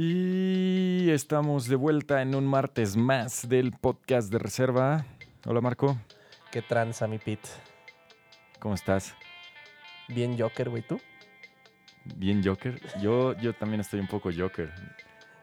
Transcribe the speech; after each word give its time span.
Y 0.00 1.10
estamos 1.10 1.66
de 1.66 1.74
vuelta 1.74 2.22
en 2.22 2.36
un 2.36 2.46
martes 2.46 2.94
más 2.96 3.48
del 3.48 3.72
podcast 3.72 4.30
de 4.30 4.38
reserva. 4.38 5.04
Hola 5.44 5.60
Marco, 5.60 5.98
Qué 6.52 6.62
tranza, 6.62 7.08
mi 7.08 7.18
Pit. 7.18 7.40
¿cómo 8.60 8.76
estás? 8.76 9.16
Bien 10.06 10.38
Joker, 10.38 10.68
güey, 10.70 10.82
¿tú? 10.86 11.00
Bien 12.14 12.44
Joker. 12.44 12.80
Yo, 13.02 13.36
yo 13.40 13.54
también 13.54 13.80
estoy 13.80 13.98
un 13.98 14.06
poco 14.06 14.30
Joker. 14.32 14.72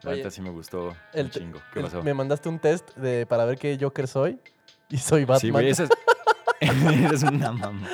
La 0.02 0.12
Oye, 0.12 0.20
neta 0.20 0.30
sí 0.30 0.40
me 0.40 0.48
gustó 0.48 0.96
el 1.12 1.26
un 1.26 1.30
chingo. 1.32 1.60
¿Qué 1.74 1.80
El- 1.80 1.84
pasó? 1.84 2.02
Me 2.02 2.14
mandaste 2.14 2.48
un 2.48 2.58
test 2.58 2.96
de, 2.96 3.26
para 3.26 3.44
ver 3.44 3.58
qué 3.58 3.76
Joker 3.78 4.08
soy. 4.08 4.40
Y 4.88 4.96
soy 4.96 5.26
Batman. 5.26 5.40
Sí, 5.40 5.50
güey, 5.50 5.68
esa 5.68 5.84
es... 5.84 5.90
Eres 6.60 7.22
una 7.24 7.52
mamá. 7.52 7.86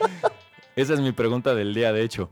Esa 0.76 0.94
es 0.94 1.00
mi 1.00 1.12
pregunta 1.12 1.54
del 1.54 1.74
día, 1.74 1.92
de 1.92 2.02
hecho. 2.02 2.30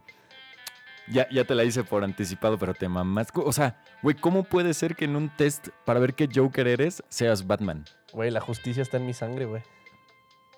Ya, 1.13 1.29
ya 1.31 1.45
te 1.45 1.55
la 1.55 1.65
hice 1.65 1.85
por 1.85 2.05
anticipado, 2.05 2.59
pero 2.59 2.75
te 2.75 2.89
mamás. 2.89 3.29
O 3.35 3.53
sea, 3.53 3.83
güey, 4.03 4.17
¿cómo 4.17 4.45
puede 4.45 4.73
ser 4.75 4.97
que 4.97 5.05
en 5.05 5.17
un 5.17 5.29
test 5.37 5.69
para 5.85 6.01
ver 6.01 6.15
qué 6.15 6.29
Joker 6.33 6.67
eres 6.67 7.03
seas 7.09 7.47
Batman? 7.47 7.85
Güey, 8.13 8.31
la 8.31 8.41
justicia 8.41 8.83
está 8.83 8.97
en 8.97 9.07
mi 9.07 9.13
sangre, 9.15 9.45
güey. 9.47 9.63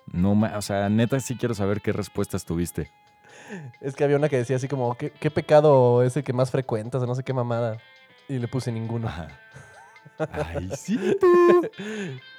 No, 0.07 0.35
ma- 0.35 0.57
o 0.57 0.61
sea, 0.61 0.87
neta 0.89 1.19
sí 1.19 1.35
quiero 1.35 1.55
saber 1.55 1.81
qué 1.81 1.91
respuestas 1.91 2.45
tuviste. 2.45 2.91
Es 3.81 3.95
que 3.95 4.03
había 4.03 4.17
una 4.17 4.29
que 4.29 4.37
decía 4.37 4.55
así 4.55 4.67
como, 4.67 4.95
¿qué, 4.95 5.11
qué 5.11 5.29
pecado 5.31 6.03
es 6.03 6.15
el 6.17 6.23
que 6.23 6.33
más 6.33 6.51
frecuentas? 6.51 7.01
O 7.01 7.05
no 7.07 7.15
sé 7.15 7.23
qué 7.23 7.33
mamada. 7.33 7.77
Y 8.29 8.39
le 8.39 8.47
puse 8.47 8.71
ninguno. 8.71 9.07
Ajá. 9.07 9.27
Ay, 10.31 10.69
sí, 10.77 10.97
tú. 11.19 11.69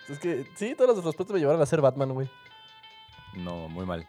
Es 0.08 0.18
que 0.18 0.46
sí, 0.56 0.74
todas 0.76 0.96
las 0.96 1.04
respuestas 1.04 1.34
me 1.34 1.40
llevaron 1.40 1.60
a 1.60 1.66
ser 1.66 1.80
Batman, 1.80 2.12
güey. 2.12 2.28
No, 3.34 3.68
muy 3.68 3.84
mal. 3.84 4.06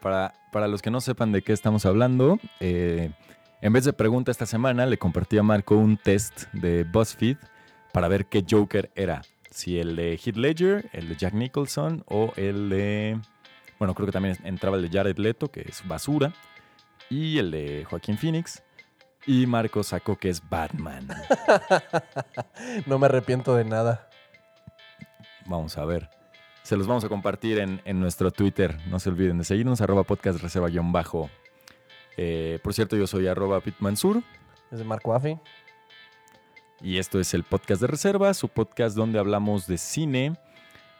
Para, 0.00 0.32
para 0.52 0.68
los 0.68 0.80
que 0.80 0.90
no 0.90 1.00
sepan 1.00 1.30
de 1.32 1.42
qué 1.42 1.52
estamos 1.52 1.84
hablando, 1.84 2.38
eh, 2.60 3.10
en 3.62 3.72
vez 3.72 3.84
de 3.84 3.92
pregunta 3.92 4.30
esta 4.30 4.46
semana, 4.46 4.86
le 4.86 4.98
compartí 4.98 5.36
a 5.36 5.42
Marco 5.42 5.76
un 5.76 5.98
test 5.98 6.44
de 6.52 6.84
BuzzFeed 6.84 7.36
para 7.92 8.08
ver 8.08 8.26
qué 8.26 8.44
Joker 8.48 8.90
era. 8.94 9.22
Si 9.50 9.78
el 9.78 9.96
de 9.96 10.12
Heath 10.12 10.36
Ledger, 10.36 10.88
el 10.92 11.08
de 11.08 11.16
Jack 11.16 11.34
Nicholson 11.34 12.04
o 12.06 12.32
el 12.36 12.70
de... 12.70 13.20
Bueno, 13.78 13.94
creo 13.94 14.06
que 14.06 14.12
también 14.12 14.38
entraba 14.44 14.76
el 14.76 14.82
de 14.82 14.96
Jared 14.96 15.18
Leto, 15.18 15.50
que 15.50 15.60
es 15.62 15.86
basura, 15.86 16.32
y 17.10 17.38
el 17.38 17.50
de 17.50 17.84
Joaquín 17.88 18.16
Phoenix. 18.16 18.62
Y 19.26 19.46
Marco 19.46 19.82
sacó 19.82 20.16
que 20.16 20.30
es 20.30 20.48
Batman. 20.48 21.08
no 22.86 22.98
me 22.98 23.06
arrepiento 23.06 23.54
de 23.54 23.64
nada. 23.64 24.08
Vamos 25.46 25.76
a 25.76 25.84
ver. 25.84 26.08
Se 26.62 26.76
los 26.76 26.86
vamos 26.86 27.04
a 27.04 27.08
compartir 27.08 27.58
en, 27.58 27.82
en 27.84 28.00
nuestro 28.00 28.30
Twitter. 28.30 28.78
No 28.86 28.98
se 29.00 29.10
olviden 29.10 29.36
de 29.36 29.44
seguirnos, 29.44 29.82
arroba 29.82 30.04
podcast 30.04 30.40
reserva 30.40 30.68
guion 30.68 30.92
bajo. 30.92 31.28
Eh, 32.22 32.58
por 32.62 32.74
cierto, 32.74 32.96
yo 32.96 33.06
soy 33.06 33.28
arroba 33.28 33.62
pitmansur 33.62 34.22
Es 34.70 34.78
de 34.78 34.84
Marco 34.84 35.14
Affi. 35.14 35.38
y 36.82 36.98
esto 36.98 37.18
es 37.18 37.32
el 37.32 37.44
podcast 37.44 37.80
de 37.80 37.86
reserva, 37.86 38.34
su 38.34 38.48
podcast 38.48 38.94
donde 38.94 39.18
hablamos 39.18 39.66
de 39.66 39.78
cine 39.78 40.36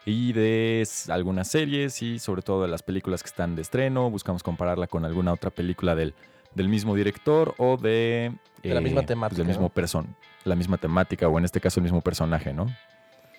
y 0.07 0.33
de 0.33 0.83
algunas 1.11 1.49
series 1.49 2.01
y 2.01 2.19
sobre 2.19 2.41
todo 2.41 2.63
de 2.63 2.69
las 2.69 2.83
películas 2.83 3.23
que 3.23 3.29
están 3.29 3.55
de 3.55 3.61
estreno. 3.61 4.09
Buscamos 4.09 4.43
compararla 4.43 4.87
con 4.87 5.05
alguna 5.05 5.35
otra 5.35 5.51
película 5.51 5.95
del, 5.95 6.15
del 6.55 6.71
mismo 6.71 6.95
director 6.95 7.55
o 7.59 7.77
de... 7.77 8.33
De 8.63 8.73
la 8.73 8.81
misma 8.81 9.03
pues, 9.03 9.09
temática, 9.09 9.37
del 9.37 9.47
mismo 9.47 9.65
¿no? 9.65 9.69
person, 9.69 10.17
la 10.45 10.57
misma 10.57 10.79
temática 10.79 11.29
o 11.29 11.37
en 11.39 11.45
este 11.45 11.61
caso 11.61 11.81
el 11.81 11.85
mismo 11.85 12.01
personaje, 12.01 12.55
¿no? 12.55 12.67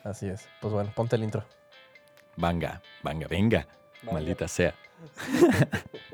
Así 0.04 0.28
es. 0.28 0.48
Pues 0.62 0.72
bueno, 0.72 0.92
ponte 0.96 1.16
el 1.16 1.24
intro. 1.24 1.46
Venga, 2.38 2.80
venga, 3.04 3.28
venga. 3.28 3.68
Venga. 4.04 4.14
Maldita 4.14 4.48
sea. 4.48 4.76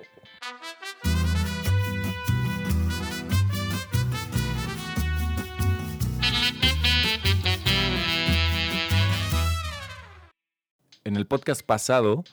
En 11.07 11.15
el 11.15 11.25
podcast 11.25 11.61
pasado 11.61 12.25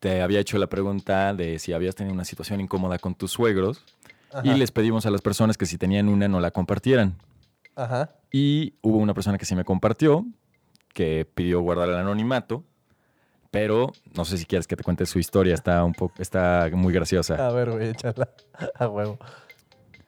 te 0.00 0.22
había 0.22 0.40
hecho 0.40 0.58
la 0.58 0.66
pregunta 0.66 1.34
de 1.34 1.60
si 1.60 1.72
habías 1.72 1.94
tenido 1.94 2.12
una 2.12 2.24
situación 2.24 2.60
incómoda 2.60 2.98
con 2.98 3.14
tus 3.14 3.30
suegros 3.30 3.84
y 4.42 4.54
les 4.54 4.72
pedimos 4.72 5.06
a 5.06 5.10
las 5.12 5.20
personas 5.20 5.56
que 5.56 5.66
si 5.66 5.78
tenían 5.78 6.08
una 6.08 6.26
no 6.26 6.40
la 6.40 6.50
compartieran. 6.50 7.16
Ajá. 7.76 8.10
Y 8.32 8.74
hubo 8.82 8.98
una 8.98 9.14
persona 9.14 9.38
que 9.38 9.44
sí 9.44 9.54
me 9.54 9.64
compartió, 9.64 10.26
que 10.92 11.28
pidió 11.32 11.60
guardar 11.60 11.90
el 11.90 11.94
anonimato, 11.94 12.64
pero 13.52 13.92
no 14.16 14.24
sé 14.24 14.36
si 14.36 14.46
quieres 14.46 14.66
que 14.66 14.74
te 14.74 14.82
cuente 14.82 15.06
su 15.06 15.20
historia, 15.20 15.54
está 15.54 15.84
un 15.84 15.92
poco, 15.92 16.20
está 16.20 16.68
muy 16.72 16.92
graciosa. 16.92 17.46
A 17.46 17.52
ver, 17.52 17.70
güey, 17.70 17.90
échala. 17.90 18.30
A 18.80 18.88
huevo. 18.88 19.16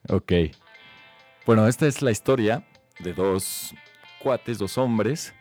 Ok. 0.09 0.33
Bueno, 1.47 1.69
esta 1.69 1.87
es 1.87 2.03
la 2.03 2.11
historia 2.11 2.67
de 2.99 3.13
dos 3.13 3.73
cuates, 4.19 4.59
dos 4.59 4.79
hombres, 4.79 5.33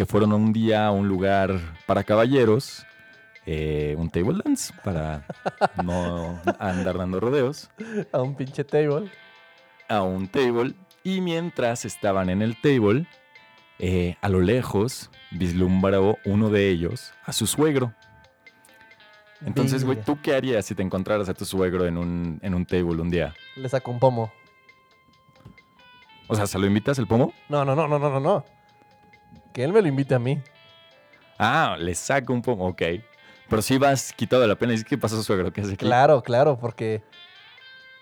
que 0.00 0.06
fueron 0.06 0.32
un 0.32 0.54
día 0.54 0.86
a 0.86 0.92
un 0.92 1.08
lugar 1.08 1.60
para 1.84 2.04
caballeros, 2.04 2.86
eh, 3.44 3.94
un 3.98 4.08
table 4.08 4.40
dance, 4.42 4.72
para 4.82 5.26
no 5.84 6.40
andar 6.58 6.96
dando 6.96 7.20
rodeos. 7.20 7.68
A 8.10 8.22
un 8.22 8.34
pinche 8.34 8.64
table. 8.64 9.10
a 9.90 10.00
un 10.00 10.26
table 10.26 10.72
y 11.04 11.20
mientras 11.20 11.84
estaban 11.84 12.30
en 12.30 12.40
el 12.40 12.58
table, 12.58 13.06
eh, 13.78 14.16
a 14.22 14.30
lo 14.30 14.40
lejos 14.40 15.10
vislumbró 15.32 16.16
uno 16.24 16.48
de 16.48 16.70
ellos 16.70 17.12
a 17.26 17.34
su 17.34 17.46
suegro. 17.46 17.92
Entonces, 19.44 19.84
güey. 19.84 20.02
¿tú 20.02 20.18
qué 20.22 20.34
harías 20.34 20.64
si 20.64 20.74
te 20.74 20.82
encontraras 20.82 21.28
a 21.28 21.34
tu 21.34 21.44
suegro 21.44 21.84
en 21.84 21.98
un, 21.98 22.38
en 22.40 22.54
un 22.54 22.64
table 22.64 23.02
un 23.02 23.10
día? 23.10 23.34
Le 23.54 23.68
saco 23.68 23.90
un 23.90 23.98
pomo. 23.98 24.32
O 26.26 26.34
sea, 26.34 26.46
¿se 26.46 26.58
lo 26.58 26.66
invitas 26.66 26.98
el 26.98 27.06
pomo? 27.06 27.34
No, 27.50 27.66
no, 27.66 27.76
no, 27.76 27.86
no, 27.86 27.98
no, 27.98 28.18
no. 28.18 28.59
Que 29.52 29.64
él 29.64 29.72
me 29.72 29.82
lo 29.82 29.88
invite 29.88 30.14
a 30.14 30.18
mí. 30.18 30.40
Ah, 31.38 31.76
le 31.78 31.94
saco 31.94 32.32
un 32.32 32.42
pomo, 32.42 32.66
ok. 32.68 32.82
Pero 33.48 33.62
si 33.62 33.78
vas 33.78 34.12
quitado 34.12 34.42
de 34.42 34.48
la 34.48 34.56
pena 34.56 34.74
y 34.74 34.82
¿qué 34.84 34.96
pasó, 34.96 35.20
suegro? 35.22 35.52
¿Qué 35.52 35.60
hace 35.62 35.72
aquí? 35.74 35.84
Claro, 35.86 36.22
claro, 36.22 36.58
porque. 36.58 37.02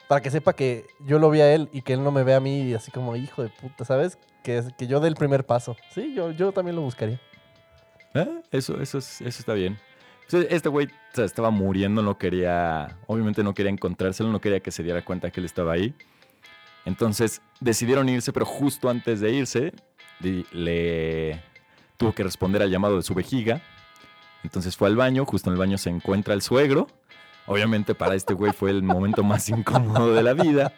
Para 0.09 0.23
que 0.23 0.31
sepa 0.31 0.55
que 0.55 0.87
yo 1.05 1.19
lo 1.19 1.29
vi 1.31 1.43
a 1.43 1.55
él 1.55 1.69
y 1.71 1.83
que 1.83 1.93
él 1.93 2.03
no 2.03 2.11
me 2.11 2.23
ve 2.23 2.35
a 2.35 2.41
mí 2.41 2.73
así 2.73 2.91
como 2.91 3.15
hijo 3.15 3.43
de 3.43 3.51
puta, 3.51 3.85
¿sabes? 3.85 4.19
Que, 4.43 4.63
que 4.79 4.87
yo 4.87 5.01
dé 5.01 5.09
el 5.09 5.15
primer 5.17 5.45
paso. 5.45 5.77
Sí, 5.95 6.15
yo, 6.15 6.31
yo 6.31 6.51
también 6.53 6.77
lo 6.77 6.83
buscaría. 6.83 7.21
Ah, 8.15 8.27
eso, 8.51 8.81
eso, 8.81 8.97
es- 8.99 9.21
eso 9.21 9.39
está 9.41 9.53
bien. 9.53 9.79
Este 10.31 10.69
güey 10.71 10.87
o 10.87 10.91
sea, 11.15 11.25
estaba 11.27 11.51
muriendo, 11.51 12.03
no 12.03 12.17
quería, 12.19 12.97
obviamente 13.07 13.43
no 13.43 13.53
quería 13.55 13.71
encontrárselo, 13.71 14.31
no 14.31 14.41
quería 14.41 14.61
que 14.61 14.71
se 14.71 14.83
diera 14.83 15.03
cuenta 15.05 15.31
que 15.31 15.41
él 15.41 15.47
estaba 15.47 15.73
ahí. 15.75 15.95
Entonces 16.87 17.43
decidieron 17.61 18.09
irse, 18.09 18.33
pero 18.33 18.47
justo 18.47 18.89
antes 18.89 19.21
de 19.21 19.31
irse, 19.33 19.73
le 20.21 21.43
tuvo 21.97 22.13
que 22.13 22.23
responder 22.23 22.63
al 22.63 22.71
llamado 22.71 22.97
de 22.97 23.03
su 23.03 23.15
vejiga. 23.15 23.61
Entonces 24.45 24.77
fue 24.77 24.89
al 24.89 24.97
baño, 24.97 25.25
justo 25.25 25.51
en 25.51 25.55
el 25.55 25.59
baño 25.59 25.79
se 25.79 25.91
encuentra 25.91 26.35
el 26.35 26.43
suegro. 26.43 26.87
Obviamente 27.47 27.95
para 27.95 28.15
este 28.15 28.35
güey 28.35 28.53
fue 28.53 28.71
el 28.71 28.83
momento 28.83 29.23
más 29.25 29.49
incómodo 29.49 30.15
de 30.15 30.23
la 30.23 30.35
vida. 30.35 30.73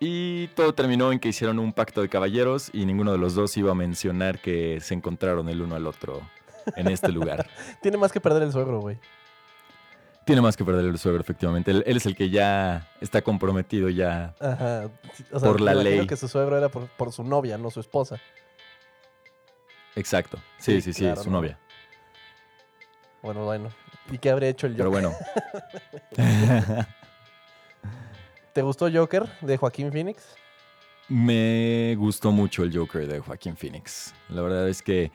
Y 0.00 0.46
todo 0.48 0.74
terminó 0.74 1.10
en 1.10 1.18
que 1.18 1.28
hicieron 1.28 1.58
un 1.58 1.72
pacto 1.72 2.02
de 2.02 2.08
caballeros 2.08 2.70
y 2.72 2.86
ninguno 2.86 3.12
de 3.12 3.18
los 3.18 3.34
dos 3.34 3.56
iba 3.56 3.72
a 3.72 3.74
mencionar 3.74 4.38
que 4.40 4.80
se 4.80 4.94
encontraron 4.94 5.48
el 5.48 5.60
uno 5.60 5.74
al 5.74 5.86
otro 5.86 6.22
en 6.76 6.88
este 6.88 7.10
lugar. 7.10 7.48
Tiene 7.82 7.98
más 7.98 8.12
que 8.12 8.20
perder 8.20 8.44
el 8.44 8.52
suegro, 8.52 8.80
güey. 8.80 8.98
Tiene 10.28 10.42
más 10.42 10.56
que 10.58 10.64
perder 10.64 10.84
el 10.84 10.98
suegro, 10.98 11.20
efectivamente. 11.22 11.70
Él, 11.70 11.82
él 11.86 11.96
es 11.96 12.04
el 12.04 12.14
que 12.14 12.28
ya 12.28 12.86
está 13.00 13.22
comprometido 13.22 13.88
ya. 13.88 14.34
Ajá. 14.38 14.90
O 15.32 15.40
sea, 15.40 15.48
Por 15.48 15.60
la 15.62 15.74
ley. 15.74 16.06
que 16.06 16.16
su 16.18 16.28
suegro 16.28 16.58
era 16.58 16.68
por, 16.68 16.86
por 16.88 17.12
su 17.12 17.24
novia, 17.24 17.56
no 17.56 17.70
su 17.70 17.80
esposa. 17.80 18.20
Exacto. 19.96 20.38
Sí, 20.58 20.82
sí, 20.82 20.92
Sí, 20.92 21.04
claro, 21.04 21.22
su 21.22 21.30
no. 21.30 21.38
novia. 21.38 21.58
Bueno, 23.22 23.44
bueno. 23.46 23.70
¿Y 24.10 24.18
qué 24.18 24.28
habría 24.30 24.50
hecho 24.50 24.66
el 24.66 24.76
Pero 24.76 24.90
Joker? 24.92 25.10
bueno. 25.10 25.16
¿Te 28.52 28.62
gustó 28.62 28.90
Joker 28.92 29.26
de 29.40 29.56
Joaquín 29.56 29.90
Phoenix? 29.92 30.36
Me 31.08 31.94
gustó 31.96 32.32
mucho 32.32 32.64
el 32.64 32.76
Joker 32.76 33.06
de 33.06 33.20
Joaquín 33.20 33.56
Phoenix. 33.56 34.12
La 34.28 34.42
verdad 34.42 34.68
es 34.68 34.82
que 34.82 35.10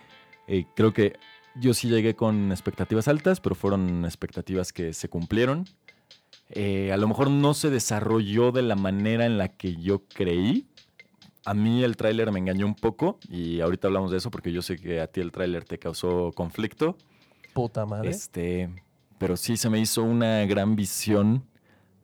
eh, 0.47 0.65
creo 0.75 0.91
que 0.91 1.13
yo 1.55 1.73
sí 1.73 1.87
llegué 1.87 2.15
con 2.15 2.51
expectativas 2.51 3.07
altas, 3.07 3.39
pero 3.39 3.55
fueron 3.55 4.05
expectativas 4.05 4.73
que 4.73 4.93
se 4.93 5.09
cumplieron. 5.09 5.65
Eh, 6.49 6.91
a 6.91 6.97
lo 6.97 7.07
mejor 7.07 7.29
no 7.29 7.53
se 7.53 7.69
desarrolló 7.69 8.51
de 8.51 8.61
la 8.61 8.75
manera 8.75 9.25
en 9.25 9.37
la 9.37 9.49
que 9.49 9.75
yo 9.75 10.03
creí. 10.07 10.67
A 11.45 11.53
mí 11.53 11.83
el 11.83 11.97
tráiler 11.97 12.31
me 12.31 12.39
engañó 12.39 12.65
un 12.65 12.75
poco 12.75 13.19
y 13.27 13.59
ahorita 13.59 13.87
hablamos 13.87 14.11
de 14.11 14.17
eso 14.17 14.31
porque 14.31 14.51
yo 14.51 14.61
sé 14.61 14.77
que 14.77 15.01
a 15.01 15.07
ti 15.07 15.19
el 15.19 15.31
tráiler 15.31 15.65
te 15.65 15.77
causó 15.77 16.31
conflicto. 16.33 16.97
Puta 17.53 17.85
madre. 17.85 18.09
Este, 18.09 18.69
pero 19.17 19.35
sí 19.35 19.57
se 19.57 19.69
me 19.69 19.79
hizo 19.79 20.03
una 20.03 20.45
gran 20.45 20.75
visión 20.75 21.45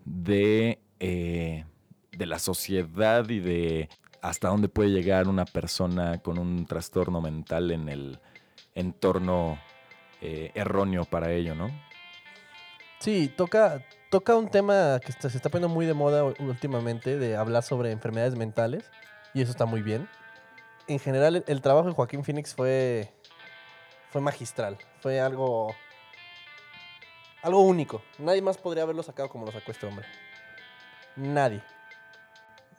de, 0.04 0.80
eh, 1.00 1.66
de 2.12 2.26
la 2.26 2.40
sociedad 2.40 3.30
y 3.30 3.40
de 3.40 3.90
hasta 4.22 4.50
dónde 4.50 4.68
puede 4.68 4.90
llegar 4.90 5.28
una 5.28 5.46
persona 5.46 6.18
con 6.20 6.38
un 6.38 6.66
trastorno 6.66 7.22
mental 7.22 7.72
en 7.72 7.88
el 7.88 8.20
entorno 8.80 9.60
eh, 10.22 10.52
erróneo 10.56 11.06
para 11.06 11.32
ello, 11.32 11.56
¿no? 11.56 11.70
Sí, 13.00 13.30
toca, 13.30 13.86
toca 14.10 14.36
un 14.36 14.50
tema 14.50 15.00
que 15.00 15.12
está- 15.12 15.30
se 15.30 15.38
está 15.38 15.50
poniendo 15.50 15.74
muy 15.74 15.86
de 15.86 15.94
moda 15.94 16.24
últimamente, 16.40 17.18
de 17.18 17.36
hablar 17.38 17.64
sobre 17.64 17.92
enfermedades 17.92 18.36
mentales, 18.36 18.90
y 19.34 19.42
eso 19.42 19.52
está 19.52 19.66
muy 19.66 19.82
bien. 19.82 20.10
En 20.88 21.00
general, 21.00 21.38
el, 21.38 21.44
el 21.48 21.62
trabajo 21.62 21.88
de 21.88 21.94
Joaquín 21.94 22.24
Phoenix 22.24 22.54
fue, 22.54 23.14
fue 24.10 24.20
magistral, 24.22 24.78
fue 25.02 25.22
algo, 25.22 25.74
algo 27.42 27.62
único. 27.62 28.02
Nadie 28.18 28.42
más 28.42 28.58
podría 28.58 28.84
haberlo 28.84 29.04
sacado 29.04 29.30
como 29.30 29.46
lo 29.46 29.52
sacó 29.52 29.72
este 29.72 29.86
hombre. 29.86 30.06
Nadie. 31.16 31.62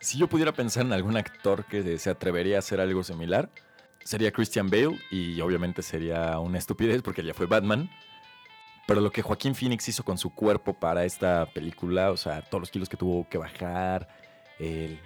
Si 0.01 0.19
yo 0.19 0.29
pudiera 0.29 0.53
pensar 0.53 0.85
en 0.85 0.93
algún 0.93 1.17
actor 1.17 1.65
que 1.67 1.99
se 1.99 2.11
atrevería 2.11 2.57
a 2.57 2.59
hacer 2.61 2.81
algo 2.81 3.03
similar, 3.05 3.49
sería 4.05 4.33
Christian 4.33 4.69
Bale 4.71 4.99
y 5.11 5.41
obviamente 5.41 5.83
sería 5.83 6.39
una 6.39 6.59
estupidez 6.59 7.03
porque 7.03 7.23
ya 7.23 7.35
fue 7.35 7.47
Batman. 7.47 7.91
Pero 8.87 9.01
lo 9.01 9.13
que 9.13 9.23
Joaquín 9.23 9.55
Phoenix 9.55 9.89
hizo 9.89 10.05
con 10.05 10.19
su 10.19 10.31
cuerpo 10.35 10.75
para 10.75 11.05
esta 11.05 11.47
película, 11.47 12.11
o 12.11 12.17
sea, 12.17 12.43
todos 12.43 12.63
los 12.63 12.71
kilos 12.71 12.89
que 12.89 12.97
tuvo 12.97 13.29
que 13.29 13.39
bajar, 13.39 14.09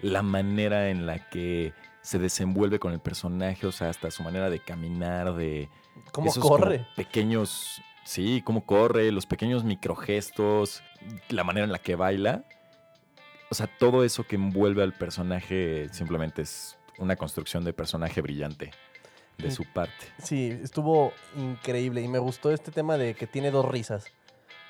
la 0.03 0.23
manera 0.23 0.89
en 0.89 1.07
la 1.07 1.29
que 1.29 1.75
se 2.01 2.19
desenvuelve 2.19 2.79
con 2.79 2.93
el 2.93 3.01
personaje, 3.01 3.67
o 3.67 3.73
sea, 3.73 3.89
hasta 3.89 4.11
su 4.11 4.23
manera 4.23 4.51
de 4.51 4.61
caminar, 4.61 5.35
de 5.35 5.69
¿Cómo 6.13 6.31
esos 6.31 6.43
corre? 6.43 6.87
pequeños, 6.97 7.83
sí, 8.05 8.43
cómo 8.45 8.65
corre, 8.67 9.13
los 9.13 9.27
pequeños 9.27 9.65
microgestos, 9.65 10.83
la 11.29 11.45
manera 11.45 11.65
en 11.65 11.73
la 11.73 11.79
que 11.79 11.95
baila. 11.95 12.45
O 13.51 13.55
sea, 13.55 13.67
todo 13.67 14.05
eso 14.05 14.25
que 14.25 14.37
envuelve 14.37 14.83
al 14.83 14.93
personaje 14.93 15.89
simplemente 15.93 16.43
es 16.43 16.79
una 16.99 17.17
construcción 17.17 17.65
de 17.65 17.73
personaje 17.73 18.21
brillante 18.21 18.71
de 19.39 19.49
Mm. 19.49 19.51
su 19.51 19.65
parte. 19.73 20.07
Sí, 20.23 20.59
estuvo 20.63 21.13
increíble 21.37 22.01
y 22.03 22.09
me 22.09 22.19
gustó 22.19 22.53
este 22.53 22.71
tema 22.71 22.97
de 22.97 23.15
que 23.15 23.27
tiene 23.27 23.51
dos 23.51 23.65
risas. 23.65 24.07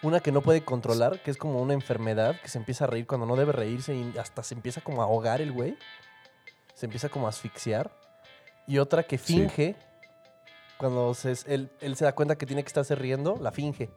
Una 0.03 0.21
que 0.21 0.33
no 0.33 0.41
puede 0.43 0.65
controlar, 0.65 1.23
que 1.23 1.31
es 1.31 1.37
como 1.37 1.61
una 1.63 1.73
enfermedad, 1.75 2.41
que 2.41 2.49
se 2.49 2.59
empieza 2.59 2.85
a 2.85 2.87
reír 2.89 3.07
cuando 3.07 3.27
no 3.27 3.37
debe 3.37 3.53
reírse 3.53 3.95
y 3.95 4.15
hasta 4.19 4.43
se 4.43 4.55
empieza 4.55 4.81
como 4.81 5.01
a 5.03 5.05
ahogar 5.07 5.41
el 5.41 5.53
güey. 5.53 5.77
Se 6.75 6.87
empieza 6.87 7.09
como 7.09 7.27
a 7.27 7.31
asfixiar. 7.31 7.91
Y 8.67 8.79
otra 8.79 9.03
que 9.03 9.17
Sí. 9.19 9.35
finge, 9.35 9.77
cuando 10.79 11.15
se, 11.15 11.33
él, 11.47 11.71
él 11.81 11.97
se 11.97 12.05
da 12.05 12.15
cuenta 12.15 12.37
que 12.37 12.47
tiene 12.47 12.63
que 12.63 12.69
estarse 12.69 12.95
riendo, 12.95 13.37
la 13.41 13.53
finge. 13.53 13.91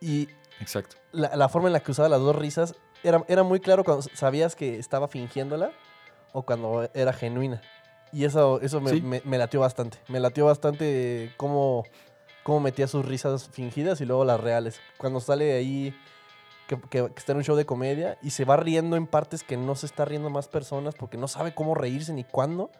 Y 0.00 0.28
Exacto. 0.60 0.96
la, 1.12 1.34
la 1.36 1.48
forma 1.48 1.68
en 1.68 1.72
la 1.72 1.80
que 1.80 1.90
usaba 1.90 2.08
las 2.08 2.20
dos 2.20 2.36
risas 2.36 2.74
era, 3.02 3.24
era 3.28 3.42
muy 3.42 3.60
claro 3.60 3.84
cuando 3.84 4.02
sabías 4.14 4.54
que 4.56 4.78
estaba 4.78 5.08
fingiéndola 5.08 5.72
o 6.32 6.42
cuando 6.42 6.88
era 6.94 7.12
genuina. 7.12 7.60
Y 8.12 8.24
eso, 8.24 8.60
eso 8.62 8.80
me, 8.80 8.90
Sí. 8.90 9.02
me- 9.02 9.22
me 9.24 9.38
latió 9.38 9.60
bastante. 9.60 9.98
Me 10.08 10.18
latió 10.20 10.46
bastante 10.46 11.32
cómo, 11.36 11.84
cómo 12.42 12.60
metía 12.60 12.86
sus 12.88 13.04
risas 13.04 13.48
fingidas 13.50 14.00
y 14.00 14.06
luego 14.06 14.24
las 14.24 14.40
reales. 14.40 14.80
Cuando 14.96 15.20
sale 15.20 15.52
ahí, 15.52 15.94
que, 16.66 16.78
que- 16.80 17.08
que 17.08 17.12
está 17.18 17.32
en 17.32 17.38
un 17.38 17.44
show 17.44 17.56
de 17.56 17.66
comedia 17.66 18.18
y 18.22 18.30
se 18.30 18.44
va 18.44 18.56
riendo 18.56 18.96
en 18.96 19.06
partes 19.06 19.42
que 19.42 19.56
no 19.56 19.74
se 19.74 19.86
está 19.86 20.04
riendo 20.04 20.30
más 20.30 20.48
personas 20.48 20.94
porque 20.94 21.16
no 21.18 21.28
sabe 21.28 21.54
cómo 21.54 21.74
reírse 21.74 22.12
ni 22.12 22.24
cuándo. 22.24 22.70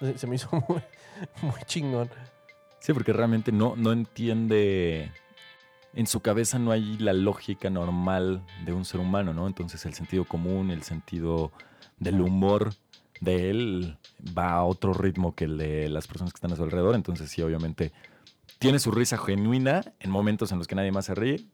Se, 0.00 0.16
se 0.18 0.26
me 0.26 0.36
hizo 0.36 0.48
muy, 0.68 0.82
muy 1.42 1.60
chingón. 1.66 2.10
Sí, 2.80 2.92
porque 2.92 3.12
realmente 3.12 3.52
no, 3.52 3.74
no 3.76 3.92
entiende. 3.92 5.12
En 5.92 6.06
su 6.06 6.20
cabeza 6.20 6.58
no 6.60 6.70
hay 6.70 6.96
la 6.98 7.12
lógica 7.12 7.68
normal 7.68 8.42
de 8.64 8.72
un 8.72 8.84
ser 8.84 9.00
humano, 9.00 9.34
¿no? 9.34 9.46
Entonces 9.48 9.84
el 9.86 9.92
sentido 9.94 10.24
común, 10.24 10.70
el 10.70 10.82
sentido 10.84 11.50
del 12.00 12.20
humor 12.20 12.74
de 13.20 13.50
él 13.50 13.98
va 14.36 14.52
a 14.54 14.64
otro 14.64 14.92
ritmo 14.92 15.34
que 15.34 15.44
el 15.44 15.56
de 15.58 15.88
las 15.88 16.06
personas 16.08 16.32
que 16.32 16.38
están 16.38 16.52
a 16.52 16.56
su 16.56 16.62
alrededor. 16.64 16.94
Entonces 16.96 17.30
sí, 17.30 17.40
obviamente 17.42 17.92
tiene 18.58 18.78
su 18.78 18.90
risa 18.90 19.16
genuina 19.16 19.82
en 20.00 20.10
momentos 20.10 20.50
en 20.52 20.58
los 20.58 20.66
que 20.66 20.74
nadie 20.74 20.90
más 20.92 21.04
se 21.06 21.14
ríe 21.14 21.44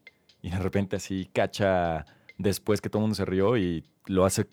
y 0.41 0.49
de 0.49 0.57
repente 0.59 0.95
así 0.95 1.29
cacha 1.33 2.05
después 2.37 2.81
que 2.81 2.89
todo 2.89 2.99
el 2.99 3.03
mundo 3.03 3.15
se 3.15 3.25
rió 3.25 3.57
y 3.57 3.83
lo 4.05 4.25
hace 4.25 4.47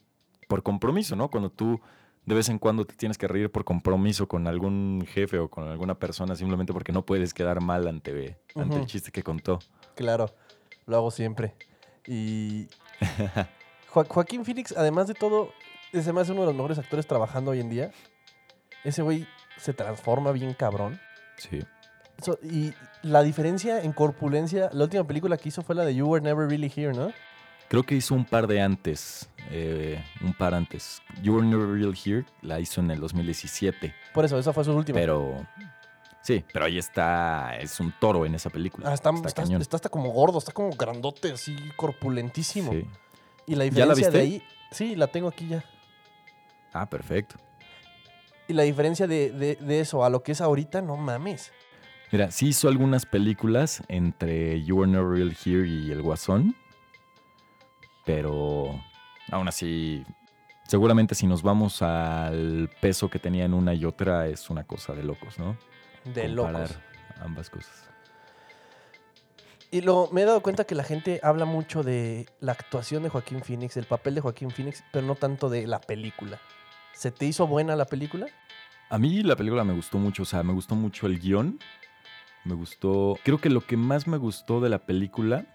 por 0.49 0.63
compromiso, 0.63 1.17
¿no? 1.17 1.31
Cuando 1.31 1.51
tú 1.51 1.81
de 2.27 2.35
vez 2.35 2.49
en 2.49 2.59
cuando 2.59 2.85
te 2.87 2.95
tienes 2.95 3.19
que 3.19 3.29
reír 3.29 3.51
por 3.51 3.65
compromiso 3.65 4.27
con 4.27 4.47
algún 4.47 5.05
jefe 5.07 5.39
o 5.39 5.49
con 5.49 5.69
alguna 5.69 5.95
persona 5.99 6.35
simplemente 6.37 6.73
porque 6.73 6.93
no 6.93 7.05
puedes 7.05 7.35
quedar 7.35 7.61
mal 7.61 7.87
ante, 7.87 8.39
ante 8.55 8.79
el 8.79 8.87
chiste 8.87 9.13
que 9.13 9.23
contó. 9.23 9.59
Claro, 9.95 10.35
lo 10.87 10.97
hago 10.97 11.11
siempre. 11.11 11.55
Y 12.07 12.67
Jo- 13.89 14.05
Joaquín 14.09 14.45
Phoenix, 14.45 14.73
además 14.77 15.07
de 15.07 15.15
todo, 15.15 15.51
se 16.03 16.13
me 16.13 16.21
hace 16.21 16.33
uno 16.33 16.43
de 16.43 16.47
los 16.49 16.55
mejores 16.55 16.79
actores 16.79 17.07
trabajando 17.07 17.51
hoy 17.53 17.61
en 17.61 17.71
día. 17.71 17.91
Ese 18.85 19.03
güey 19.03 19.27
se 19.59 19.73
transforma 19.73 20.33
bien 20.33 20.55
cabrón. 20.55 21.01
Sí. 21.39 21.61
So- 22.23 22.39
y 22.43 22.73
la 23.03 23.23
diferencia 23.23 23.83
en 23.83 23.93
corpulencia, 23.93 24.71
la 24.73 24.85
última 24.85 25.05
película 25.05 25.37
que 25.37 25.49
hizo 25.49 25.63
fue 25.63 25.75
la 25.75 25.85
de 25.85 25.95
You 25.95 26.07
Were 26.07 26.23
Never 26.23 26.49
Really 26.49 26.73
Here, 26.75 26.93
¿no? 26.93 27.13
Creo 27.69 27.83
que 27.83 27.95
hizo 27.97 28.15
un 28.15 28.25
par 28.25 28.47
de 28.47 28.61
antes, 28.61 29.29
eh, 29.51 30.03
un 30.23 30.35
par 30.35 30.55
antes. 30.55 31.03
You 31.23 31.35
Were 31.37 31.47
Never 31.47 31.67
Real 31.67 31.95
Here 32.05 32.25
la 32.43 32.61
hizo 32.61 32.81
en 32.81 32.91
el 32.91 33.01
2017, 33.01 33.95
Por 34.13 34.25
eso, 34.25 34.39
esa 34.39 34.53
fue 34.53 34.65
su 34.65 34.73
última. 34.73 34.97
pero 34.97 35.47
sí, 36.23 36.45
pero 36.53 36.67
ahí 36.67 36.79
está, 36.79 37.57
es 37.57 37.81
un 37.81 37.93
toro 37.99 38.27
en 38.27 38.35
esa 38.35 38.51
película. 38.51 38.91
Ah, 38.91 38.95
está, 38.95 39.11
está 39.25 39.43
está- 39.43 39.77
hasta 39.77 39.89
como 39.89 40.11
gordo, 40.11 40.39
está 40.39 40.53
como 40.53 40.71
grandote, 40.77 41.33
así 41.33 41.57
corpulentísimo. 41.75 42.71
Sí. 42.71 42.85
Y 43.47 43.55
la 43.57 43.65
¿Ya 43.67 43.87
la 43.87 43.95
diferencia 43.95 44.11
de 44.11 44.25
viste? 44.25 44.45
ahí, 44.47 44.55
sí, 44.71 44.95
la 44.95 45.07
tengo 45.09 45.29
aquí 45.29 45.49
ya. 45.49 45.65
Ah, 46.75 46.85
perfecto. 46.91 47.37
Y 48.47 48.53
la 48.53 48.65
diferencia 48.65 49.07
de, 49.07 49.31
de- 49.31 49.57
de 49.57 49.81
eso 49.81 50.05
a 50.05 50.11
lo 50.11 50.23
que 50.23 50.33
es 50.33 50.41
ahorita, 50.43 50.83
no 50.83 50.97
mames. 50.97 51.51
Mira, 52.13 52.31
sí 52.31 52.49
hizo 52.49 52.69
algunas 52.69 53.07
películas 53.07 53.83
entre 53.89 54.63
You 54.63 54.77
Were 54.81 54.91
Never 54.91 55.09
Real 55.09 55.35
Here 55.45 55.67
y 55.67 55.91
El 55.91 56.03
Guasón, 56.03 56.55
pero 58.05 58.79
aún 59.31 59.49
así, 59.49 60.05
seguramente 60.69 61.15
si 61.15 61.27
nos 61.27 61.43
vamos 61.43 61.81
al 61.83 62.71
peso 62.81 63.09
que 63.09 63.19
tenía 63.19 63.45
en 63.45 63.55
una 63.55 63.75
y 63.75 63.85
otra, 63.85 64.27
es 64.29 64.51
una 64.51 64.65
cosa 64.65 64.95
de 64.95 65.03
locos, 65.03 65.39
¿no? 65.39 65.57
De 66.05 66.27
Comparar 66.35 66.69
locos. 66.69 66.79
ambas 67.21 67.51
cosas. 67.51 67.89
Y 69.71 69.81
luego 69.81 70.09
me 70.13 70.23
he 70.23 70.25
dado 70.25 70.41
cuenta 70.43 70.65
que 70.65 70.75
la 70.77 70.85
gente 70.85 71.19
habla 71.23 71.47
mucho 71.47 71.83
de 71.83 72.27
la 72.41 72.53
actuación 72.53 73.03
de 73.03 73.09
Joaquín 73.09 73.43
Phoenix, 73.43 73.75
del 73.75 73.87
papel 73.87 74.15
de 74.15 74.21
Joaquín 74.21 74.51
Phoenix, 74.51 74.85
pero 74.93 75.05
no 75.07 75.17
tanto 75.17 75.49
de 75.49 75.67
la 75.67 75.81
película. 75.81 76.39
¿Se 76.95 77.11
te 77.11 77.27
hizo 77.27 77.47
buena 77.47 77.77
la 77.77 77.85
película? 77.85 78.27
A 78.89 78.99
mí 78.99 79.23
la 79.23 79.37
película 79.37 79.65
me 79.65 79.75
gustó 79.75 79.99
mucho, 79.99 80.23
o 80.23 80.27
sea, 80.27 80.43
me 80.43 80.53
gustó 80.53 80.75
mucho 80.75 81.07
el 81.07 81.19
guion. 81.19 81.59
Me 82.45 82.55
gustó. 82.55 83.19
Creo 83.25 83.39
que 83.39 83.51
lo 83.51 83.61
que 83.61 83.77
más 83.77 84.07
me 84.07 84.19
gustó 84.19 84.61
de 84.61 84.69
la 84.69 84.79
película 84.79 85.47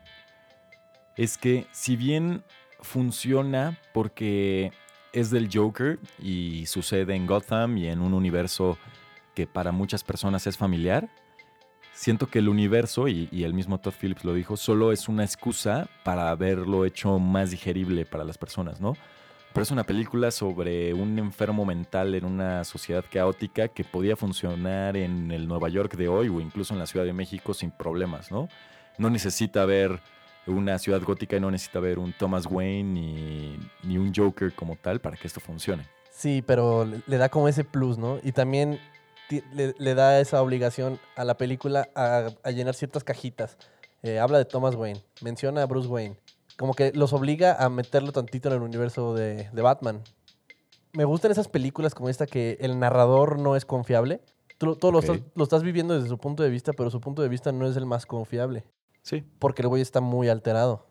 es 1.15 1.37
que, 1.37 1.67
si 1.71 1.95
bien 1.95 2.43
funciona 2.81 3.77
porque 3.93 4.71
es 5.13 5.29
del 5.31 5.49
Joker 5.51 5.99
y 6.21 6.65
sucede 6.65 7.15
en 7.15 7.27
Gotham 7.27 7.77
y 7.77 7.87
en 7.87 8.01
un 8.01 8.13
universo 8.13 8.77
que 9.35 9.47
para 9.47 9.71
muchas 9.71 10.03
personas 10.03 10.47
es 10.47 10.57
familiar, 10.57 11.09
siento 11.93 12.27
que 12.27 12.39
el 12.39 12.49
universo, 12.49 13.07
y, 13.07 13.29
y 13.31 13.43
el 13.43 13.53
mismo 13.53 13.79
Todd 13.79 13.93
Phillips 13.99 14.23
lo 14.23 14.33
dijo, 14.33 14.57
solo 14.57 14.91
es 14.91 15.07
una 15.07 15.23
excusa 15.23 15.89
para 16.03 16.29
haberlo 16.29 16.85
hecho 16.85 17.19
más 17.19 17.51
digerible 17.51 18.05
para 18.05 18.23
las 18.23 18.37
personas, 18.37 18.81
¿no? 18.81 18.95
Pero 19.53 19.63
es 19.63 19.71
una 19.71 19.83
película 19.83 20.29
sobre 20.29 20.93
un 20.93 21.17
enfermo 21.17 21.65
mental 21.65 22.13
en 22.13 22.25
una 22.25 22.63
sociedad 22.63 23.03
caótica 23.11 23.67
que 23.67 23.83
podía 23.83 24.15
funcionar 24.15 24.95
en 24.95 25.31
el 25.31 25.47
Nueva 25.47 25.69
York 25.69 25.95
de 25.95 26.07
hoy 26.07 26.29
o 26.29 26.39
incluso 26.39 26.73
en 26.73 26.79
la 26.79 26.85
Ciudad 26.85 27.05
de 27.05 27.13
México 27.13 27.53
sin 27.53 27.71
problemas, 27.71 28.31
¿no? 28.31 28.47
No 28.99 29.09
necesita 29.09 29.65
ver 29.65 29.99
una 30.45 30.77
ciudad 30.77 31.01
gótica 31.01 31.37
y 31.37 31.39
no 31.39 31.49
necesita 31.49 31.79
ver 31.79 31.99
un 31.99 32.13
Thomas 32.13 32.45
Wayne 32.45 33.57
ni, 33.83 33.97
un 33.97 34.13
Joker 34.13 34.53
como 34.53 34.75
tal 34.75 34.99
para 34.99 35.17
que 35.17 35.27
esto 35.27 35.39
funcione. 35.39 35.87
Sí, 36.11 36.43
pero 36.45 36.85
le, 36.85 37.17
da 37.17 37.29
como 37.29 37.47
ese 37.47 37.63
plus, 37.63 37.97
¿no? 37.97 38.19
Y 38.23 38.31
también 38.33 38.79
le, 39.53 39.95
da 39.95 40.19
esa 40.19 40.41
obligación 40.41 40.99
a 41.15 41.23
la 41.23 41.37
película 41.37 41.89
a, 41.95 42.29
a 42.43 42.51
llenar 42.51 42.75
ciertas 42.75 43.03
cajitas. 43.03 43.57
Eh, 44.03 44.19
habla 44.19 44.37
de 44.37 44.45
Thomas 44.45 44.75
Wayne, 44.75 45.01
menciona 45.21 45.63
a 45.63 45.65
Bruce 45.65 45.87
Wayne. 45.87 46.17
Como 46.59 46.73
que 46.73 46.91
los 46.93 47.13
obliga 47.13 47.55
a 47.57 47.69
meterlo 47.69 48.11
tantito 48.11 48.49
en 48.49 48.55
el 48.55 48.61
universo 48.61 49.13
de, 49.15 49.49
de 49.49 49.61
Batman. 49.61 50.01
Me 50.91 51.05
gustan 51.05 51.31
esas 51.31 51.47
películas 51.47 51.95
como 51.95 52.09
esta 52.09 52.25
que 52.27 52.57
el 52.59 52.77
narrador 52.79 53.39
no 53.39 53.55
es 53.55 53.63
confiable. 53.63 54.19
Tú, 54.57 54.75
todo 54.75 54.91
lo, 54.91 54.99
estás, 54.99 55.19
lo 55.35 55.43
estás 55.45 55.63
viviendo 55.63 55.93
desde 55.93 56.09
su 56.09 56.17
punto 56.17 56.43
de 56.43 56.49
vista, 56.49 56.73
pero 56.73 56.89
su 56.91 56.99
punto 56.99 57.21
de 57.21 57.29
vista 57.29 57.53
no 57.53 57.65
es 57.65 57.77
el 57.77 57.85
más 57.85 58.05
confiable. 58.05 58.65
Sí. 59.03 59.23
Porque 59.39 59.61
el 59.61 59.69
güey 59.69 59.81
está 59.81 60.01
muy 60.01 60.27
alterado. 60.27 60.85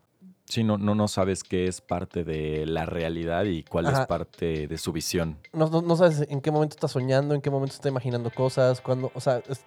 Sí, 0.45 0.63
no, 0.63 0.79
no, 0.79 0.95
no 0.95 1.07
sabes 1.07 1.43
qué 1.43 1.67
es 1.67 1.81
parte 1.81 2.23
de 2.23 2.65
la 2.65 2.87
realidad 2.87 3.43
y 3.45 3.61
cuál 3.61 3.85
Ajá. 3.85 4.01
es 4.01 4.07
parte 4.07 4.67
de 4.67 4.77
su 4.79 4.91
visión. 4.91 5.37
no, 5.53 5.69
no- 5.69 5.83
no 5.83 5.95
sabes 5.95 6.25
en 6.27 6.41
qué 6.41 6.49
momento 6.49 6.73
está 6.75 6.87
soñando, 6.87 7.35
en 7.35 7.41
qué 7.41 7.51
momento 7.51 7.75
está 7.75 7.89
imaginando 7.89 8.31
cosas, 8.31 8.81
cuando, 8.81 9.11
o 9.13 9.21
sea, 9.21 9.43
es- 9.47 9.63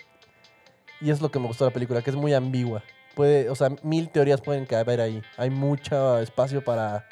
y 1.00 1.10
es 1.10 1.20
lo 1.20 1.30
que 1.30 1.38
me 1.38 1.46
gustó 1.46 1.64
de 1.64 1.70
la 1.70 1.74
película, 1.74 2.02
que 2.02 2.10
es 2.10 2.16
muy 2.16 2.34
ambigua. 2.34 2.82
Puede, 3.14 3.50
o 3.50 3.54
sea, 3.54 3.70
mil 3.82 4.08
teorías 4.08 4.40
pueden 4.40 4.66
caber 4.66 5.00
ahí. 5.00 5.22
Hay 5.36 5.50
mucho 5.50 6.18
espacio 6.18 6.64
para, 6.64 7.06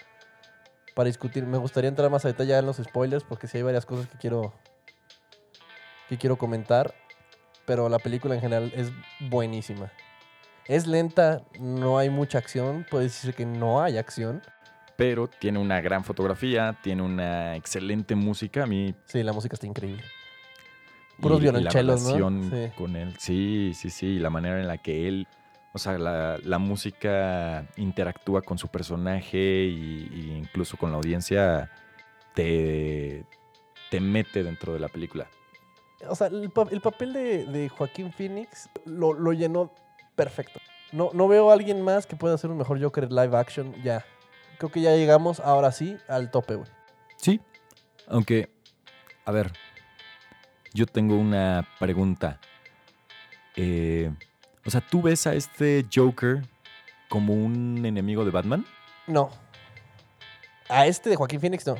para 0.94 1.06
discutir. 1.08 1.44
Me 1.46 1.58
gustaría 1.58 1.88
entrar 1.88 2.10
más 2.10 2.24
a 2.24 2.28
detalle 2.28 2.56
en 2.56 2.66
los 2.66 2.78
spoilers, 2.78 3.24
porque 3.24 3.46
sí 3.46 3.58
hay 3.58 3.62
varias 3.62 3.84
cosas 3.84 4.08
que 4.08 4.16
quiero, 4.18 4.54
que 6.08 6.16
quiero 6.16 6.36
comentar, 6.36 6.94
pero 7.66 7.88
la 7.88 7.98
película 7.98 8.34
en 8.34 8.40
general 8.40 8.72
es 8.74 8.90
buenísima. 9.28 9.92
Es 10.66 10.86
lenta, 10.86 11.42
no 11.58 11.98
hay 11.98 12.10
mucha 12.10 12.38
acción, 12.38 12.86
puede 12.90 13.04
decirse 13.04 13.36
que 13.36 13.44
no 13.44 13.82
hay 13.82 13.98
acción. 13.98 14.42
Pero 14.96 15.28
tiene 15.28 15.58
una 15.58 15.80
gran 15.80 16.04
fotografía, 16.04 16.78
tiene 16.82 17.02
una 17.02 17.56
excelente 17.56 18.14
música. 18.14 18.64
A 18.64 18.66
mí. 18.66 18.94
Sí, 19.06 19.22
la 19.22 19.32
música 19.32 19.54
está 19.54 19.66
increíble. 19.66 20.04
Puros 21.20 21.40
violonchelos, 21.40 22.02
¿no? 22.02 22.42
Sí. 22.50 22.70
con 22.76 22.96
él. 22.96 23.14
Sí, 23.18 23.72
sí, 23.74 23.90
sí. 23.90 24.18
La 24.18 24.30
manera 24.30 24.60
en 24.60 24.68
la 24.68 24.78
que 24.78 25.08
él. 25.08 25.26
O 25.72 25.78
sea, 25.78 25.98
la, 25.98 26.38
la 26.42 26.58
música 26.58 27.66
interactúa 27.76 28.42
con 28.42 28.58
su 28.58 28.68
personaje 28.68 29.38
y, 29.38 30.08
y 30.12 30.36
incluso 30.36 30.76
con 30.76 30.90
la 30.90 30.96
audiencia. 30.96 31.70
Te, 32.34 33.24
te 33.90 33.98
mete 34.00 34.44
dentro 34.44 34.72
de 34.72 34.78
la 34.78 34.86
película. 34.88 35.26
O 36.08 36.14
sea, 36.14 36.28
el, 36.28 36.48
pa- 36.50 36.68
el 36.70 36.80
papel 36.80 37.12
de, 37.12 37.44
de 37.44 37.68
Joaquín 37.68 38.12
Phoenix 38.12 38.70
lo, 38.84 39.12
lo 39.12 39.32
llenó 39.32 39.74
perfecto. 40.14 40.60
No, 40.92 41.10
no 41.12 41.26
veo 41.26 41.50
a 41.50 41.54
alguien 41.54 41.82
más 41.82 42.06
que 42.06 42.14
pueda 42.16 42.36
hacer 42.36 42.48
un 42.50 42.56
mejor 42.58 42.80
Joker 42.80 43.10
live 43.10 43.36
action 43.36 43.74
ya. 43.82 44.04
Creo 44.58 44.70
que 44.70 44.80
ya 44.80 44.94
llegamos, 44.94 45.40
ahora 45.40 45.72
sí, 45.72 45.96
al 46.08 46.30
tope, 46.30 46.54
güey. 46.54 46.70
Sí, 47.16 47.40
aunque, 48.06 48.48
a 49.24 49.32
ver, 49.32 49.52
yo 50.72 50.86
tengo 50.86 51.16
una 51.16 51.66
pregunta. 51.80 52.38
Eh, 53.56 54.12
o 54.64 54.70
sea, 54.70 54.80
¿tú 54.80 55.02
ves 55.02 55.26
a 55.26 55.34
este 55.34 55.86
Joker 55.92 56.42
como 57.08 57.34
un 57.34 57.84
enemigo 57.84 58.24
de 58.24 58.30
Batman? 58.30 58.64
No. 59.06 59.30
A 60.68 60.86
este 60.86 61.10
de 61.10 61.16
Joaquín 61.16 61.40
Phoenix 61.40 61.66
no. 61.66 61.76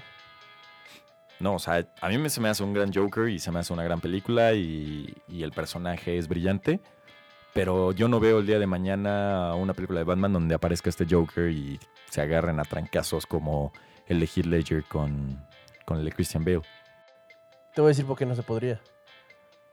No, 1.39 1.55
o 1.55 1.59
sea, 1.59 1.87
a 2.01 2.09
mí 2.09 2.19
me, 2.19 2.29
se 2.29 2.41
me 2.41 2.49
hace 2.49 2.63
un 2.63 2.75
gran 2.75 2.93
Joker 2.93 3.29
y 3.29 3.39
se 3.39 3.51
me 3.51 3.61
hace 3.61 3.73
una 3.73 3.83
gran 3.83 4.01
película 4.01 4.53
y, 4.53 5.15
y 5.29 5.43
el 5.43 5.53
personaje 5.53 6.19
es 6.19 6.29
brillante. 6.29 6.81
Pero 7.53 7.93
yo 7.93 8.09
no 8.09 8.21
veo 8.21 8.41
el 8.41 8.47
día 8.47 8.59
de 8.59 8.67
mañana 8.67 9.55
una 9.55 9.75
película 9.75 10.01
de 10.01 10.05
Batman 10.05 10.33
donde 10.33 10.55
aparezca 10.55 10.89
este 10.89 11.07
Joker 11.09 11.51
y 11.51 11.81
se 12.11 12.21
agarren 12.21 12.61
a 12.61 12.65
trancazos 12.65 13.27
como 13.27 13.73
el 14.07 14.21
de 14.21 14.27
Heath 14.27 14.47
Ledger 14.47 14.85
con, 14.85 15.45
con 15.85 15.99
el 15.99 16.05
de 16.05 16.13
Christian 16.13 16.45
Bale. 16.45 16.63
Te 17.75 17.81
voy 17.81 17.89
a 17.89 17.91
decir 17.91 18.07
por 18.07 18.19
qué 18.19 18.27
no 18.27 18.35
se 18.35 18.43
podría. 18.43 18.81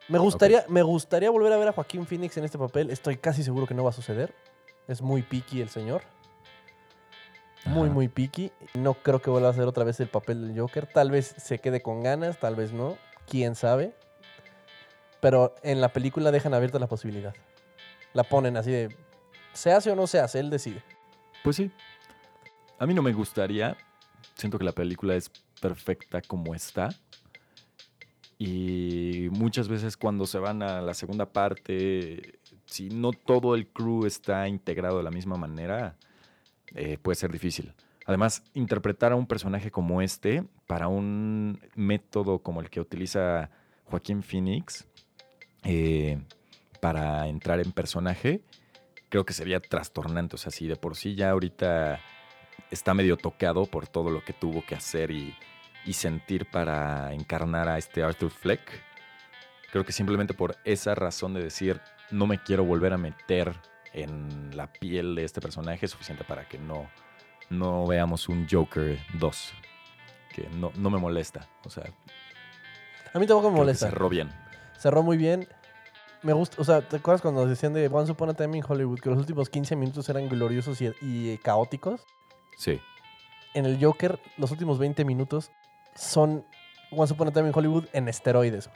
Me 0.08 0.20
gustaría, 0.20 0.66
me 0.70 0.82
gustaría 0.84 1.30
volver 1.30 1.52
a 1.52 1.58
ver 1.58 1.68
a 1.68 1.74
Joaquín 1.74 2.06
Phoenix 2.06 2.38
en 2.38 2.46
este 2.46 2.58
papel. 2.58 2.90
Estoy 2.90 3.18
casi 3.18 3.44
seguro 3.44 3.68
que 3.68 3.74
no 3.74 3.84
va 3.84 3.90
a 3.90 3.94
suceder. 3.94 4.34
Es 4.88 5.02
muy 5.02 5.22
picky 5.22 5.62
el 5.62 5.70
señor. 5.70 6.02
Muy, 7.66 7.88
Ajá. 7.88 7.94
muy 7.94 8.08
picky. 8.08 8.52
No 8.74 8.94
creo 8.94 9.22
que 9.22 9.30
vuelva 9.30 9.50
a 9.50 9.52
hacer 9.52 9.66
otra 9.66 9.84
vez 9.84 10.00
el 10.00 10.08
papel 10.08 10.48
del 10.48 10.60
Joker. 10.60 10.88
Tal 10.88 11.12
vez 11.12 11.36
se 11.38 11.60
quede 11.60 11.82
con 11.82 12.02
ganas, 12.04 12.40
tal 12.40 12.56
vez 12.56 12.72
no. 12.72 12.98
Quién 13.28 13.56
sabe. 13.56 13.94
Pero 15.20 15.56
en 15.64 15.82
la 15.82 15.90
película 15.90 16.32
dejan 16.32 16.54
abierta 16.54 16.80
la 16.80 16.88
posibilidad. 16.88 17.36
La 18.14 18.24
ponen 18.24 18.56
así 18.56 18.72
de. 18.72 18.96
Se 19.52 19.74
hace 19.74 19.92
o 19.92 19.96
no 19.96 20.08
se 20.08 20.20
hace, 20.20 20.40
él 20.40 20.50
decide. 20.50 20.84
Pues 21.44 21.58
sí. 21.58 21.72
A 22.80 22.86
mí 22.86 22.94
no 22.94 23.02
me 23.02 23.12
gustaría. 23.12 23.76
Siento 24.36 24.58
que 24.58 24.66
la 24.66 24.72
película 24.72 25.16
es 25.16 25.30
perfecta 25.60 26.22
como 26.22 26.56
está. 26.56 26.90
Y 28.39 29.29
muchas 29.32 29.67
veces 29.67 29.98
cuando 29.98 30.27
se 30.27 30.38
van 30.38 30.62
a 30.62 30.82
la 30.82 30.94
segunda 30.94 31.32
parte, 31.32 32.39
si 32.65 32.89
no 32.89 33.12
todo 33.12 33.56
el 33.56 33.67
crew 33.67 34.06
está 34.06 34.48
integrado 34.48 34.98
de 34.98 35.03
la 35.03 35.12
misma 35.12 35.38
manera, 35.38 35.96
eh, 36.75 36.98
puede 37.01 37.15
ser 37.15 37.32
difícil. 37.32 37.74
Además, 38.06 38.44
interpretar 38.53 39.12
a 39.12 39.15
un 39.15 39.25
personaje 39.25 39.72
como 39.72 40.01
este 40.01 40.44
para 40.67 40.88
un 40.88 41.60
método 41.75 42.39
como 42.39 42.62
el 42.62 42.70
que 42.70 42.79
utiliza 42.79 43.50
Joaquín 43.86 44.24
Phoenix 44.24 44.88
eh, 45.63 46.22
para 46.79 47.27
entrar 47.27 47.60
en 47.60 47.72
personaje, 47.72 48.41
creo 49.10 49.25
que 49.25 49.34
sería 49.34 49.60
trastornante. 49.60 50.36
O 50.36 50.38
sea, 50.38 50.51
si 50.51 50.67
de 50.67 50.75
por 50.75 50.96
sí 50.96 51.15
ya 51.15 51.32
ahorita 51.32 52.00
está 52.70 52.94
medio 52.94 53.17
tocado 53.17 53.65
por 53.65 53.88
todo 53.88 54.10
lo 54.10 54.24
que 54.24 54.34
tuvo 54.34 54.63
que 54.65 54.75
hacer 54.75 55.12
y, 55.12 55.34
y 55.88 55.94
sentir 55.94 56.46
para 56.51 57.13
encarnar 57.13 57.70
a 57.70 57.77
este 57.77 58.03
Arthur 58.03 58.29
Fleck, 58.29 58.62
creo 59.72 59.86
que 59.86 59.94
simplemente 59.94 60.34
por 60.34 60.58
esa 60.65 60.94
razón 60.96 61.34
de 61.34 61.41
decir, 61.41 61.79
no 62.12 62.27
me 62.27 62.44
quiero 62.44 62.65
volver 62.65 62.94
a 62.94 62.98
meter 62.98 63.56
en 63.94 64.56
la 64.56 64.72
piel 64.72 65.15
de 65.15 65.24
este 65.24 65.41
personaje 65.41 65.86
es 65.86 65.91
suficiente 65.94 66.24
para 66.24 66.48
que 66.48 66.58
no, 66.60 66.89
no 67.50 67.88
veamos 67.88 68.27
un 68.29 68.48
Joker 68.50 69.00
2. 69.13 69.53
Que 70.36 70.50
no, 70.50 70.72
no 70.75 70.89
me 70.89 71.00
molesta. 71.00 71.48
O 71.63 71.70
sea, 71.70 71.86
A 73.13 73.17
mí 73.20 73.25
tampoco 73.25 73.50
me 73.50 73.58
molesta. 73.58 73.89
cerró 73.89 74.10
bien. 74.10 74.29
Cerró 74.77 75.01
muy 75.01 75.17
bien. 75.17 75.48
Me 76.22 76.34
gusta, 76.34 76.62
o 76.62 76.65
sea, 76.65 76.82
¿te 76.82 76.98
acuerdas 76.98 77.22
cuando 77.22 77.46
decían 77.48 77.74
de 77.74 77.88
Once 77.88 78.12
Upon 78.12 78.29
a 78.29 78.34
Time 78.34 78.58
in 78.58 78.63
Hollywood 78.67 79.00
que 79.00 79.10
los 79.10 79.20
últimos 79.20 79.50
15 79.50 79.75
minutos 79.77 80.10
eran 80.10 80.27
gloriosos 80.27 80.82
y, 80.82 80.91
y 81.01 81.38
caóticos? 81.38 82.06
Sí. 82.58 82.82
En 83.53 83.65
el 83.65 83.84
Joker, 83.84 84.20
los 84.38 84.51
últimos 84.51 84.77
20 84.79 85.06
minutos 85.06 85.51
son 85.98 86.46
Once 86.92 87.13
Upon 87.13 87.27
a 87.27 87.32
Time 87.32 87.48
in 87.48 87.54
Hollywood 87.56 87.86
en 87.94 88.08
esteroides. 88.08 88.70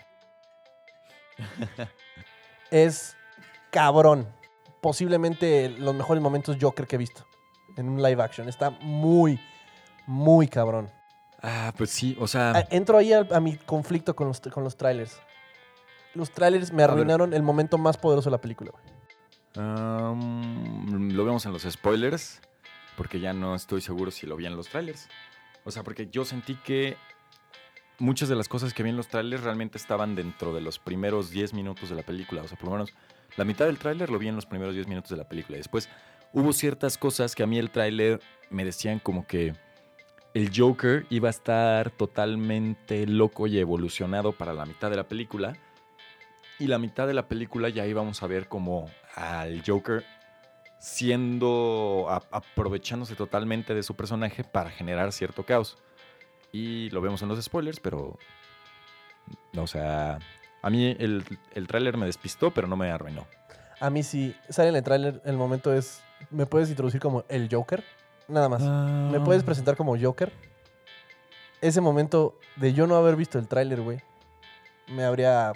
es 2.72 3.16
cabrón. 3.70 4.28
Posiblemente 4.82 5.70
los 5.70 5.94
mejores 5.94 6.22
momentos 6.22 6.58
Joker 6.60 6.88
que 6.88 6.96
he 6.96 7.00
visto 7.00 7.26
en 7.78 7.88
un 7.88 8.02
live 8.02 8.22
action. 8.22 8.50
Está 8.50 8.72
muy, 8.72 9.40
muy 10.08 10.48
cabrón. 10.48 10.90
Ah, 11.42 11.74
pues 11.78 11.90
sí, 11.90 12.18
o 12.20 12.28
sea... 12.28 12.54
Ah, 12.56 12.68
Entro 12.70 12.98
ahí 12.98 13.14
a, 13.14 13.28
a 13.32 13.40
mi 13.40 13.58
conflicto 13.58 14.16
con 14.16 14.28
los, 14.28 14.40
con 14.40 14.64
los 14.64 14.76
trailers. 14.76 15.20
Los 16.14 16.32
trailers 16.32 16.72
me 16.74 16.84
arruinaron 16.84 17.34
el 17.34 17.42
momento 17.42 17.78
más 17.78 17.98
poderoso 17.98 18.30
de 18.30 18.32
la 18.32 18.42
película. 18.42 18.72
güey. 18.72 19.02
Um, 19.56 21.10
lo 21.12 21.26
vemos 21.26 21.46
en 21.46 21.54
los 21.54 21.64
spoilers, 21.64 22.42
porque 22.96 23.20
ya 23.20 23.34
no 23.34 23.56
estoy 23.56 23.82
seguro 23.82 24.12
si 24.12 24.26
lo 24.28 24.36
vi 24.36 24.46
en 24.46 24.56
los 24.56 24.70
trailers. 24.70 25.08
O 25.64 25.72
sea, 25.72 25.84
porque 25.84 26.08
yo 26.08 26.26
sentí 26.26 26.56
que 26.56 26.98
muchas 28.02 28.28
de 28.30 28.36
las 28.36 28.50
cosas 28.50 28.74
que 28.74 28.84
vi 28.84 28.90
en 28.90 28.98
los 28.98 29.08
trailers 29.08 29.44
realmente 29.44 29.78
estaban 29.78 30.16
dentro 30.16 30.54
de 30.54 30.60
los 30.60 30.80
primeros 30.80 31.30
10 31.30 31.54
minutos 31.54 31.90
de 31.90 31.96
la 31.96 32.02
película. 32.02 32.42
O 32.42 32.48
sea, 32.48 32.58
por 32.58 32.70
lo 32.70 32.74
menos 32.74 32.94
la 33.38 33.46
mitad 33.46 33.68
del 33.68 33.78
tráiler 33.78 34.10
lo 34.10 34.18
vi 34.20 34.28
en 34.28 34.36
los 34.36 34.46
primeros 34.46 34.74
10 34.74 34.88
minutos 34.88 35.12
de 35.12 35.18
la 35.18 35.30
película. 35.30 35.58
Después 35.58 35.88
hubo 36.34 36.52
ciertas 36.52 36.98
cosas 36.98 37.36
que 37.36 37.44
a 37.44 37.48
mí 37.48 37.60
el 37.60 37.70
tráiler 37.70 38.20
me 38.50 38.66
decían 38.66 39.00
como 39.00 39.28
que 39.28 39.54
el 40.34 40.52
Joker 40.56 41.06
iba 41.10 41.28
a 41.28 41.32
estar 41.32 41.92
totalmente 41.92 43.06
loco 43.06 43.48
y 43.48 43.60
evolucionado 43.60 44.32
para 44.32 44.54
la 44.54 44.66
mitad 44.66 44.90
de 44.90 44.98
la 44.98 45.08
película. 45.08 45.56
Y 46.58 46.68
la 46.68 46.80
mitad 46.80 47.08
de 47.08 47.14
la 47.14 47.28
película 47.28 47.70
ya 47.70 47.86
íbamos 47.86 48.24
a 48.24 48.28
ver 48.28 48.48
como 48.48 48.90
al 49.16 49.64
Joker 49.66 50.04
siendo, 50.80 52.08
aprovechándose 52.32 53.16
totalmente 53.16 53.76
de 53.76 53.84
su 53.84 53.96
personaje 53.96 54.44
para 54.44 54.72
generar 54.72 55.12
cierto 55.12 55.46
caos. 55.46 55.78
Y 56.52 56.90
lo 56.90 57.02
vemos 57.02 57.22
en 57.22 57.30
los 57.30 57.42
spoilers, 57.44 57.80
pero, 57.80 58.18
o 59.58 59.68
sea, 59.68 60.20
a 60.62 60.70
mí 60.70 60.96
el, 61.00 61.24
el 61.56 61.68
tráiler 61.68 61.98
me 61.98 62.06
despistó, 62.06 62.52
pero 62.52 62.68
no 62.68 62.76
me 62.76 62.92
arruinó. 62.92 63.26
A 63.80 63.90
mí 63.90 64.04
sí, 64.04 64.36
sale 64.50 64.70
en 64.70 64.76
el 64.76 64.84
tráiler, 64.84 65.22
el 65.26 65.38
momento 65.38 65.74
es, 65.74 66.04
¿me 66.30 66.46
puedes 66.46 66.70
introducir 66.70 67.00
como 67.02 67.24
el 67.30 67.48
Joker? 67.52 67.84
Nada 68.28 68.48
más. 68.50 68.62
¿Me 68.62 69.18
Ah. 69.18 69.24
puedes 69.24 69.44
presentar 69.44 69.76
como 69.76 69.98
Joker? 70.00 70.32
Ese 71.62 71.80
momento 71.82 72.38
de 72.58 72.74
yo 72.74 72.86
no 72.88 72.96
haber 72.96 73.16
visto 73.16 73.40
el 73.40 73.48
tráiler, 73.48 73.82
güey, 73.82 74.00
me 74.88 75.04
habría... 75.04 75.54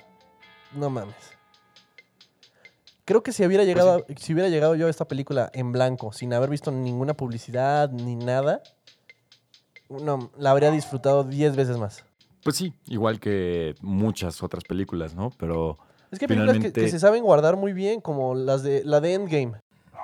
No 0.74 0.90
mames. 0.90 1.16
Creo 3.06 3.22
que 3.22 3.32
si 3.32 3.46
hubiera, 3.46 3.64
llegado, 3.64 3.98
a- 4.10 4.14
si 4.20 4.34
hubiera 4.34 4.50
llegado 4.50 4.76
yo 4.76 4.88
a 4.88 4.90
esta 4.90 5.08
película 5.08 5.50
en 5.54 5.72
blanco, 5.72 6.12
sin 6.12 6.34
haber 6.34 6.50
visto 6.50 6.72
ninguna 6.72 7.14
publicidad 7.14 7.90
ni 7.92 8.16
nada, 8.16 8.62
no, 9.90 10.32
la 10.38 10.52
habría 10.52 10.72
disfrutado 10.72 11.24
10 11.24 11.56
veces 11.56 11.78
más. 11.78 12.04
Pues 12.44 12.56
sí, 12.58 12.74
igual 12.88 13.20
que 13.20 13.76
muchas 13.82 14.44
otras 14.44 14.64
películas, 14.64 15.16
¿no? 15.16 15.32
Pero, 15.38 15.78
Es 16.12 16.20
que 16.20 16.26
hay 16.26 16.28
películas 16.28 16.56
que, 16.58 16.62
que 16.62 16.70
Finalmente- 16.70 16.90
se 16.92 17.00
saben 17.00 17.24
guardar 17.24 17.56
muy 17.58 17.74
bien, 17.74 18.02
como 18.02 18.36
las 18.36 18.62
de 18.64 18.84
la 18.84 19.00
de 19.02 19.14
Endgame. 19.14 19.54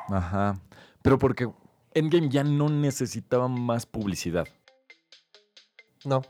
ajá. 0.10 0.60
Pero 1.04 1.18
porque 1.20 1.50
Endgame 1.94 2.30
ya 2.30 2.44
no 2.44 2.70
necesitaba 2.70 3.48
más 3.48 3.86
publicidad. 3.86 4.48
No. 6.06 6.22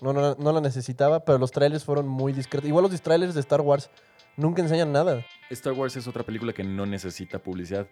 No, 0.00 0.12
no, 0.12 0.34
no 0.36 0.52
la 0.52 0.60
necesitaba, 0.60 1.24
pero 1.24 1.38
los 1.38 1.50
trailers 1.50 1.84
fueron 1.84 2.06
muy 2.06 2.32
discretos. 2.32 2.68
Igual 2.68 2.84
los 2.88 3.02
trailers 3.02 3.34
de 3.34 3.40
Star 3.40 3.60
Wars 3.60 3.90
nunca 4.36 4.62
enseñan 4.62 4.92
nada. 4.92 5.24
Star 5.50 5.72
Wars 5.72 5.96
es 5.96 6.06
otra 6.06 6.22
película 6.24 6.52
que 6.52 6.62
no 6.62 6.86
necesita 6.86 7.38
publicidad. 7.40 7.88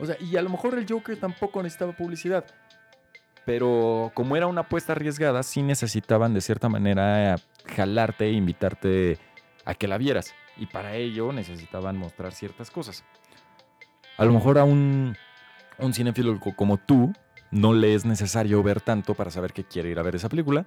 O 0.00 0.06
sea, 0.06 0.16
y 0.20 0.36
a 0.36 0.42
lo 0.42 0.50
mejor 0.50 0.76
el 0.76 0.86
Joker 0.88 1.18
tampoco 1.18 1.62
necesitaba 1.62 1.92
publicidad. 1.96 2.44
Pero 3.48 4.12
como 4.12 4.36
era 4.36 4.46
una 4.46 4.60
apuesta 4.60 4.92
arriesgada, 4.92 5.42
sí 5.42 5.62
necesitaban 5.62 6.34
de 6.34 6.42
cierta 6.42 6.68
manera 6.68 7.36
jalarte 7.74 8.26
e 8.26 8.32
invitarte 8.32 9.16
a 9.64 9.74
que 9.74 9.88
la 9.88 9.96
vieras. 9.96 10.34
Y 10.58 10.66
para 10.66 10.96
ello 10.96 11.32
necesitaban 11.32 11.96
mostrar 11.96 12.32
ciertas 12.34 12.70
cosas. 12.70 13.04
A 14.18 14.26
lo 14.26 14.34
mejor 14.34 14.58
a 14.58 14.64
un, 14.64 15.16
un 15.78 15.94
cinéfilo 15.94 16.38
co- 16.38 16.54
como 16.54 16.76
tú 16.76 17.14
no 17.50 17.72
le 17.72 17.94
es 17.94 18.04
necesario 18.04 18.62
ver 18.62 18.82
tanto 18.82 19.14
para 19.14 19.30
saber 19.30 19.54
que 19.54 19.64
quiere 19.64 19.88
ir 19.88 19.98
a 19.98 20.02
ver 20.02 20.16
esa 20.16 20.28
película. 20.28 20.66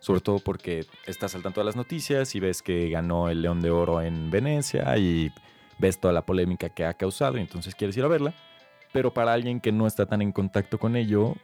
Sobre 0.00 0.20
todo 0.20 0.40
porque 0.40 0.84
estás 1.06 1.36
al 1.36 1.44
tanto 1.44 1.60
de 1.60 1.66
las 1.66 1.76
noticias 1.76 2.34
y 2.34 2.40
ves 2.40 2.60
que 2.60 2.90
ganó 2.90 3.28
el 3.28 3.40
León 3.40 3.60
de 3.60 3.70
Oro 3.70 4.02
en 4.02 4.32
Venecia 4.32 4.96
y 4.98 5.30
ves 5.78 6.00
toda 6.00 6.12
la 6.12 6.26
polémica 6.26 6.70
que 6.70 6.84
ha 6.86 6.94
causado 6.94 7.38
y 7.38 7.42
entonces 7.42 7.76
quieres 7.76 7.96
ir 7.96 8.02
a 8.02 8.08
verla. 8.08 8.34
Pero 8.92 9.14
para 9.14 9.32
alguien 9.32 9.60
que 9.60 9.70
no 9.70 9.86
está 9.86 10.06
tan 10.06 10.22
en 10.22 10.32
contacto 10.32 10.78
con 10.78 10.96
ello, 10.96 11.36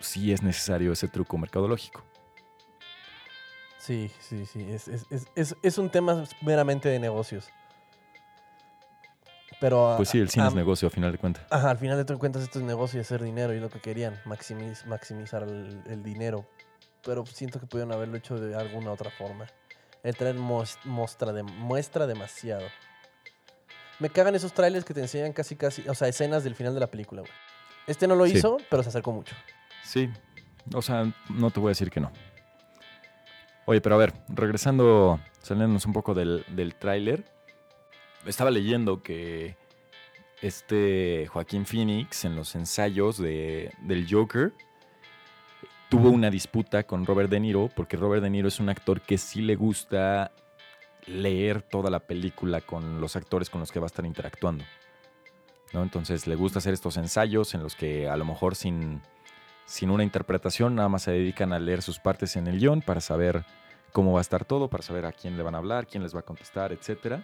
sí 0.00 0.32
es 0.32 0.42
necesario 0.42 0.92
ese 0.92 1.08
truco 1.08 1.38
mercadológico. 1.38 2.04
Sí, 3.78 4.10
sí, 4.20 4.46
sí. 4.46 4.66
Es, 4.70 4.88
es- 4.88 5.06
es- 5.10 5.26
es- 5.36 5.56
es 5.62 5.78
un 5.78 5.90
tema 5.90 6.24
meramente 6.42 6.88
de 6.88 6.98
negocios. 6.98 7.48
Pero. 9.60 9.94
Pues 9.96 10.08
sí, 10.10 10.18
el 10.18 10.28
cine 10.28 10.44
a- 10.44 10.48
es 10.48 10.54
negocio 10.54 10.88
a 10.88 10.90
final 10.90 11.12
de 11.12 11.18
cuentas. 11.18 11.44
Ajá, 11.50 11.70
al 11.70 11.78
final 11.78 12.04
de 12.04 12.16
cuentas 12.16 12.42
esto 12.42 12.58
es 12.58 12.64
negocio 12.64 12.98
y 12.98 13.02
hacer 13.02 13.22
dinero 13.22 13.54
y 13.54 13.60
lo 13.60 13.70
que 13.70 13.80
querían, 13.80 14.20
maximiz- 14.24 14.84
maximizar 14.86 15.44
el, 15.44 15.82
el 15.86 16.02
dinero. 16.02 16.46
Pero 17.04 17.24
siento 17.26 17.60
que 17.60 17.66
pudieron 17.66 17.92
haberlo 17.92 18.16
hecho 18.16 18.38
de 18.38 18.54
alguna 18.56 18.90
otra 18.90 19.10
forma. 19.10 19.46
El 20.02 20.14
trailer 20.16 20.40
muestra, 20.84 21.32
de, 21.32 21.42
muestra 21.42 22.06
demasiado. 22.06 22.66
Me 23.98 24.10
cagan 24.10 24.34
esos 24.34 24.52
trailers 24.52 24.84
que 24.84 24.92
te 24.92 25.00
enseñan 25.00 25.32
casi 25.32 25.56
casi, 25.56 25.88
o 25.88 25.94
sea, 25.94 26.08
escenas 26.08 26.44
del 26.44 26.54
final 26.54 26.74
de 26.74 26.80
la 26.80 26.88
película, 26.88 27.22
güey. 27.22 27.32
Este 27.86 28.06
no 28.06 28.14
lo 28.14 28.26
Sí. 28.26 28.36
hizo, 28.36 28.58
pero 28.68 28.82
se 28.82 28.90
acercó 28.90 29.12
mucho. 29.12 29.34
Sí, 29.86 30.10
o 30.74 30.82
sea, 30.82 31.12
no 31.28 31.50
te 31.50 31.60
voy 31.60 31.68
a 31.68 31.70
decir 31.70 31.90
que 31.90 32.00
no. 32.00 32.10
Oye, 33.66 33.80
pero 33.80 33.94
a 33.94 33.98
ver, 33.98 34.14
regresando, 34.28 35.20
saliéndonos 35.40 35.86
un 35.86 35.92
poco 35.92 36.12
del, 36.12 36.44
del 36.48 36.74
tráiler, 36.74 37.24
estaba 38.26 38.50
leyendo 38.50 39.02
que 39.02 39.56
este 40.42 41.28
Joaquín 41.28 41.66
Phoenix 41.66 42.24
en 42.24 42.34
los 42.34 42.54
ensayos 42.56 43.16
de, 43.18 43.72
del 43.82 44.06
Joker 44.10 44.52
tuvo 45.88 46.10
una 46.10 46.30
disputa 46.30 46.82
con 46.82 47.06
Robert 47.06 47.30
De 47.30 47.38
Niro, 47.38 47.70
porque 47.74 47.96
Robert 47.96 48.22
De 48.22 48.30
Niro 48.30 48.48
es 48.48 48.58
un 48.58 48.68
actor 48.68 49.00
que 49.00 49.18
sí 49.18 49.40
le 49.40 49.54
gusta 49.54 50.32
leer 51.06 51.62
toda 51.62 51.90
la 51.90 52.00
película 52.00 52.60
con 52.60 53.00
los 53.00 53.14
actores 53.14 53.50
con 53.50 53.60
los 53.60 53.70
que 53.70 53.78
va 53.78 53.86
a 53.86 53.88
estar 53.88 54.04
interactuando. 54.04 54.64
¿no? 55.72 55.84
Entonces 55.84 56.26
le 56.26 56.34
gusta 56.34 56.58
hacer 56.58 56.74
estos 56.74 56.96
ensayos 56.96 57.54
en 57.54 57.62
los 57.62 57.76
que 57.76 58.08
a 58.08 58.16
lo 58.16 58.24
mejor 58.24 58.56
sin, 58.56 59.00
sin 59.66 59.90
una 59.90 60.04
interpretación, 60.04 60.74
nada 60.76 60.88
más 60.88 61.02
se 61.02 61.10
dedican 61.10 61.52
a 61.52 61.58
leer 61.58 61.82
sus 61.82 61.98
partes 61.98 62.36
en 62.36 62.46
el 62.46 62.58
guion 62.58 62.80
para 62.80 63.00
saber 63.00 63.44
cómo 63.92 64.12
va 64.12 64.20
a 64.20 64.22
estar 64.22 64.44
todo, 64.44 64.68
para 64.68 64.82
saber 64.82 65.06
a 65.06 65.12
quién 65.12 65.36
le 65.36 65.42
van 65.42 65.54
a 65.54 65.58
hablar, 65.58 65.86
quién 65.86 66.02
les 66.02 66.14
va 66.14 66.20
a 66.20 66.22
contestar, 66.22 66.72
etc. 66.72 67.22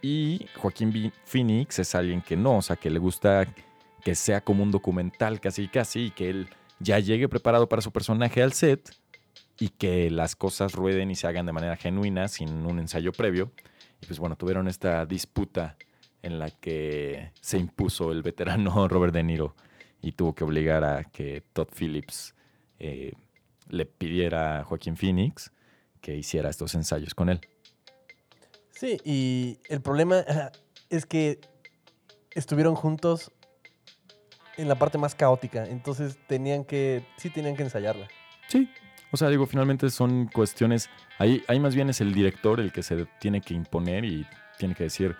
Y 0.00 0.46
Joaquín 0.56 1.12
Phoenix 1.24 1.78
es 1.78 1.94
alguien 1.94 2.22
que 2.22 2.36
no, 2.36 2.56
o 2.58 2.62
sea, 2.62 2.76
que 2.76 2.90
le 2.90 2.98
gusta 2.98 3.46
que 4.02 4.14
sea 4.14 4.40
como 4.40 4.62
un 4.62 4.70
documental 4.70 5.40
casi 5.40 5.68
casi 5.68 6.06
y 6.06 6.10
que 6.10 6.30
él 6.30 6.48
ya 6.78 6.98
llegue 6.98 7.28
preparado 7.28 7.68
para 7.68 7.82
su 7.82 7.90
personaje 7.92 8.42
al 8.42 8.52
set 8.52 8.94
y 9.58 9.70
que 9.70 10.10
las 10.10 10.36
cosas 10.36 10.74
rueden 10.74 11.10
y 11.10 11.14
se 11.14 11.26
hagan 11.26 11.46
de 11.46 11.52
manera 11.52 11.76
genuina 11.76 12.28
sin 12.28 12.66
un 12.66 12.78
ensayo 12.78 13.12
previo. 13.12 13.52
Y 14.00 14.06
pues 14.06 14.18
bueno, 14.18 14.36
tuvieron 14.36 14.68
esta 14.68 15.04
disputa 15.06 15.76
en 16.22 16.38
la 16.38 16.50
que 16.50 17.32
se 17.40 17.58
impuso 17.58 18.12
el 18.12 18.22
veterano 18.22 18.88
Robert 18.88 19.12
De 19.12 19.22
Niro 19.22 19.56
y 20.02 20.12
tuvo 20.12 20.34
que 20.34 20.44
obligar 20.44 20.84
a 20.84 21.04
que 21.04 21.42
Todd 21.52 21.68
Phillips 21.76 22.34
eh, 22.78 23.12
le 23.68 23.86
pidiera 23.86 24.60
a 24.60 24.64
Joaquín 24.64 24.96
Phoenix 24.96 25.52
que 26.00 26.16
hiciera 26.16 26.50
estos 26.50 26.74
ensayos 26.74 27.14
con 27.14 27.28
él. 27.28 27.40
Sí, 28.70 28.98
y 29.04 29.58
el 29.68 29.80
problema 29.80 30.24
es 30.90 31.06
que 31.06 31.40
estuvieron 32.32 32.74
juntos 32.74 33.32
en 34.56 34.68
la 34.68 34.76
parte 34.78 34.98
más 34.98 35.14
caótica, 35.14 35.66
entonces 35.66 36.18
tenían 36.26 36.64
que, 36.64 37.06
sí 37.16 37.30
tenían 37.30 37.56
que 37.56 37.62
ensayarla. 37.62 38.08
Sí. 38.48 38.70
O 39.12 39.16
sea, 39.16 39.28
digo, 39.28 39.46
finalmente 39.46 39.88
son 39.90 40.26
cuestiones. 40.26 40.90
Ahí, 41.18 41.42
ahí 41.48 41.60
más 41.60 41.74
bien 41.74 41.88
es 41.88 42.00
el 42.00 42.12
director 42.12 42.60
el 42.60 42.72
que 42.72 42.82
se 42.82 43.06
tiene 43.20 43.40
que 43.40 43.54
imponer 43.54 44.04
y 44.04 44.26
tiene 44.58 44.74
que 44.74 44.84
decir, 44.84 45.16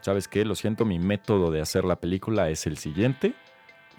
¿sabes 0.00 0.28
qué? 0.28 0.44
Lo 0.44 0.54
siento, 0.54 0.84
mi 0.84 0.98
método 0.98 1.50
de 1.50 1.60
hacer 1.60 1.84
la 1.84 1.96
película 1.96 2.50
es 2.50 2.66
el 2.66 2.76
siguiente. 2.76 3.34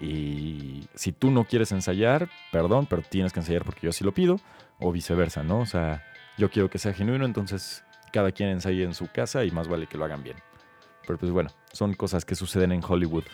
Y 0.00 0.86
si 0.94 1.12
tú 1.12 1.30
no 1.30 1.44
quieres 1.44 1.72
ensayar, 1.72 2.28
perdón, 2.52 2.86
pero 2.86 3.02
tienes 3.02 3.32
que 3.32 3.40
ensayar 3.40 3.64
porque 3.64 3.86
yo 3.86 3.92
sí 3.92 4.04
lo 4.04 4.12
pido. 4.12 4.40
O 4.80 4.90
viceversa, 4.92 5.42
¿no? 5.44 5.60
O 5.60 5.66
sea, 5.66 6.02
yo 6.36 6.50
quiero 6.50 6.68
que 6.68 6.78
sea 6.78 6.92
genuino, 6.92 7.24
entonces 7.24 7.84
cada 8.12 8.32
quien 8.32 8.48
ensaye 8.48 8.82
en 8.82 8.94
su 8.94 9.06
casa 9.08 9.44
y 9.44 9.50
más 9.50 9.68
vale 9.68 9.86
que 9.86 9.96
lo 9.96 10.04
hagan 10.04 10.22
bien. 10.22 10.36
Pero 11.06 11.18
pues 11.18 11.30
bueno, 11.30 11.50
son 11.72 11.94
cosas 11.94 12.24
que 12.24 12.34
suceden 12.34 12.72
en 12.72 12.82
Hollywood. 12.84 13.24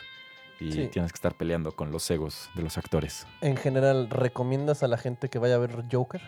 Y 0.59 0.73
Sí. 0.73 0.89
tienes 0.89 1.11
que 1.13 1.17
estar 1.17 1.35
peleando 1.35 1.73
con 1.73 1.91
los 1.91 2.11
egos 2.11 2.51
de 2.55 2.63
los 2.63 2.77
actores. 2.77 3.27
En 3.41 3.57
general, 3.57 4.11
¿recomiendas 4.11 4.83
a 4.83 4.89
la 4.89 4.99
gente 4.99 5.31
que 5.31 5.39
vaya 5.39 5.55
a 5.55 5.59
ver 5.59 5.85
Joker? 5.91 6.21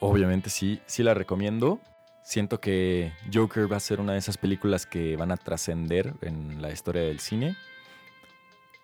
Obviamente 0.00 0.50
sí, 0.50 0.80
sí 0.86 1.04
la 1.04 1.14
recomiendo. 1.14 1.80
Siento 2.24 2.60
que 2.60 3.12
Joker 3.32 3.70
va 3.70 3.76
a 3.76 3.80
ser 3.80 4.00
una 4.00 4.14
de 4.14 4.18
esas 4.18 4.36
películas 4.38 4.84
que 4.86 5.16
van 5.16 5.30
a 5.30 5.36
trascender 5.36 6.14
en 6.22 6.60
la 6.60 6.72
historia 6.72 7.02
del 7.02 7.20
cine. 7.20 7.54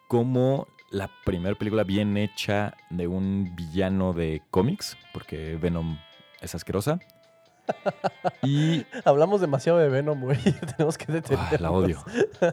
Como 0.07 0.69
la 0.92 1.11
primera 1.24 1.55
película 1.57 1.83
bien 1.85 2.16
hecha 2.16 2.74
de 2.90 3.07
un 3.09 3.52
villano 3.57 4.12
de 4.12 4.42
cómics, 4.50 4.96
porque 5.12 5.57
Venom 5.57 5.98
es 6.40 6.55
asquerosa. 6.55 7.00
Y 8.42 8.85
Hablamos 9.05 9.40
demasiado 9.40 9.78
de 9.78 9.88
Venom, 9.88 10.20
güey. 10.20 10.38
Tenemos 10.76 10.98
que 10.98 11.12
detenernos. 11.12 11.61
la 11.61 11.70
odio. 11.70 12.05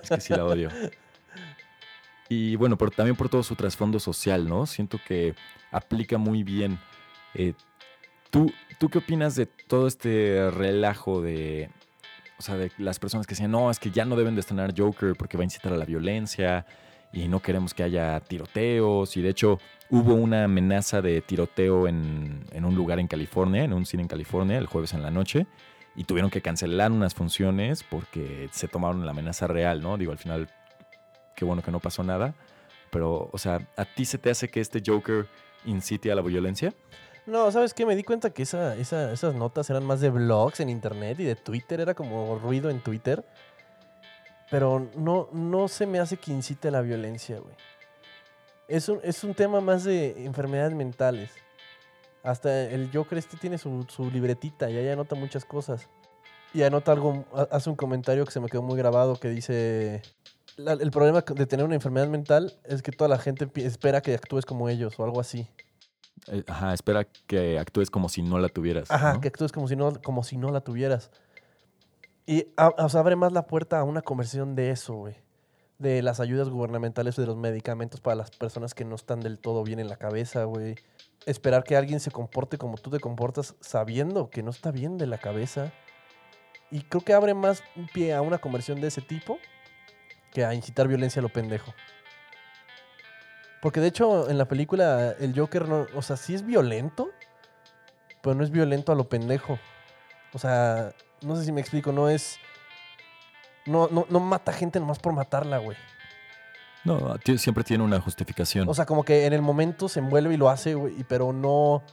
Es 0.02 0.10
que 0.10 0.22
sí 0.22 0.34
la 0.34 0.46
odio. 0.46 0.70
Y 2.32 2.56
bueno, 2.58 2.78
por- 2.78 2.92
también 2.92 3.16
por 3.16 3.28
todo 3.28 3.42
su 3.42 3.56
trasfondo 3.56 4.00
social, 4.00 4.48
¿no? 4.48 4.68
Siento 4.68 5.00
que 5.08 5.34
aplica 5.72 6.20
muy 6.20 6.44
bien. 6.44 6.78
Eh, 7.34 7.54
¿tú, 8.30 8.54
¿Tú 8.78 8.88
qué 8.90 9.00
opinas 9.00 9.36
de 9.36 9.48
todo 9.48 9.88
este 9.88 10.52
relajo 10.52 11.24
de, 11.24 11.72
o 12.38 12.44
sea, 12.44 12.54
de 12.56 12.72
las 12.78 13.00
personas 13.00 13.26
que 13.26 13.32
decían, 13.32 13.50
no, 13.50 13.72
es 13.72 13.80
que 13.80 13.90
ya 13.90 14.06
no 14.06 14.16
deben 14.16 14.36
de 14.36 14.42
estrenar 14.42 14.76
Joker 14.78 15.16
porque 15.18 15.38
va 15.38 15.42
a 15.42 15.46
incitar 15.46 15.74
a 15.74 15.78
la 15.78 15.86
violencia 15.86 16.68
y 17.12 17.28
no 17.28 17.42
queremos 17.42 17.74
que 17.74 17.84
haya 17.84 18.20
tiroteos? 18.20 19.16
Y 19.18 19.22
de 19.22 19.30
hecho 19.30 19.60
hubo 19.90 20.14
una 20.14 20.44
amenaza 20.44 21.02
de 21.02 21.22
tiroteo 21.22 21.88
en, 21.88 22.46
en 22.52 22.66
un 22.66 22.76
lugar 22.76 23.00
en 23.00 23.08
California, 23.08 23.64
en 23.64 23.74
un 23.74 23.86
cine 23.86 24.04
en 24.04 24.08
California, 24.10 24.58
el 24.58 24.68
jueves 24.68 24.94
en 24.94 25.02
la 25.04 25.12
noche. 25.12 25.48
Y 25.96 26.04
tuvieron 26.06 26.30
que 26.32 26.42
cancelar 26.42 26.92
unas 26.92 27.14
funciones 27.16 27.84
porque 27.84 28.48
se 28.52 28.68
tomaron 28.68 29.06
la 29.06 29.12
amenaza 29.12 29.48
real, 29.48 29.82
¿no? 29.82 29.98
Digo, 29.98 30.12
al 30.12 30.18
final 30.18 30.48
qué 31.36 31.46
bueno 31.46 31.62
que 31.62 31.72
no 31.72 31.80
pasó 31.80 32.04
nada. 32.04 32.36
Pero, 32.92 33.30
o 33.32 33.38
sea, 33.38 33.68
¿a 33.76 33.86
ti 33.86 34.06
se 34.06 34.18
te 34.18 34.30
hace 34.30 34.50
que 34.50 34.62
este 34.62 34.82
Joker 34.86 35.28
incite 35.66 36.12
a 36.12 36.16
la 36.16 36.22
violencia? 36.22 36.74
No, 37.26 37.52
¿sabes 37.52 37.74
qué? 37.74 37.86
Me 37.86 37.96
di 37.96 38.04
cuenta 38.04 38.32
que 38.32 38.44
esa, 38.44 38.76
esa- 38.78 39.12
esas 39.12 39.36
notas 39.36 39.70
eran 39.70 39.86
más 39.86 40.00
de 40.02 40.10
blogs 40.10 40.60
en 40.62 40.70
internet 40.70 41.20
y 41.20 41.24
de 41.26 41.36
Twitter. 41.36 41.80
Era 41.80 41.94
como 41.94 42.40
ruido 42.40 42.70
en 42.70 42.80
Twitter. 42.80 43.24
Pero 44.52 44.88
no, 44.96 45.30
no 45.32 45.68
se 45.68 45.86
me 45.86 46.00
hace 46.00 46.18
que 46.18 46.32
incite 46.32 46.70
a 46.70 46.72
la 46.72 46.82
violencia, 46.82 47.40
güey. 47.40 47.54
Es 48.68 48.90
un, 48.90 49.00
es 49.04 49.24
un 49.24 49.34
tema 49.34 49.62
más 49.62 49.84
de 49.84 50.26
enfermedades 50.26 50.74
mentales. 50.74 51.32
Hasta 52.24 52.64
el 52.66 52.90
Joker 52.94 53.18
este 53.18 53.38
tiene 53.38 53.58
su, 53.58 53.86
su 53.90 54.10
libretita 54.12 54.70
y 54.70 54.78
ahí 54.78 54.90
anota 54.90 55.16
muchas 55.16 55.46
cosas. 55.46 55.88
Y 56.54 56.64
anota 56.64 56.92
algo, 56.92 57.26
ha- 57.34 57.48
hace 57.56 57.70
un 57.70 57.76
comentario 57.76 58.26
que 58.26 58.32
se 58.32 58.40
me 58.40 58.48
quedó 58.50 58.62
muy 58.62 58.78
grabado 58.78 59.16
que 59.20 59.30
dice... 59.30 60.02
"La- 60.58 60.74
el 60.74 60.92
problema 60.92 61.22
de 61.22 61.46
tener 61.46 61.66
una 61.66 61.76
enfermedad 61.76 62.08
mental 62.08 62.54
es 62.66 62.82
que 62.82 62.92
toda 62.92 63.08
la 63.08 63.18
gente 63.18 63.48
espera 63.56 64.02
que 64.02 64.14
actúes 64.16 64.46
como 64.46 64.68
ellos 64.70 65.00
o 65.00 65.04
algo 65.04 65.20
así. 65.20 65.48
Eh, 66.28 66.44
Ajá, 66.48 66.74
espera 66.74 67.06
que 67.28 67.58
actúes 67.60 67.90
como 67.90 68.10
si 68.10 68.22
no 68.24 68.40
la 68.40 68.50
tuvieras. 68.50 68.92
Ajá, 68.92 69.14
¿no? 69.14 69.22
que 69.22 69.30
actúes 69.30 69.52
como 69.52 69.68
si 69.68 69.76
no, 69.76 69.94
como 70.02 70.24
si 70.24 70.38
no 70.38 70.52
la 70.52 70.62
tuvieras. 70.62 71.12
Y 72.30 72.46
o 72.58 72.90
sea, 72.90 73.00
abre 73.00 73.16
más 73.16 73.32
la 73.32 73.48
puerta 73.48 73.80
a 73.80 73.84
una 73.84 74.04
conversión 74.04 74.54
de 74.54 74.70
eso, 74.70 74.94
güey. 74.94 75.16
De 75.80 76.04
las 76.04 76.20
ayudas 76.20 76.48
gubernamentales, 76.48 77.16
de 77.16 77.26
los 77.26 77.36
medicamentos 77.36 78.02
para 78.02 78.18
las 78.18 78.30
personas 78.30 78.76
que 78.76 78.86
no 78.86 78.94
están 78.94 79.20
del 79.20 79.40
todo 79.40 79.64
bien 79.64 79.80
en 79.80 79.90
la 79.90 79.96
cabeza, 79.96 80.44
güey. 80.44 80.76
Esperar 81.26 81.64
que 81.64 81.76
alguien 81.76 82.00
se 82.00 82.12
comporte 82.12 82.60
como 82.60 82.78
tú 82.78 82.92
te 82.92 83.00
comportas 83.00 83.56
sabiendo 83.62 84.30
que 84.30 84.44
no 84.44 84.52
está 84.52 84.70
bien 84.70 85.00
de 85.00 85.08
la 85.08 85.18
cabeza. 85.18 85.74
Y 86.70 86.82
creo 86.82 87.02
que 87.04 87.14
abre 87.14 87.34
más 87.34 87.64
un 87.76 87.88
pie 87.88 88.14
a 88.14 88.22
una 88.22 88.38
conversión 88.38 88.80
de 88.80 88.90
ese 88.90 89.02
tipo 89.02 89.40
que 90.32 90.46
a 90.46 90.54
incitar 90.54 90.88
violencia 90.88 91.22
a 91.22 91.24
lo 91.24 91.30
pendejo. 91.30 91.74
Porque 93.60 93.80
de 93.80 93.88
hecho 93.88 94.30
en 94.30 94.38
la 94.38 94.46
película 94.46 95.16
el 95.20 95.34
Joker 95.36 95.68
no, 95.68 95.88
o 95.96 96.04
sea, 96.04 96.16
sí 96.16 96.36
es 96.36 96.46
violento, 96.46 97.10
pero 98.22 98.36
no 98.36 98.44
es 98.44 98.52
violento 98.52 98.92
a 98.92 98.96
lo 98.96 99.10
pendejo. 99.10 99.58
O 100.32 100.38
sea, 100.38 100.94
no 101.22 101.36
sé 101.36 101.46
si 101.46 101.52
me 101.52 101.62
explico, 101.62 101.92
no 101.92 102.10
es. 102.10 102.38
No, 103.66 103.88
no, 103.92 104.06
no 104.10 104.20
mata 104.20 104.52
gente 104.54 104.80
nomás 104.80 105.00
por 105.00 105.14
matarla, 105.14 105.58
güey. 105.60 105.78
No, 106.86 107.18
siempre 107.38 107.64
tiene 107.64 107.84
una 107.84 108.00
justificación. 108.00 108.68
O 108.70 108.74
sea, 108.74 108.86
como 108.86 109.04
que 109.04 109.26
en 109.26 109.34
el 109.34 109.42
momento 109.42 109.90
se 109.90 110.00
envuelve 110.00 110.34
y 110.34 110.38
lo 110.38 110.50
hace, 110.50 110.74
güey, 110.76 111.04
pero 111.08 111.34
no. 111.34 111.84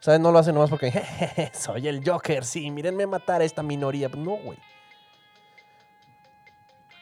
¿Sabes? 0.00 0.20
No 0.20 0.32
lo 0.32 0.38
hace 0.38 0.52
nomás 0.52 0.70
porque 0.70 0.90
"Jejeje, 0.92 1.52
soy 1.54 1.88
el 1.88 2.02
Joker, 2.08 2.44
sí, 2.44 2.70
mírenme 2.70 3.06
matar 3.06 3.40
a 3.40 3.44
esta 3.44 3.62
minoría. 3.62 4.08
No, 4.08 4.36
güey. 4.36 4.58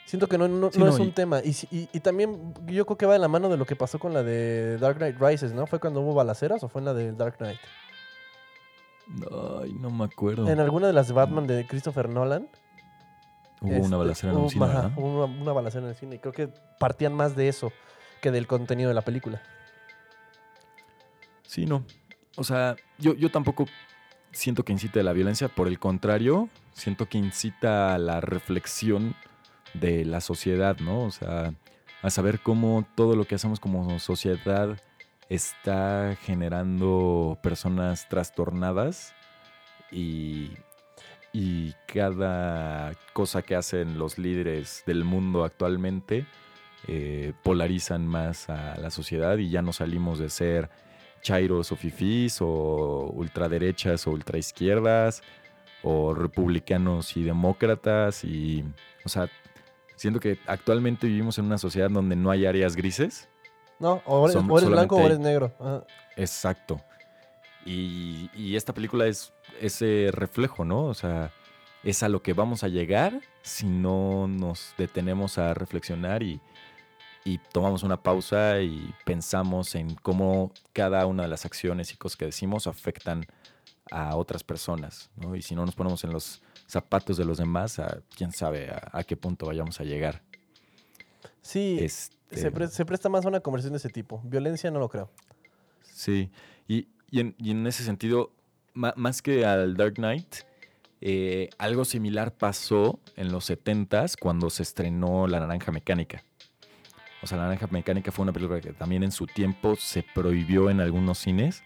Siento 0.07 0.27
que 0.27 0.37
no, 0.39 0.49
no- 0.49 0.73
Sí, 0.73 0.79
no 0.79 0.87
no, 0.87 0.93
es 0.93 0.99
un 0.99 1.13
tema. 1.13 1.41
Y- 1.41 1.89
y 1.93 2.01
también 2.01 2.53
yo 2.67 2.85
creo 2.85 2.97
que 2.99 3.07
va 3.07 3.13
de 3.13 3.21
la 3.21 3.29
mano 3.29 3.49
de 3.49 3.57
lo 3.57 3.65
que 3.65 3.77
pasó 3.77 3.99
con 4.01 4.13
la 4.13 4.23
de 4.25 4.77
Dark 4.79 4.97
Knight 4.97 5.17
Rises, 5.21 5.53
¿no? 5.53 5.67
¿Fue 5.67 5.79
cuando 5.79 6.01
hubo 6.01 6.15
balaceras 6.15 6.63
o 6.65 6.69
fue 6.69 6.81
en 6.81 6.87
la 6.87 6.95
de 6.95 7.13
Dark 7.13 7.37
Knight? 7.37 7.61
Ay, 9.62 9.73
no 9.75 9.90
me 9.90 10.05
acuerdo. 10.05 10.49
En 10.49 10.61
alguna 10.61 10.87
de 10.87 10.92
las 10.92 11.12
Batman 11.12 11.46
de 11.46 11.66
Christopher 11.66 12.09
Nolan. 12.09 12.49
Hubo 13.62 13.73
Este, 13.73 13.87
una 13.88 13.96
balacera 13.99 14.33
en 14.33 14.38
un 14.38 14.44
hubo- 14.44 14.51
cine, 14.51 14.64
ajá, 14.64 14.75
¿verdad? 14.83 14.92
hubo 14.96 15.25
una, 15.25 15.40
una 15.42 15.53
balacera 15.53 15.85
en 15.85 15.90
el 15.90 15.96
cine. 15.96 16.16
y 16.16 16.18
Creo 16.18 16.33
que 16.33 16.49
partían 16.79 17.12
más 17.12 17.37
de 17.37 17.49
eso 17.49 17.73
que 18.23 18.31
del 18.31 18.46
contenido 18.46 18.88
de 18.88 18.94
la 18.94 19.03
película. 19.03 19.42
Sí, 21.42 21.66
no. 21.66 21.85
O 22.37 22.44
sea, 22.44 22.77
yo, 22.99 23.14
yo 23.14 23.31
tampoco 23.31 23.66
siento 24.33 24.64
que 24.64 24.73
incite 24.73 25.01
a 25.01 25.03
la 25.03 25.12
violencia, 25.12 25.49
por 25.49 25.66
el 25.68 25.79
contrario, 25.79 26.49
siento 26.73 27.09
que 27.09 27.18
incita 27.18 27.94
a 27.94 27.99
la 27.99 28.20
reflexión 28.20 29.14
de 29.75 30.05
la 30.05 30.20
sociedad, 30.20 30.79
¿no? 30.79 31.01
O 31.05 31.11
sea, 31.11 31.53
a 32.03 32.11
saber 32.11 32.40
cómo 32.40 32.87
todo 32.94 33.16
lo 33.16 33.25
que 33.27 33.35
hacemos 33.35 33.61
como 33.61 33.99
sociedad 33.99 34.79
está 35.31 36.16
generando 36.23 37.38
personas 37.40 38.09
trastornadas 38.09 39.14
y, 39.90 40.51
y 41.33 41.75
cada 41.87 42.93
cosa 43.12 43.43
que 43.43 43.55
hacen 43.55 43.97
los 43.97 44.19
líderes 44.19 44.83
del 44.87 45.05
mundo 45.05 45.45
actualmente 45.45 46.27
eh, 46.88 47.33
polarizan 47.43 48.07
más 48.07 48.51
a 48.51 48.77
la 48.79 48.90
sociedad 48.90 49.38
y 49.38 49.51
ya 49.51 49.62
no 49.62 49.73
salimos 49.73 50.19
de 50.19 50.31
ser 50.31 50.71
chairos 51.23 51.71
o 51.73 51.77
fifís 51.77 52.38
o 52.40 53.12
ultraderechas 53.14 54.07
o 54.07 54.11
ultraizquierdas 54.11 55.23
o 55.83 56.14
republicanos 56.14 57.16
y 57.16 57.23
demócratas 57.23 58.25
y, 58.25 58.64
o 59.05 59.09
sea, 59.09 59.29
siento 59.95 60.19
que 60.19 60.38
actualmente 60.47 61.07
vivimos 61.07 61.38
en 61.38 61.45
una 61.45 61.59
sociedad 61.59 61.90
donde 61.90 62.16
no 62.16 62.31
hay 62.31 62.47
áreas 62.47 62.75
grises. 62.75 63.29
No, 63.81 64.03
o 64.07 64.25
eres, 64.29 64.37
Som- 64.37 64.51
o 64.51 64.59
eres 64.59 64.71
blanco 64.71 64.97
o 64.97 65.07
eres 65.07 65.19
negro. 65.19 65.53
Ajá. 65.59 65.85
Exacto. 66.16 66.81
Y, 67.64 68.31
y 68.35 68.57
esta 68.57 68.73
película 68.73 69.07
es 69.07 69.33
ese 69.61 70.11
reflejo, 70.12 70.64
¿no? 70.64 70.85
O 70.85 70.95
sea, 70.95 71.33
es 71.83 72.03
a 72.03 72.09
lo 72.09 72.23
que 72.23 72.33
vamos 72.35 72.62
a 72.62 72.69
llegar 72.69 73.21
si 73.43 73.66
no 73.66 74.29
nos 74.29 74.75
detenemos 74.79 75.38
a 75.38 75.55
reflexionar 75.55 76.23
y, 76.23 76.40
y 77.25 77.38
tomamos 77.53 77.83
una 77.83 78.03
pausa 78.03 78.61
y 78.61 78.95
pensamos 79.05 79.75
en 79.75 79.95
cómo 79.95 80.53
cada 80.73 81.05
una 81.07 81.23
de 81.25 81.29
las 81.29 81.45
acciones 81.47 81.93
y 81.93 81.97
cosas 81.97 82.16
que 82.16 82.27
decimos 82.27 82.66
afectan 82.66 83.27
a 83.90 84.14
otras 84.16 84.45
personas, 84.45 85.11
¿no? 85.16 85.35
Y 85.37 85.43
si 85.43 85.55
no 85.55 85.64
nos 85.66 85.75
ponemos 85.75 86.05
en 86.05 86.12
los 86.12 86.43
zapatos 86.66 87.16
de 87.16 87.25
los 87.25 87.38
demás, 87.38 87.79
a, 87.79 87.99
quién 88.16 88.31
sabe 88.33 88.71
a, 88.71 88.88
a 88.93 89.05
qué 89.05 89.16
punto 89.16 89.47
vayamos 89.47 89.81
a 89.81 89.85
llegar. 89.85 90.23
Sí, 91.43 91.79
Este, 91.81 92.16
se, 92.33 92.51
pre- 92.51 92.69
se 92.69 92.85
presta 92.85 93.09
más 93.09 93.25
a 93.25 93.29
una 93.29 93.40
conversación 93.40 93.73
de 93.73 93.79
ese 93.79 93.88
tipo. 93.90 94.21
Violencia 94.25 94.71
no 94.71 94.79
lo 94.79 94.88
creo. 94.88 95.11
Sí, 95.83 96.31
y, 96.69 96.88
y 97.11 97.21
en, 97.21 97.35
y 97.38 97.51
en 97.51 97.66
ese 97.66 97.83
sentido, 97.85 98.33
más 98.75 99.23
que 99.23 99.45
al 99.45 99.77
Dark 99.77 99.95
Knight, 99.95 100.37
eh, 101.01 101.49
algo 101.59 101.85
similar 101.85 102.33
pasó 102.33 103.01
en 103.16 103.33
los 103.33 103.51
70s 103.51 104.16
cuando 104.19 104.51
se 104.51 104.62
estrenó 104.62 105.27
La 105.27 105.40
Naranja 105.40 105.73
Mecánica. 105.73 106.23
O 107.23 107.27
sea, 107.27 107.37
La 107.38 107.45
Naranja 107.45 107.66
Mecánica 107.71 108.12
fue 108.12 108.23
una 108.23 108.33
película 108.33 108.61
que 108.61 108.73
también 108.73 109.03
en 109.03 109.12
su 109.12 109.27
tiempo 109.27 109.77
se 109.77 110.03
prohibió 110.14 110.71
en 110.71 110.81
algunos 110.81 111.19
cines 111.19 111.62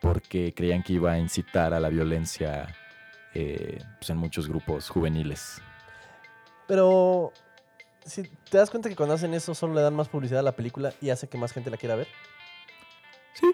porque 0.00 0.52
creían 0.54 0.82
que 0.82 0.94
iba 0.94 1.12
a 1.12 1.18
incitar 1.18 1.72
a 1.74 1.80
la 1.80 1.88
violencia 1.88 2.74
eh, 3.34 3.78
pues, 3.98 4.10
en 4.10 4.16
muchos 4.18 4.48
grupos 4.48 4.88
juveniles. 4.88 5.60
Pero 6.66 7.32
si 8.04 8.22
te 8.22 8.58
das 8.58 8.70
cuenta 8.70 8.88
que 8.88 8.96
cuando 8.96 9.14
hacen 9.14 9.34
eso 9.34 9.54
solo 9.54 9.74
le 9.74 9.80
dan 9.82 9.94
más 9.94 10.08
publicidad 10.08 10.40
a 10.40 10.42
la 10.42 10.52
película 10.56 10.92
y 11.00 11.10
hace 11.10 11.28
que 11.28 11.38
más 11.38 11.52
gente 11.52 11.70
la 11.70 11.76
quiera 11.76 11.94
ver. 11.96 12.08
Sí, 13.34 13.46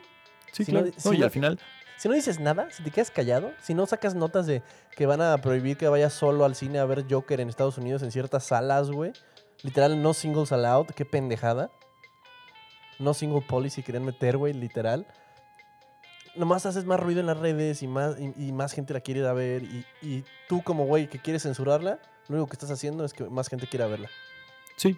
sí, 0.53 0.65
Si 0.65 0.73
no- 0.73 0.81
claro. 0.83 0.95
si 0.99 1.09
No, 1.09 1.15
y 1.15 1.19
no- 1.19 1.25
al 1.25 1.31
final, 1.31 1.59
Si 1.99 2.09
no 2.09 2.15
dices 2.15 2.41
nada, 2.41 2.71
si 2.71 2.83
te 2.83 2.91
quedas 2.91 3.11
callado, 3.11 3.53
si 3.61 3.75
no 3.75 3.85
sacas 3.87 4.15
notas 4.15 4.47
de 4.47 4.63
que 4.97 5.05
van 5.05 5.21
a 5.21 5.37
prohibir 5.39 5.77
que 5.77 5.87
vayas 5.87 6.15
solo 6.15 6.47
al 6.47 6.55
cine 6.55 6.79
a 6.79 6.87
ver 6.87 7.05
Joker 7.11 7.41
en 7.43 7.51
Estados 7.51 7.77
Unidos 7.77 8.03
en 8.03 8.11
ciertas 8.11 8.45
salas, 8.45 8.91
güey. 8.91 9.13
Literal, 9.63 10.01
no 10.03 10.15
singles 10.15 10.51
allowed, 10.51 10.87
qué 10.95 11.05
pendejada. 11.05 11.71
No 12.99 13.13
single 13.13 13.43
policy 13.43 13.83
querían 13.83 14.07
meter, 14.07 14.39
güey, 14.39 14.55
literal. 14.55 15.07
Nomás 16.37 16.65
haces 16.65 16.87
más 16.87 16.99
ruido 17.01 17.21
en 17.21 17.27
las 17.27 17.37
redes 17.37 17.83
y 17.83 17.87
más, 17.87 18.17
y, 18.19 18.33
y 18.49 18.53
más 18.53 18.73
gente 18.73 18.95
la 18.95 19.01
quiere 19.01 19.21
ir 19.21 19.27
a 19.27 19.35
ver. 19.35 19.63
Y, 19.65 19.85
y 20.01 20.25
tú 20.49 20.63
como 20.63 20.87
güey 20.87 21.07
que 21.07 21.19
quieres 21.19 21.43
censurarla, 21.43 21.99
lo 22.29 22.37
único 22.37 22.47
que 22.49 22.55
estás 22.55 22.71
haciendo 22.71 23.05
es 23.05 23.13
que 23.13 23.25
más 23.25 23.49
gente 23.49 23.67
quiera 23.67 23.87
verla. 23.87 24.09
Sí. 24.81 24.97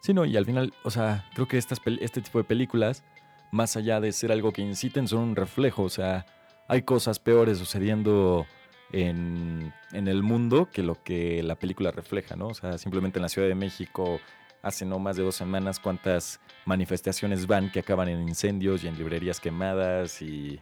Sí, 0.00 0.14
no, 0.14 0.24
y 0.24 0.34
al 0.38 0.46
final, 0.46 0.72
o 0.82 0.90
sea, 0.90 1.28
creo 1.34 1.46
que 1.46 1.58
estas, 1.58 1.78
este 2.00 2.22
tipo 2.22 2.38
de 2.38 2.44
películas, 2.44 3.04
más 3.52 3.76
allá 3.76 4.00
de 4.00 4.12
ser 4.12 4.32
algo 4.32 4.50
que 4.50 4.62
inciten, 4.62 5.08
son 5.08 5.18
un 5.20 5.36
reflejo. 5.36 5.82
O 5.82 5.90
sea, 5.90 6.24
hay 6.68 6.82
cosas 6.82 7.18
peores 7.18 7.58
sucediendo 7.58 8.46
en, 8.92 9.74
en 9.92 10.08
el 10.08 10.22
mundo 10.22 10.70
que 10.72 10.82
lo 10.82 11.02
que 11.02 11.42
la 11.42 11.54
película 11.54 11.90
refleja, 11.90 12.34
¿no? 12.34 12.48
O 12.48 12.54
sea, 12.54 12.78
simplemente 12.78 13.18
en 13.18 13.24
la 13.24 13.28
Ciudad 13.28 13.46
de 13.46 13.54
México, 13.54 14.20
hace 14.62 14.86
no 14.86 14.98
más 14.98 15.16
de 15.16 15.22
dos 15.22 15.34
semanas, 15.34 15.80
cuántas 15.80 16.40
manifestaciones 16.64 17.46
van 17.46 17.70
que 17.70 17.80
acaban 17.80 18.08
en 18.08 18.26
incendios 18.26 18.84
y 18.84 18.88
en 18.88 18.96
librerías 18.96 19.38
quemadas 19.38 20.22
y. 20.22 20.60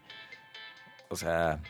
O 1.11 1.15
sea. 1.15 1.61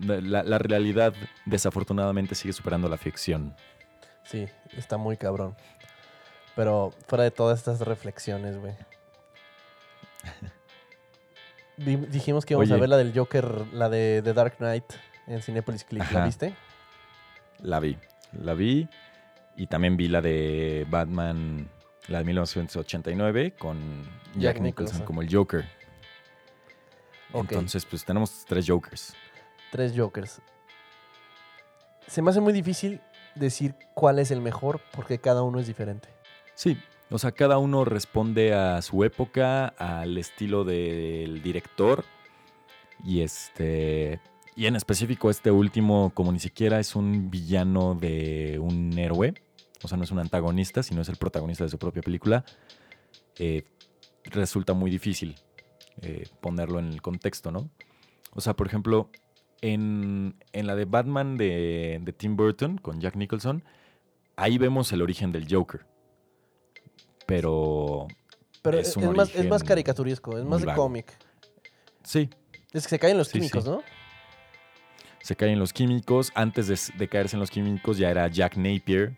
La, 0.00 0.42
la 0.42 0.58
realidad 0.58 1.14
desafortunadamente 1.46 2.34
sigue 2.34 2.52
superando 2.52 2.88
la 2.88 2.98
ficción. 2.98 3.54
Sí, 4.26 4.48
está 4.76 4.96
muy 4.96 5.16
cabrón. 5.16 5.56
Pero 6.54 6.92
fuera 7.06 7.24
de 7.24 7.30
todas 7.30 7.58
estas 7.58 7.80
reflexiones, 7.80 8.58
güey. 8.58 8.74
Dijimos 11.76 12.46
que 12.46 12.54
íbamos 12.54 12.70
a 12.70 12.76
ver 12.76 12.88
la 12.88 12.96
del 12.96 13.12
Joker, 13.14 13.66
la 13.72 13.88
de 13.90 14.22
The 14.24 14.32
Dark 14.32 14.56
Knight 14.56 14.84
en 15.26 15.42
Cinepolis 15.42 15.84
Click. 15.84 16.10
¿La 16.10 16.24
viste? 16.24 16.54
La 17.60 17.80
vi. 17.80 17.98
La 18.32 18.54
vi. 18.54 18.88
Y 19.56 19.66
también 19.66 19.96
vi 19.96 20.08
la 20.08 20.22
de 20.22 20.86
Batman, 20.88 21.68
la 22.08 22.18
de 22.18 22.24
1989, 22.24 23.54
con 23.58 24.04
Jack 24.34 24.56
Jack, 24.56 24.60
Nicholson. 24.60 24.84
Nicholson 24.84 25.04
como 25.06 25.22
el 25.22 25.34
Joker. 25.34 25.66
Ok. 27.32 27.52
Entonces, 27.52 27.84
pues 27.84 28.04
tenemos 28.04 28.44
tres 28.46 28.64
Jokers. 28.66 29.14
Tres 29.70 29.92
Jokers. 29.94 30.40
Se 32.06 32.22
me 32.22 32.30
hace 32.30 32.40
muy 32.40 32.52
difícil 32.52 33.00
decir 33.36 33.74
cuál 33.94 34.18
es 34.18 34.30
el 34.30 34.40
mejor 34.40 34.80
porque 34.92 35.18
cada 35.18 35.42
uno 35.42 35.60
es 35.60 35.66
diferente. 35.66 36.08
Sí, 36.54 36.78
o 37.10 37.18
sea, 37.18 37.32
cada 37.32 37.58
uno 37.58 37.84
responde 37.84 38.54
a 38.54 38.82
su 38.82 39.04
época, 39.04 39.68
al 39.68 40.18
estilo 40.18 40.64
del 40.64 41.42
director. 41.42 42.04
Y 43.04 43.20
este. 43.20 44.20
Y 44.56 44.66
en 44.66 44.74
específico, 44.74 45.28
este 45.30 45.50
último, 45.50 46.10
como 46.14 46.32
ni 46.32 46.40
siquiera 46.40 46.80
es 46.80 46.96
un 46.96 47.30
villano 47.30 47.94
de 47.94 48.58
un 48.58 48.98
héroe. 48.98 49.34
O 49.82 49.88
sea, 49.88 49.98
no 49.98 50.04
es 50.04 50.10
un 50.10 50.18
antagonista, 50.18 50.82
sino 50.82 51.02
es 51.02 51.08
el 51.08 51.16
protagonista 51.16 51.64
de 51.64 51.70
su 51.70 51.78
propia 51.78 52.02
película. 52.02 52.44
eh, 53.38 53.64
resulta 54.24 54.72
muy 54.72 54.90
difícil 54.90 55.36
eh, 56.02 56.26
ponerlo 56.40 56.78
en 56.80 56.92
el 56.92 57.02
contexto, 57.02 57.52
¿no? 57.52 57.70
O 58.34 58.40
sea, 58.40 58.54
por 58.54 58.66
ejemplo, 58.66 59.10
en, 59.60 60.36
en 60.52 60.66
la 60.66 60.74
de 60.76 60.84
Batman 60.84 61.36
de, 61.36 62.00
de 62.02 62.12
Tim 62.12 62.36
Burton 62.36 62.78
con 62.78 63.00
Jack 63.00 63.16
Nicholson, 63.16 63.64
ahí 64.36 64.58
vemos 64.58 64.92
el 64.92 65.02
origen 65.02 65.32
del 65.32 65.46
Joker. 65.50 65.86
Pero 67.26 68.06
Pero 68.62 68.78
Es 68.78 68.88
es, 68.88 68.96
un 68.96 69.04
es 69.04 69.10
más, 69.10 69.34
es 69.34 69.48
más 69.48 69.64
caricaturesco, 69.64 70.38
es 70.38 70.44
más 70.44 70.60
de 70.62 70.72
cómic. 70.74 71.12
sí, 72.02 72.28
Es 72.72 72.84
que 72.84 72.90
se 72.90 72.98
caen 72.98 73.18
los 73.18 73.28
Sí, 73.28 73.34
químicos, 73.38 73.64
sí. 73.64 73.70
¿no? 73.70 73.82
se 75.20 75.34
caen 75.34 75.58
los 75.58 75.72
químicos. 75.72 76.30
Antes 76.34 76.68
de, 76.68 76.78
de 76.98 77.08
caerse 77.08 77.34
en 77.34 77.40
los 77.40 77.50
químicos 77.50 77.98
ya 77.98 78.10
era 78.10 78.28
Jack 78.28 78.56
Napier, 78.56 79.16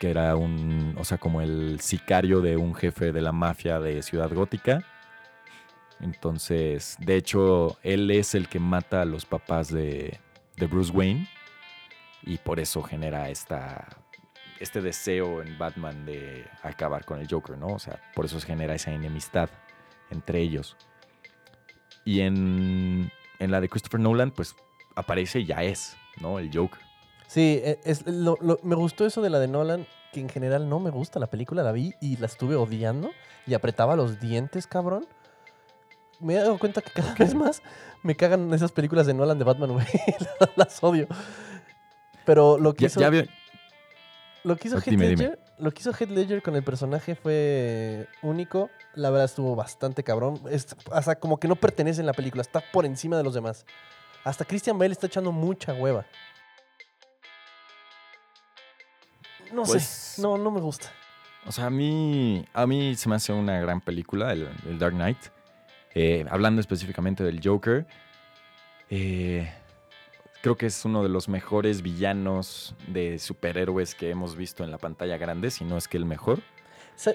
que 0.00 0.10
era 0.10 0.34
un, 0.34 0.94
o 0.98 1.04
sea, 1.04 1.18
como 1.18 1.42
el 1.42 1.78
sicario 1.80 2.40
de 2.40 2.56
un 2.56 2.74
jefe 2.74 3.12
de 3.12 3.20
la 3.20 3.32
mafia 3.32 3.78
de 3.78 4.02
Ciudad 4.02 4.32
Gótica. 4.32 4.82
Entonces, 6.02 6.96
de 7.00 7.16
hecho, 7.16 7.78
él 7.82 8.10
es 8.10 8.34
el 8.34 8.48
que 8.48 8.58
mata 8.58 9.02
a 9.02 9.04
los 9.04 9.24
papás 9.24 9.68
de, 9.72 10.18
de 10.56 10.66
Bruce 10.66 10.92
Wayne 10.92 11.28
y 12.24 12.38
por 12.38 12.58
eso 12.60 12.82
genera 12.82 13.30
esta, 13.30 13.86
este 14.60 14.80
deseo 14.80 15.42
en 15.42 15.56
Batman 15.58 16.04
de 16.04 16.44
acabar 16.62 17.04
con 17.04 17.20
el 17.20 17.28
Joker, 17.30 17.56
¿no? 17.56 17.68
O 17.68 17.78
sea, 17.78 18.00
por 18.14 18.24
eso 18.24 18.38
se 18.40 18.46
genera 18.46 18.74
esa 18.74 18.92
enemistad 18.92 19.48
entre 20.10 20.40
ellos. 20.40 20.76
Y 22.04 22.20
en, 22.20 23.10
la 23.38 23.60
de 23.60 23.68
Christopher 23.68 24.00
Nolan, 24.00 24.32
pues 24.32 24.54
aparece 24.96 25.40
y 25.40 25.46
ya 25.46 25.62
es, 25.62 25.96
¿no? 26.20 26.38
El 26.40 26.50
Joker. 26.52 26.80
Sí, 27.28 27.60
e- 27.64 27.78
es, 27.84 28.04
lo- 28.06 28.36
lo- 28.40 28.58
me 28.64 28.74
gustó 28.74 29.06
eso 29.06 29.22
de 29.22 29.30
la 29.30 29.38
de 29.38 29.46
Nolan, 29.48 29.86
que 30.12 30.20
en 30.20 30.28
general 30.28 30.68
no 30.68 30.80
me 30.80 30.90
gusta 30.90 31.18
la 31.20 31.28
película, 31.28 31.62
la 31.62 31.72
vi 31.72 31.94
y 32.00 32.16
la 32.16 32.26
estuve 32.26 32.56
odiando 32.56 33.10
y 33.46 33.54
apretaba 33.54 33.94
los 33.96 34.20
dientes, 34.20 34.66
cabrón. 34.66 35.06
Me 36.22 36.34
he 36.34 36.38
dado 36.38 36.58
cuenta 36.58 36.80
que 36.80 36.90
cada 36.90 37.14
vez 37.18 37.34
más 37.34 37.62
me 38.02 38.14
cagan 38.16 38.52
esas 38.54 38.72
películas 38.72 39.06
de 39.06 39.14
Nolan 39.14 39.38
de 39.38 39.44
Batman, 39.44 39.72
güey. 39.72 39.86
Las 40.56 40.82
odio. 40.82 41.06
Pero 42.24 42.58
lo 42.58 42.72
que 42.74 42.82
Ya, 42.82 42.86
hizo, 42.86 43.00
ya 43.00 43.10
vi- 43.10 43.28
lo 44.44 44.56
que 44.56 44.68
hizo 44.68 44.76
Ah, 44.76 44.80
Heath 44.80 44.90
dime, 44.90 45.08
dime. 45.08 45.22
Ledger, 45.24 45.38
lo 45.58 45.70
que 45.72 45.80
hizo 45.80 45.90
Heath 45.92 46.10
Ledger 46.10 46.42
con 46.42 46.56
el 46.56 46.62
personaje 46.64 47.14
fue 47.14 48.08
único. 48.22 48.70
La 48.94 49.10
verdad 49.10 49.24
estuvo 49.26 49.54
bastante 49.56 50.02
cabrón. 50.04 50.40
Es, 50.50 50.74
o 50.90 51.02
sea, 51.02 51.16
como 51.16 51.38
que 51.38 51.48
no 51.48 51.56
pertenece 51.56 52.00
en 52.00 52.06
la 52.06 52.12
película, 52.12 52.40
está 52.42 52.60
por 52.72 52.84
encima 52.86 53.16
de 53.16 53.24
los 53.24 53.34
demás. 53.34 53.64
Hasta 54.24 54.44
Christian 54.44 54.78
Bale 54.78 54.92
está 54.92 55.06
echando 55.08 55.32
mucha 55.32 55.72
hueva. 55.74 56.06
No 59.52 59.62
Pues- 59.64 59.82
sé, 59.84 60.22
no, 60.22 60.38
no 60.38 60.50
me 60.50 60.60
gusta. 60.60 60.88
O 61.44 61.50
sea, 61.52 61.66
a 61.66 61.70
mí, 61.70 62.44
a 62.52 62.66
mí 62.66 62.94
se 62.94 63.08
me 63.08 63.16
hace 63.16 63.32
una 63.32 63.58
gran 63.60 63.80
película, 63.80 64.32
el, 64.32 64.48
el 64.66 64.78
Dark 64.78 64.94
Knight. 64.94 65.18
Eh, 65.94 66.24
hablando 66.30 66.60
específicamente 66.60 67.22
del 67.22 67.40
Joker, 67.42 67.86
eh, 68.90 69.50
creo 70.42 70.56
que 70.56 70.66
es 70.66 70.84
uno 70.84 71.02
de 71.02 71.08
los 71.08 71.28
mejores 71.28 71.82
villanos 71.82 72.74
de 72.88 73.18
superhéroes 73.18 73.94
que 73.94 74.10
hemos 74.10 74.36
visto 74.36 74.64
en 74.64 74.70
la 74.70 74.78
pantalla 74.78 75.16
grande, 75.16 75.50
si 75.50 75.64
no 75.64 75.76
es 75.76 75.88
que 75.88 75.96
el 75.96 76.04
mejor. 76.04 76.40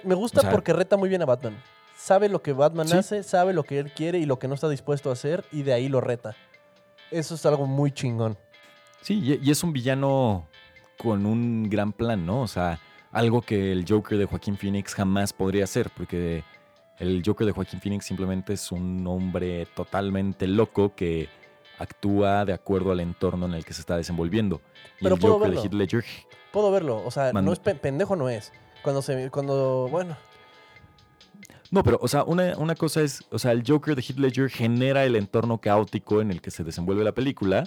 Me 0.03 0.15
gusta 0.15 0.39
O 0.39 0.41
sea- 0.41 0.51
porque 0.51 0.73
reta 0.73 0.97
muy 0.97 1.09
bien 1.09 1.21
a 1.21 1.25
Batman. 1.25 1.55
Sabe 1.95 2.29
lo 2.29 2.41
que 2.43 2.53
Batman 2.53 2.87
Sí. 2.87 2.97
hace, 2.97 3.23
sabe 3.23 3.53
lo 3.53 3.63
que 3.63 3.79
él 3.79 3.91
quiere 3.91 4.19
y 4.19 4.25
lo 4.25 4.37
que 4.37 4.47
no 4.47 4.53
está 4.53 4.69
dispuesto 4.69 5.09
a 5.09 5.13
hacer 5.13 5.43
y 5.51 5.63
de 5.63 5.73
ahí 5.73 5.89
lo 5.89 5.99
reta. 6.01 6.35
Eso 7.09 7.35
es 7.35 7.45
algo 7.45 7.65
muy 7.65 7.91
chingón. 7.91 8.37
Sí, 9.01 9.19
y, 9.19 9.39
y 9.47 9.51
es 9.51 9.63
un 9.63 9.73
villano 9.73 10.47
con 10.97 11.25
un 11.25 11.69
gran 11.69 11.93
plan, 11.93 12.25
¿no? 12.25 12.41
O 12.41 12.47
sea, 12.47 12.79
algo 13.11 13.41
que 13.41 13.71
el 13.71 13.85
Joker 13.87 14.17
de 14.17 14.25
Joaquín 14.25 14.57
Phoenix 14.57 14.93
jamás 14.93 15.33
podría 15.33 15.63
hacer, 15.63 15.89
porque 15.95 16.43
el 16.99 17.21
Joker 17.25 17.45
de 17.45 17.53
Joaquín 17.53 17.79
Phoenix 17.81 18.05
simplemente 18.05 18.53
es 18.53 18.71
un 18.71 19.05
hombre 19.07 19.65
totalmente 19.75 20.47
loco 20.47 20.95
que 20.95 21.29
actúa 21.79 22.43
de 22.45 22.53
acuerdo 22.53 22.91
al 22.91 22.99
entorno 22.99 23.45
en 23.45 23.53
el 23.53 23.63
que 23.65 23.73
se 23.73 23.81
está 23.81 23.97
desenvolviendo. 23.97 24.61
Y 24.99 25.03
Pero 25.03 25.15
el 25.15 25.21
puedo 25.21 25.33
Joker 25.35 25.49
de 25.51 25.55
verlo. 25.55 25.63
Heath 25.63 25.73
Ledger, 25.73 26.05
Puedo 26.51 26.71
verlo, 26.71 27.03
o 27.05 27.11
sea, 27.11 27.31
Man- 27.33 27.45
no 27.45 27.53
es 27.53 27.59
pe- 27.59 27.75
pendejo 27.75 28.15
no 28.15 28.29
es. 28.29 28.51
Cuando 28.81 29.01
se 29.01 29.29
cuando 29.29 29.87
bueno, 29.91 30.15
no, 31.69 31.83
pero, 31.83 31.99
o 32.01 32.07
sea, 32.07 32.23
una, 32.23 32.55
una 32.57 32.75
cosa 32.75 33.01
es, 33.01 33.23
o 33.29 33.37
sea, 33.37 33.51
el 33.51 33.63
Joker 33.67 33.93
de 33.95 34.01
Heath 34.01 34.17
Ledger 34.17 34.49
genera 34.49 35.03
el 35.03 35.15
entorno 35.17 35.59
caótico 35.59 36.21
en 36.21 36.31
el 36.31 36.41
que 36.41 36.49
se 36.49 36.63
desenvuelve 36.63 37.03
la 37.03 37.11
película 37.11 37.65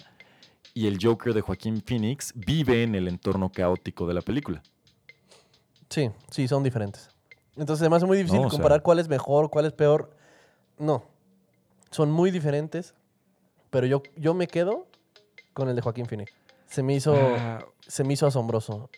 y 0.72 0.86
el 0.86 0.98
Joker 1.00 1.34
de 1.34 1.42
Joaquín 1.42 1.82
Phoenix 1.84 2.32
vive 2.34 2.82
en 2.82 2.94
el 2.94 3.06
entorno 3.08 3.52
caótico 3.52 4.06
de 4.06 4.14
la 4.14 4.22
película. 4.22 4.62
sí, 5.90 6.10
sí 6.30 6.48
son 6.48 6.62
diferentes. 6.62 7.10
Entonces 7.60 7.82
además 7.82 8.02
es 8.02 8.08
muy 8.08 8.16
difícil 8.16 8.40
No, 8.40 8.48
sea- 8.48 8.56
comparar 8.58 8.82
cuál 8.82 8.98
es 8.98 9.08
mejor, 9.08 9.50
cuál 9.50 9.66
es 9.66 9.72
peor. 9.72 10.10
No. 10.78 11.04
Son 11.90 12.10
muy 12.10 12.30
diferentes, 12.30 12.94
pero 13.70 13.86
yo 13.86 14.02
yo 14.16 14.32
me 14.34 14.46
quedo 14.48 14.86
con 15.52 15.68
el 15.68 15.76
de 15.76 15.82
Joaquín 15.82 16.06
Phoenix. 16.06 16.32
Se 16.66 16.82
me 16.82 16.94
hizo 16.94 17.14
Ah, 17.14 17.64
se 17.86 18.02
me 18.02 18.14
hizo 18.14 18.26
asombroso. 18.26 18.88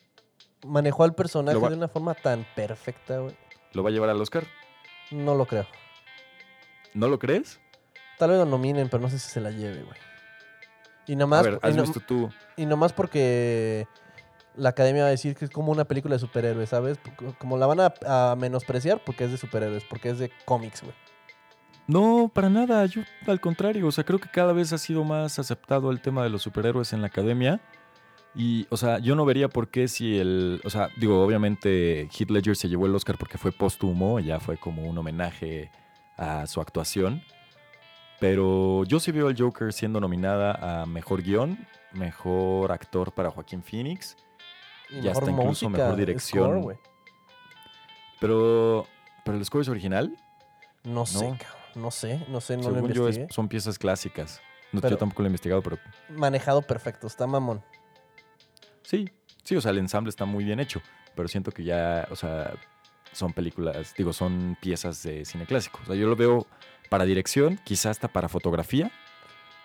Manejó 0.64 1.02
al 1.02 1.14
personaje 1.14 1.58
va- 1.58 1.70
de 1.70 1.76
una 1.76 1.88
forma 1.88 2.14
tan 2.14 2.46
perfecta, 2.54 3.18
güey. 3.18 3.36
¿Lo 3.72 3.82
va 3.82 3.88
a 3.88 3.92
llevar 3.92 4.10
al 4.10 4.20
Oscar? 4.20 4.44
No 5.10 5.34
lo 5.34 5.44
creo. 5.46 5.66
¿No 6.94 7.08
lo 7.08 7.18
crees? 7.18 7.58
Tal 8.18 8.30
vez 8.30 8.38
lo 8.38 8.44
nominen, 8.46 8.88
pero 8.88 9.02
no 9.02 9.08
sé 9.10 9.18
si 9.18 9.28
se 9.28 9.40
la 9.40 9.50
lleve, 9.50 9.82
güey. 9.82 9.98
Y 11.06 11.16
nomás, 11.16 11.40
a 11.40 11.50
ver, 11.50 11.60
y, 11.62 11.66
¿has 11.66 11.74
no- 11.76 11.82
visto 11.82 12.00
tú? 12.06 12.30
y 12.56 12.64
nomás 12.66 12.92
porque 12.92 13.88
la 14.56 14.70
academia 14.70 15.02
va 15.02 15.08
a 15.08 15.12
decir 15.12 15.34
que 15.34 15.44
es 15.44 15.50
como 15.50 15.72
una 15.72 15.84
película 15.84 16.14
de 16.14 16.18
superhéroes, 16.18 16.68
¿sabes? 16.68 16.98
Como 17.38 17.56
la 17.58 17.66
van 17.66 17.80
a, 17.80 17.94
a 18.06 18.36
menospreciar 18.36 19.02
porque 19.04 19.24
es 19.24 19.30
de 19.30 19.38
superhéroes, 19.38 19.84
porque 19.84 20.10
es 20.10 20.18
de 20.18 20.30
cómics, 20.44 20.82
güey. 20.82 20.94
No, 21.86 22.30
para 22.32 22.48
nada. 22.48 22.86
Yo, 22.86 23.02
al 23.26 23.40
contrario, 23.40 23.86
o 23.86 23.92
sea, 23.92 24.04
creo 24.04 24.18
que 24.18 24.28
cada 24.28 24.52
vez 24.52 24.72
ha 24.72 24.78
sido 24.78 25.04
más 25.04 25.38
aceptado 25.38 25.90
el 25.90 26.00
tema 26.00 26.22
de 26.22 26.30
los 26.30 26.42
superhéroes 26.42 26.92
en 26.92 27.00
la 27.00 27.08
academia. 27.08 27.60
Y, 28.34 28.66
o 28.70 28.76
sea, 28.76 28.98
yo 28.98 29.14
no 29.14 29.24
vería 29.24 29.48
por 29.48 29.68
qué 29.68 29.88
si 29.88 30.18
el. 30.18 30.60
O 30.64 30.70
sea, 30.70 30.88
digo, 30.96 31.22
obviamente 31.22 32.08
Heath 32.10 32.30
Ledger 32.30 32.56
se 32.56 32.68
llevó 32.68 32.86
el 32.86 32.94
Oscar 32.94 33.18
porque 33.18 33.36
fue 33.36 33.52
póstumo, 33.52 34.20
ya 34.20 34.40
fue 34.40 34.56
como 34.56 34.82
un 34.82 34.96
homenaje 34.96 35.70
a 36.16 36.46
su 36.46 36.60
actuación. 36.60 37.22
Pero 38.20 38.84
yo 38.84 39.00
sí 39.00 39.10
veo 39.10 39.28
al 39.28 39.36
Joker 39.36 39.72
siendo 39.72 40.00
nominada 40.00 40.82
a 40.82 40.86
mejor 40.86 41.22
guion, 41.22 41.58
mejor 41.92 42.70
actor 42.70 43.12
para 43.12 43.30
Joaquín 43.30 43.62
Phoenix. 43.62 44.16
Y 44.92 45.00
Y 45.06 45.08
hasta 45.08 45.30
incluso 45.30 45.68
mejor 45.70 45.96
dirección. 45.96 46.62
score. 46.62 46.78
Pero. 48.20 48.86
¿Pero 49.24 49.38
el 49.38 49.44
score 49.44 49.62
es 49.62 49.68
original? 49.68 50.16
no 50.84 51.06
sé, 51.06 51.28
No. 51.30 51.38
cabrón. 51.38 51.62
No 51.76 51.90
sé, 51.90 52.24
no 52.28 52.40
sé, 52.40 52.56
no 52.56 52.68
lo 52.68 52.74
Según 52.74 52.92
yo, 52.92 53.08
es- 53.08 53.16
investigué. 53.16 53.32
son 53.32 53.48
piezas 53.48 53.78
clásicas. 53.78 54.42
No, 54.72 54.80
Pero- 54.80 54.94
yo 54.94 54.98
tampoco 54.98 55.22
lo 55.22 55.26
he 55.26 55.30
investigado, 55.30 55.62
pero 55.62 55.78
Manejado 56.10 56.60
perfecto, 56.62 57.06
está 57.06 57.26
mamón. 57.26 57.62
Sí, 58.82 59.08
sí, 59.44 59.54
o 59.56 59.60
sea, 59.60 59.70
el 59.70 59.78
ensamble 59.78 60.10
está 60.10 60.24
muy 60.24 60.44
bien 60.44 60.58
hecho, 60.60 60.82
pero 61.14 61.28
siento 61.28 61.50
que 61.52 61.62
ya, 61.64 62.08
o 62.10 62.16
sea, 62.16 62.52
son 63.12 63.32
películas, 63.32 63.94
digo, 63.96 64.12
son 64.12 64.56
piezas 64.60 65.02
de 65.02 65.24
cine 65.24 65.46
clásico. 65.46 65.78
O 65.82 65.86
sea, 65.86 65.94
yo 65.94 66.08
lo 66.08 66.16
veo 66.16 66.46
para 66.90 67.04
dirección, 67.04 67.58
quizás 67.64 67.92
hasta 67.92 68.08
para 68.08 68.28
fotografía, 68.28 68.90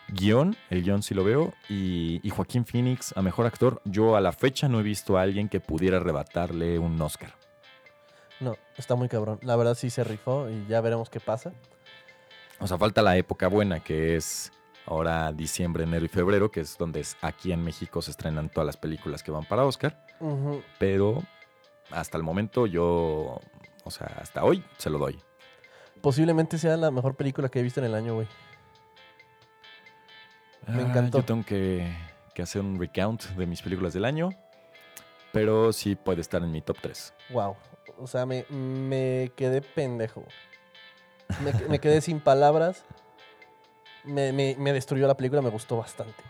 guion, 0.10 0.56
el 0.70 0.84
guion 0.84 1.04
sí 1.04 1.14
lo 1.14 1.24
veo, 1.24 1.54
y, 1.70 2.20
y 2.24 2.30
Joaquín 2.30 2.66
Phoenix 2.66 3.14
a 3.18 3.22
mejor 3.22 3.46
actor, 3.46 3.82
yo 3.86 4.16
a 4.16 4.22
la 4.22 4.32
fecha 4.32 4.68
no 4.68 4.80
he 4.80 4.84
visto 4.84 5.18
a 5.18 5.22
alguien 5.22 5.50
que 5.50 5.60
pudiera 5.60 5.98
arrebatarle 5.98 6.80
un 6.80 7.02
Oscar. 7.02 7.34
No, 8.40 8.56
está 8.78 8.96
muy 8.96 9.10
cabrón. 9.10 9.40
La 9.42 9.56
verdad 9.56 9.76
sí 9.76 9.90
se 9.90 10.04
rifó 10.04 10.50
y 10.50 10.66
ya 10.68 10.82
veremos 10.82 11.10
qué 11.10 11.20
pasa. 11.20 11.54
O 12.60 12.68
sea, 12.68 12.78
falta 12.78 13.02
la 13.02 13.18
época 13.18 13.48
buena, 13.48 13.80
que 13.80 14.16
es 14.16 14.52
ahora 14.86 15.32
diciembre, 15.32 15.84
enero 15.84 16.06
y 16.06 16.08
febrero, 16.10 16.50
que 16.52 16.62
es 16.62 16.78
donde 16.78 17.06
aquí 17.22 17.52
en 17.52 17.64
México 17.64 18.02
se 18.02 18.12
estrenan 18.12 18.50
todas 18.50 18.66
las 18.66 18.78
películas 18.78 19.24
que 19.24 19.32
van 19.32 19.46
para 19.46 19.66
Oscar. 19.66 20.06
Pero 20.80 21.24
hasta 21.92 22.18
el 22.18 22.24
momento 22.24 22.66
yo, 22.68 23.40
o 23.84 23.92
sea, 23.92 24.08
hasta 24.22 24.44
hoy 24.44 24.64
se 24.78 24.90
lo 24.90 24.98
doy. 24.98 25.20
Posiblemente 26.02 26.58
sea 26.58 26.78
la 26.78 26.92
mejor 26.92 27.16
película 27.16 27.50
que 27.50 27.60
he 27.60 27.64
visto 27.64 27.80
en 27.80 27.88
el 27.88 27.96
año, 27.96 28.16
güey. 28.16 28.28
Me 30.68 30.84
Ah, 30.84 30.88
encantó. 30.88 31.20
Yo 31.20 31.26
tengo 31.26 31.46
que, 31.46 31.96
que 32.34 32.42
hacer 32.42 32.62
un 32.62 32.80
recount 32.80 33.24
de 33.24 33.46
mis 33.46 33.62
películas 33.62 33.94
del 33.94 34.06
año, 34.06 34.30
pero 35.32 35.72
sí 35.74 35.96
puede 35.96 36.22
estar 36.22 36.42
en 36.44 36.52
mi 36.52 36.62
top 36.62 36.78
3. 36.82 37.14
Wow. 37.30 37.56
O 38.00 38.08
sea, 38.08 38.26
me, 38.26 38.46
me 38.50 39.32
quedé 39.36 39.62
pendejo. 39.62 40.24
Me, 41.44 41.54
me 41.70 41.80
quedé 41.80 42.02
sin 42.02 42.20
palabras. 42.20 42.84
Me, 44.04 44.32
me- 44.32 44.56
me 44.58 44.72
destruyó 44.74 45.08
la 45.08 45.16
película, 45.18 45.42
me 45.42 45.50
gustó 45.50 45.78
bastante. 45.78 46.24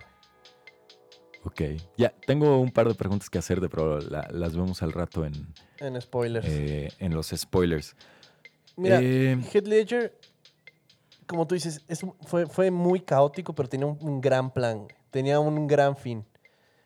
Ok. 1.44 1.62
Ya, 1.98 2.10
tengo 2.26 2.60
un 2.60 2.72
par 2.72 2.88
de 2.88 2.96
preguntas 2.96 3.30
que 3.30 3.38
hacerte, 3.38 3.70
pero 3.70 4.00
la- 4.02 4.28
las 4.32 4.56
vemos 4.56 4.82
al 4.82 4.92
rato 4.92 5.26
en, 5.26 5.54
En 5.80 6.00
spoilers. 6.02 6.46
eh, 6.48 6.90
en 7.00 7.14
los 7.14 7.28
spoilers. 7.36 7.96
Mira, 8.76 9.00
eh, 9.02 9.38
Heath 9.54 9.66
Ledger, 9.68 10.18
como 11.28 11.46
tú 11.46 11.56
dices, 11.56 11.84
es 11.88 12.06
fue, 12.22 12.48
fue 12.48 12.72
muy 12.72 13.02
caótico, 13.02 13.54
pero 13.54 13.70
tenía 13.70 13.86
un, 13.86 13.98
un 14.02 14.22
gran 14.22 14.52
plan. 14.52 14.88
Tenía 15.12 15.40
un 15.40 15.68
gran 15.68 15.96
fin. 15.96 16.26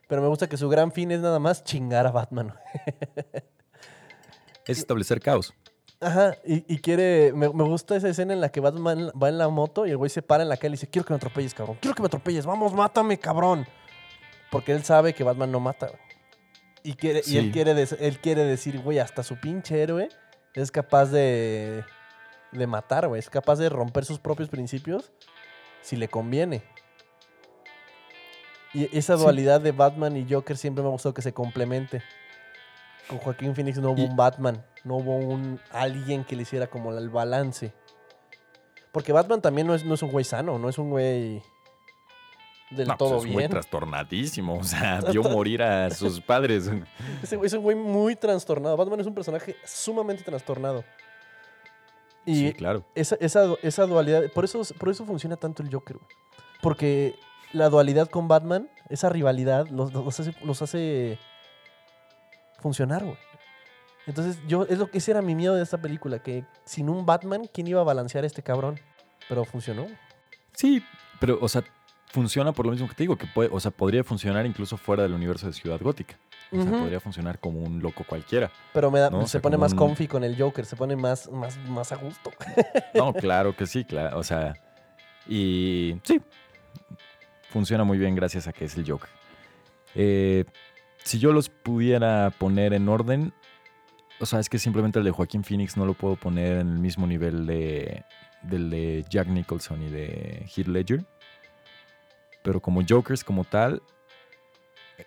Pero 0.08 0.22
me 0.22 0.28
gusta 0.28 0.50
que 0.50 0.58
su 0.58 0.68
gran 0.68 0.92
fin 0.92 1.12
es 1.12 1.22
nada 1.22 1.40
más 1.40 1.64
chingar 1.64 2.06
a 2.08 2.12
Batman. 2.12 2.54
Es 4.68 4.78
establecer 4.78 5.20
caos. 5.20 5.54
Ajá, 6.00 6.36
y, 6.46 6.72
y 6.72 6.80
quiere. 6.80 7.34
Me, 7.34 7.50
me 7.50 7.64
gusta 7.64 7.96
esa 7.96 8.10
escena 8.10 8.32
en 8.34 8.40
la 8.40 8.50
que 8.50 8.60
Batman 8.60 9.12
va 9.22 9.28
en 9.28 9.38
la 9.38 9.50
moto 9.50 9.86
y 9.86 9.90
el 9.90 9.98
güey 9.98 10.10
se 10.10 10.22
para 10.22 10.44
en 10.44 10.50
la 10.50 10.58
calle 10.58 10.70
y 10.70 10.72
dice: 10.78 10.88
Quiero 10.88 11.06
que 11.06 11.14
me 11.14 11.18
atropelles, 11.18 11.54
cabrón. 11.54 11.78
Quiero 11.82 11.96
que 11.96 12.02
me 12.02 12.06
atropelles. 12.06 12.46
Vamos, 12.46 12.74
mátame, 12.74 13.18
cabrón. 13.18 13.66
Porque 14.52 14.72
él 14.72 14.84
sabe 14.84 15.14
que 15.14 15.24
Batman 15.24 15.52
no 15.52 15.60
mata. 15.60 15.92
Y, 16.84 16.94
quiere, 16.94 17.22
y 17.26 17.38
él, 17.38 17.52
quiere 17.52 17.72
él 17.72 18.20
quiere 18.20 18.44
decir, 18.44 18.80
güey, 18.80 19.00
hasta 19.00 19.24
su 19.24 19.40
pinche 19.40 19.82
héroe 19.82 20.10
es 20.54 20.72
capaz 20.72 21.06
de, 21.06 21.84
de 22.52 22.68
matar, 22.68 23.08
güey. 23.08 23.20
Es 23.20 23.30
capaz 23.30 23.58
de 23.58 23.70
romper 23.70 24.06
sus 24.06 24.20
propios 24.20 24.50
principios 24.50 25.12
si 25.82 25.96
le 25.96 26.08
conviene. 26.10 26.64
Y 28.74 28.96
esa 28.98 29.18
Sí. 29.18 29.24
dualidad 29.24 29.60
de 29.62 29.72
Batman 29.72 30.16
y 30.16 30.26
Joker 30.32 30.58
siempre 30.58 30.82
me 30.82 30.90
ha 30.90 30.92
gustado 30.92 31.14
que 31.14 31.22
se 31.22 31.34
complemente. 31.34 32.02
Con 33.08 33.18
Joaquín 33.18 33.56
Phoenix 33.56 33.78
no 33.80 33.92
hubo 33.92 34.02
Y- 34.02 34.06
un 34.06 34.16
Batman, 34.16 34.66
no 34.86 34.96
hubo 34.98 35.18
un 35.18 35.60
alguien 35.72 36.24
que 36.24 36.36
le 36.36 36.44
hiciera 36.44 36.68
como 36.68 36.94
el 36.98 37.10
balance. 37.10 37.74
Porque 38.94 39.12
Batman 39.12 39.42
también 39.42 39.68
no 39.68 39.76
es, 39.76 39.84
no 39.86 39.94
es 39.96 40.02
un 40.04 40.12
güey 40.12 40.24
sano, 40.24 40.58
no 40.60 40.70
es 40.70 40.78
un 40.78 40.90
güey 40.90 41.42
del 42.70 42.88
No, 42.88 42.98
pues 42.98 43.10
todo 43.10 43.18
es 43.20 43.26
muy 43.26 43.38
bien. 43.38 43.52
trastornadísimo. 43.52 44.58
O 44.58 44.64
sea, 44.64 45.00
vio 45.12 45.24
morir 45.24 45.62
a 45.64 45.90
sus 45.90 46.22
padres. 46.22 46.70
Ese 47.22 47.36
güey 47.36 47.48
es 47.48 47.54
un 47.54 47.64
güey 47.64 47.76
muy 47.76 48.16
trastornado. 48.16 48.78
Batman 48.78 49.02
es 49.02 49.08
un 49.08 49.14
personaje 49.16 49.58
sumamente 49.66 50.24
trastornado. 50.24 50.86
Y 52.26 52.36
Sí, 52.36 52.54
claro. 52.54 52.86
esa, 52.96 53.16
esa, 53.20 53.56
esa 53.64 53.86
dualidad, 53.86 54.32
por 54.34 54.46
eso, 54.46 54.62
por 54.78 54.90
eso 54.90 55.06
funciona 55.06 55.38
tanto 55.38 55.64
el 55.64 55.74
Joker, 55.74 55.98
güey. 55.98 56.08
Porque 56.62 57.16
la 57.54 57.70
dualidad 57.70 58.10
con 58.10 58.28
Batman, 58.28 58.70
esa 58.90 59.10
rivalidad, 59.10 59.68
los, 59.68 59.94
los 59.94 60.20
hace, 60.20 60.36
los 60.44 60.62
hace 60.62 61.18
funcionar, 62.60 63.04
güey. 63.04 63.18
Entonces, 64.08 64.40
yo, 64.48 64.64
es 64.64 64.78
lo 64.78 64.90
que 64.90 64.98
ese 64.98 65.12
era 65.12 65.22
mi 65.22 65.36
miedo 65.36 65.56
de 65.56 65.64
esta 65.64 65.80
película, 65.80 66.20
que 66.20 66.46
sin 66.66 66.90
un 66.90 67.06
Batman, 67.06 67.50
¿quién 67.54 67.68
iba 67.68 67.82
a 67.82 67.84
balancear 67.84 68.24
a 68.24 68.28
este 68.28 68.42
cabrón? 68.42 68.80
Pero 69.30 69.46
funcionó. 69.46 69.88
Sí, 70.54 70.84
pero, 71.20 71.38
o 71.42 71.48
sea, 71.48 71.64
funciona 72.08 72.52
por 72.52 72.66
lo 72.66 72.72
mismo 72.72 72.88
que 72.88 72.96
te 72.96 73.04
digo, 73.04 73.16
que 73.16 73.28
puede, 73.28 73.50
o 73.52 73.60
sea, 73.60 73.72
podría 73.72 74.04
funcionar 74.04 74.46
incluso 74.46 74.78
fuera 74.78 75.04
del 75.04 75.14
universo 75.14 75.48
de 75.48 75.54
Ciudad 75.54 75.80
Gótica. 75.80 76.18
O 76.54 76.62
sea, 76.62 76.72
podría 76.72 77.00
funcionar 77.00 77.40
como 77.40 77.62
un 77.62 77.82
loco 77.82 78.04
cualquiera. 78.04 78.52
Pero 78.74 78.92
me 78.92 79.00
da- 79.00 79.10
No, 79.10 79.20
o 79.20 79.22
se 79.24 79.34
sea, 79.34 79.42
pone 79.42 79.58
más 79.58 79.72
un- 79.72 79.78
comfy 79.78 80.08
con 80.08 80.24
el 80.24 80.38
Joker, 80.38 80.66
se 80.66 80.76
pone 80.76 80.96
más, 80.96 81.30
más, 81.32 81.58
más 81.70 81.92
a 81.92 81.96
gusto. 81.96 82.32
No, 82.94 83.14
claro 83.14 83.56
que 83.56 83.66
sí, 83.66 83.86
claro. 83.86 84.18
O 84.20 84.24
sea, 84.24 84.54
y 85.28 85.96
sí, 86.04 86.22
funciona 87.50 87.84
muy 87.84 87.98
bien 87.98 88.16
gracias 88.16 88.48
a 88.48 88.54
que 88.54 88.66
es 88.66 88.76
el 88.78 88.90
Joker. 88.90 89.10
Eh, 89.96 90.46
si 91.04 91.20
yo 91.20 91.32
los 91.34 91.50
pudiera 91.50 92.30
poner 92.38 92.74
en 92.74 92.88
orden, 92.90 93.34
o 94.20 94.26
sea, 94.26 94.40
es 94.40 94.50
que 94.50 94.60
simplemente 94.60 95.00
el 95.00 95.06
de 95.06 95.12
Joaquín 95.12 95.44
Phoenix 95.44 95.78
no 95.78 95.86
lo 95.86 95.94
puedo 95.94 96.16
poner 96.16 96.60
en 96.60 96.70
el 96.70 96.80
mismo 96.80 97.08
nivel 97.08 97.46
de, 97.48 98.04
del 98.44 98.70
de 98.70 99.06
Jack 99.10 99.28
Nicholson 99.28 99.82
y 99.84 99.90
de 99.90 100.46
Heath 100.56 100.68
Ledger. 100.68 101.06
Pero 102.44 102.62
como 102.62 102.82
Jokers 102.88 103.24
como 103.24 103.44
tal, 103.44 103.82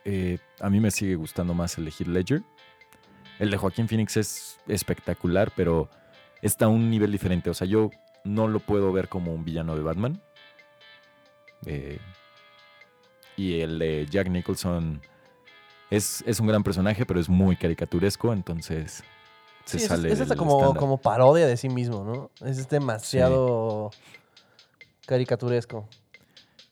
eh, 0.05 0.39
a 0.61 0.71
mí 0.71 0.81
me 0.81 0.91
sigue 0.91 1.15
gustando 1.17 1.55
más 1.55 1.79
el 1.79 1.85
de 1.87 1.91
Heath 1.91 2.09
Ledger. 2.09 2.43
El 3.39 3.51
de 3.51 3.57
Joaquín 3.57 3.89
Phoenix 3.89 4.17
es 4.17 4.61
espectacular, 4.69 5.53
pero 5.57 5.89
está 6.43 6.67
a 6.67 6.69
un 6.69 6.91
nivel 6.91 7.11
diferente. 7.11 7.51
O 7.51 7.55
sea, 7.55 7.67
yo 7.67 7.91
no 8.25 8.49
lo 8.49 8.61
puedo 8.61 8.93
ver 8.93 9.09
como 9.09 9.35
un 9.35 9.45
villano 9.45 9.77
de 9.77 9.83
Batman. 9.83 10.23
Eh, 11.67 11.99
y 13.37 13.61
el 13.61 13.79
de 13.79 14.07
Jack 14.09 14.29
Nicholson 14.29 15.01
es, 15.91 16.23
es, 16.27 16.41
un 16.41 16.47
gran 16.47 16.63
personaje, 16.63 17.05
pero 17.07 17.21
es 17.21 17.29
muy 17.29 17.57
caricaturesco, 17.57 18.33
entonces 18.33 19.03
se 19.65 19.79
sí, 19.79 19.87
sale. 19.87 20.13
Es, 20.13 20.21
es 20.21 20.33
como, 20.35 20.75
como, 20.75 20.99
parodia 20.99 21.47
de 21.47 21.57
sí 21.57 21.69
mismo, 21.69 22.05
¿no? 22.05 22.47
Es 22.47 22.69
demasiado 22.69 23.91
sí. 23.93 24.87
caricaturesco. 25.07 25.89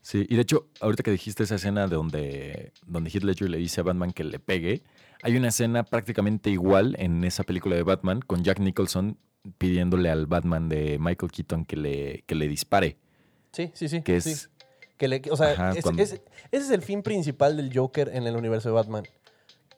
Sí, 0.02 0.26
y 0.28 0.34
de 0.34 0.42
hecho, 0.42 0.66
ahorita 0.80 1.02
que 1.04 1.12
dijiste 1.12 1.44
esa 1.44 1.54
escena 1.54 1.86
de 1.86 1.94
donde, 1.96 2.72
donde 2.86 3.08
Heath 3.10 3.22
Ledger 3.22 3.48
le 3.48 3.58
dice 3.58 3.80
a 3.80 3.84
Batman 3.84 4.12
que 4.12 4.24
le 4.24 4.38
pegue, 4.40 4.82
hay 5.22 5.36
una 5.36 5.48
escena 5.48 5.84
prácticamente 5.84 6.50
igual 6.50 6.96
en 6.98 7.22
esa 7.22 7.44
película 7.44 7.76
de 7.76 7.84
Batman 7.84 8.20
con 8.20 8.42
Jack 8.42 8.58
Nicholson 8.58 9.16
pidiéndole 9.58 10.10
al 10.10 10.26
Batman 10.26 10.68
de 10.68 10.98
Michael 11.00 11.30
Keaton 11.30 11.64
que 11.64 11.76
le, 11.76 12.24
que 12.26 12.34
le 12.34 12.48
dispare. 12.48 12.96
Sí, 13.52 13.70
sí, 13.74 13.88
sí. 13.88 14.02
Que 14.02 14.20
sí. 14.20 14.30
es, 14.32 14.50
que 14.96 15.06
le, 15.08 15.22
o 15.30 15.36
sea, 15.36 15.52
Ajá, 15.52 15.70
es- 15.70 15.82
cuando- 15.84 16.02
es- 16.02 16.12
ese 16.14 16.20
es 16.50 16.70
el 16.70 16.82
fin 16.82 17.02
principal 17.02 17.56
del 17.56 17.70
Joker 17.76 18.10
en 18.12 18.26
el 18.26 18.34
universo 18.36 18.68
de 18.70 18.74
Batman. 18.74 19.04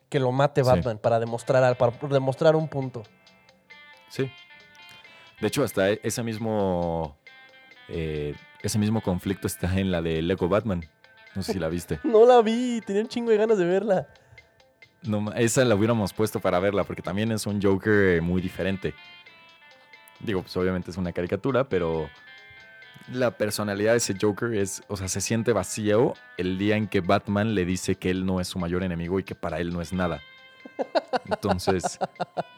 Que 0.08 0.20
lo 0.20 0.32
mate 0.32 0.62
Sí. 0.62 0.66
Batman 0.70 0.98
para 0.98 1.18
demostrar, 1.20 1.76
para 1.76 1.92
demostrar 2.08 2.56
un 2.56 2.68
punto. 2.68 3.02
Sí. 4.08 4.30
De 5.40 5.48
hecho, 5.48 5.64
hasta 5.64 5.90
e- 5.90 6.00
ese 6.02 6.22
mismo. 6.22 7.18
Eh, 7.88 8.34
ese 8.62 8.78
mismo 8.78 9.00
conflicto 9.00 9.46
está 9.46 9.78
en 9.78 9.90
la 9.90 10.02
de 10.02 10.22
Lego 10.22 10.48
Batman. 10.48 10.84
No 11.34 11.42
sé 11.42 11.54
si 11.54 11.58
la 11.58 11.68
viste. 11.68 12.00
No 12.04 12.26
la 12.26 12.42
vi, 12.42 12.80
tenía 12.80 13.02
un 13.02 13.08
chingo 13.08 13.30
de 13.30 13.36
ganas 13.36 13.58
de 13.58 13.64
verla. 13.64 14.08
No, 15.02 15.32
esa 15.34 15.64
la 15.64 15.74
hubiéramos 15.74 16.12
puesto 16.12 16.40
para 16.40 16.58
verla, 16.60 16.84
porque 16.84 17.02
también 17.02 17.30
es 17.32 17.46
un 17.46 17.60
Joker 17.60 18.22
muy 18.22 18.40
diferente. 18.40 18.94
Digo, 20.20 20.42
pues 20.42 20.56
obviamente 20.56 20.90
es 20.90 20.96
una 20.96 21.12
caricatura, 21.12 21.68
pero 21.68 22.08
la 23.12 23.32
personalidad 23.32 23.92
de 23.92 23.98
ese 23.98 24.14
Joker 24.18 24.54
es, 24.54 24.82
o 24.88 24.96
sea, 24.96 25.08
se 25.08 25.20
siente 25.20 25.52
vacío 25.52 26.14
el 26.38 26.56
día 26.56 26.76
en 26.76 26.86
que 26.86 27.00
Batman 27.00 27.54
le 27.54 27.66
dice 27.66 27.96
que 27.96 28.10
él 28.10 28.24
no 28.24 28.40
es 28.40 28.48
su 28.48 28.58
mayor 28.58 28.82
enemigo 28.82 29.18
y 29.18 29.24
que 29.24 29.34
para 29.34 29.60
él 29.60 29.72
no 29.72 29.82
es 29.82 29.92
nada. 29.92 30.22
Entonces, 31.26 31.98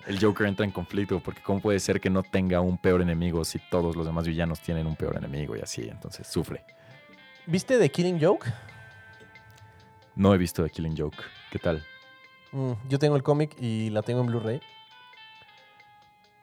el 0.07 0.19
Joker 0.21 0.47
entra 0.47 0.64
en 0.64 0.71
conflicto, 0.73 1.21
porque 1.21 1.42
¿cómo 1.42 1.61
puede 1.61 1.79
ser 1.81 2.01
que 2.01 2.11
no 2.11 2.23
tenga 2.23 2.61
un 2.61 2.79
peor 2.79 3.03
enemigo 3.03 3.45
si 3.45 3.59
todos 3.71 3.95
los 3.97 4.07
demás 4.07 4.27
villanos 4.27 4.61
tienen 4.61 4.87
un 4.87 4.97
peor 4.97 5.16
enemigo 5.16 5.57
y 5.57 5.61
así? 5.61 5.88
Entonces, 5.88 6.27
sufre. 6.27 6.64
¿Viste 7.47 7.79
The 7.79 7.90
Killing 7.90 8.19
Joke? 8.21 8.47
No 10.14 10.35
he 10.35 10.38
visto 10.38 10.62
The 10.64 10.71
Killing 10.71 10.97
Joke. 10.97 11.19
¿Qué 11.51 11.59
tal? 11.59 11.85
Mm, 12.53 12.73
yo 12.88 12.99
tengo 12.99 13.16
el 13.16 13.23
cómic 13.23 13.55
y 13.61 13.90
la 13.90 14.03
tengo 14.03 14.21
en 14.21 14.27
Blu-ray. 14.27 14.61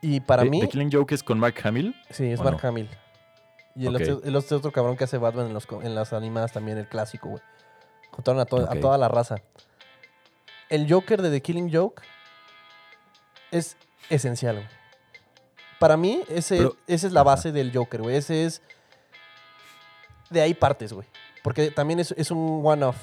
Y 0.01 0.19
para 0.19 0.43
The- 0.43 0.49
mí, 0.49 0.59
The 0.61 0.69
Killing 0.69 0.91
Joke 0.91 1.13
es 1.15 1.23
con 1.23 1.39
Mark 1.39 1.55
Hamill. 1.63 1.95
sí, 2.09 2.25
es 2.31 2.39
¿o 2.39 2.43
Mark 2.43 2.59
no? 2.61 2.69
Hamill. 2.69 2.89
Y 3.75 3.87
el, 3.87 3.95
otro, 3.95 4.21
el 4.23 4.35
otro 4.35 4.71
cabrón 4.71 4.95
que 4.97 5.05
hace 5.05 5.17
Batman 5.17 5.47
en, 5.47 5.53
los 5.53 5.67
en 5.81 5.95
las 5.95 6.13
animadas 6.13 6.51
también, 6.51 6.77
el 6.77 6.87
clásico, 6.87 7.29
güey. 7.29 7.41
Juntaron 8.11 8.39
a, 8.39 8.45
to- 8.45 8.69
a 8.69 8.75
toda 8.75 8.97
la 8.99 9.07
raza. 9.07 9.37
El 10.69 10.91
Joker 10.91 11.21
de 11.21 11.29
The 11.29 11.41
Killing 11.41 11.71
Joke 11.73 12.01
es 13.51 13.77
esencial, 14.09 14.55
güey. 14.55 14.67
Para 15.79 15.97
mí, 15.97 16.21
ese, 16.29 16.57
Pero- 16.57 16.77
esa 16.87 17.07
es 17.07 17.13
la 17.13 17.21
ajá. 17.21 17.31
base 17.31 17.51
del 17.51 17.71
Joker, 17.75 18.01
güey. 18.01 18.15
Ese 18.15 18.45
es... 18.45 18.61
De 20.29 20.41
ahí 20.41 20.53
partes, 20.53 20.93
güey. 20.93 21.07
Porque 21.43 21.69
también 21.71 21.99
es, 21.99 22.11
es 22.17 22.31
un 22.31 22.61
one-off. 22.65 22.97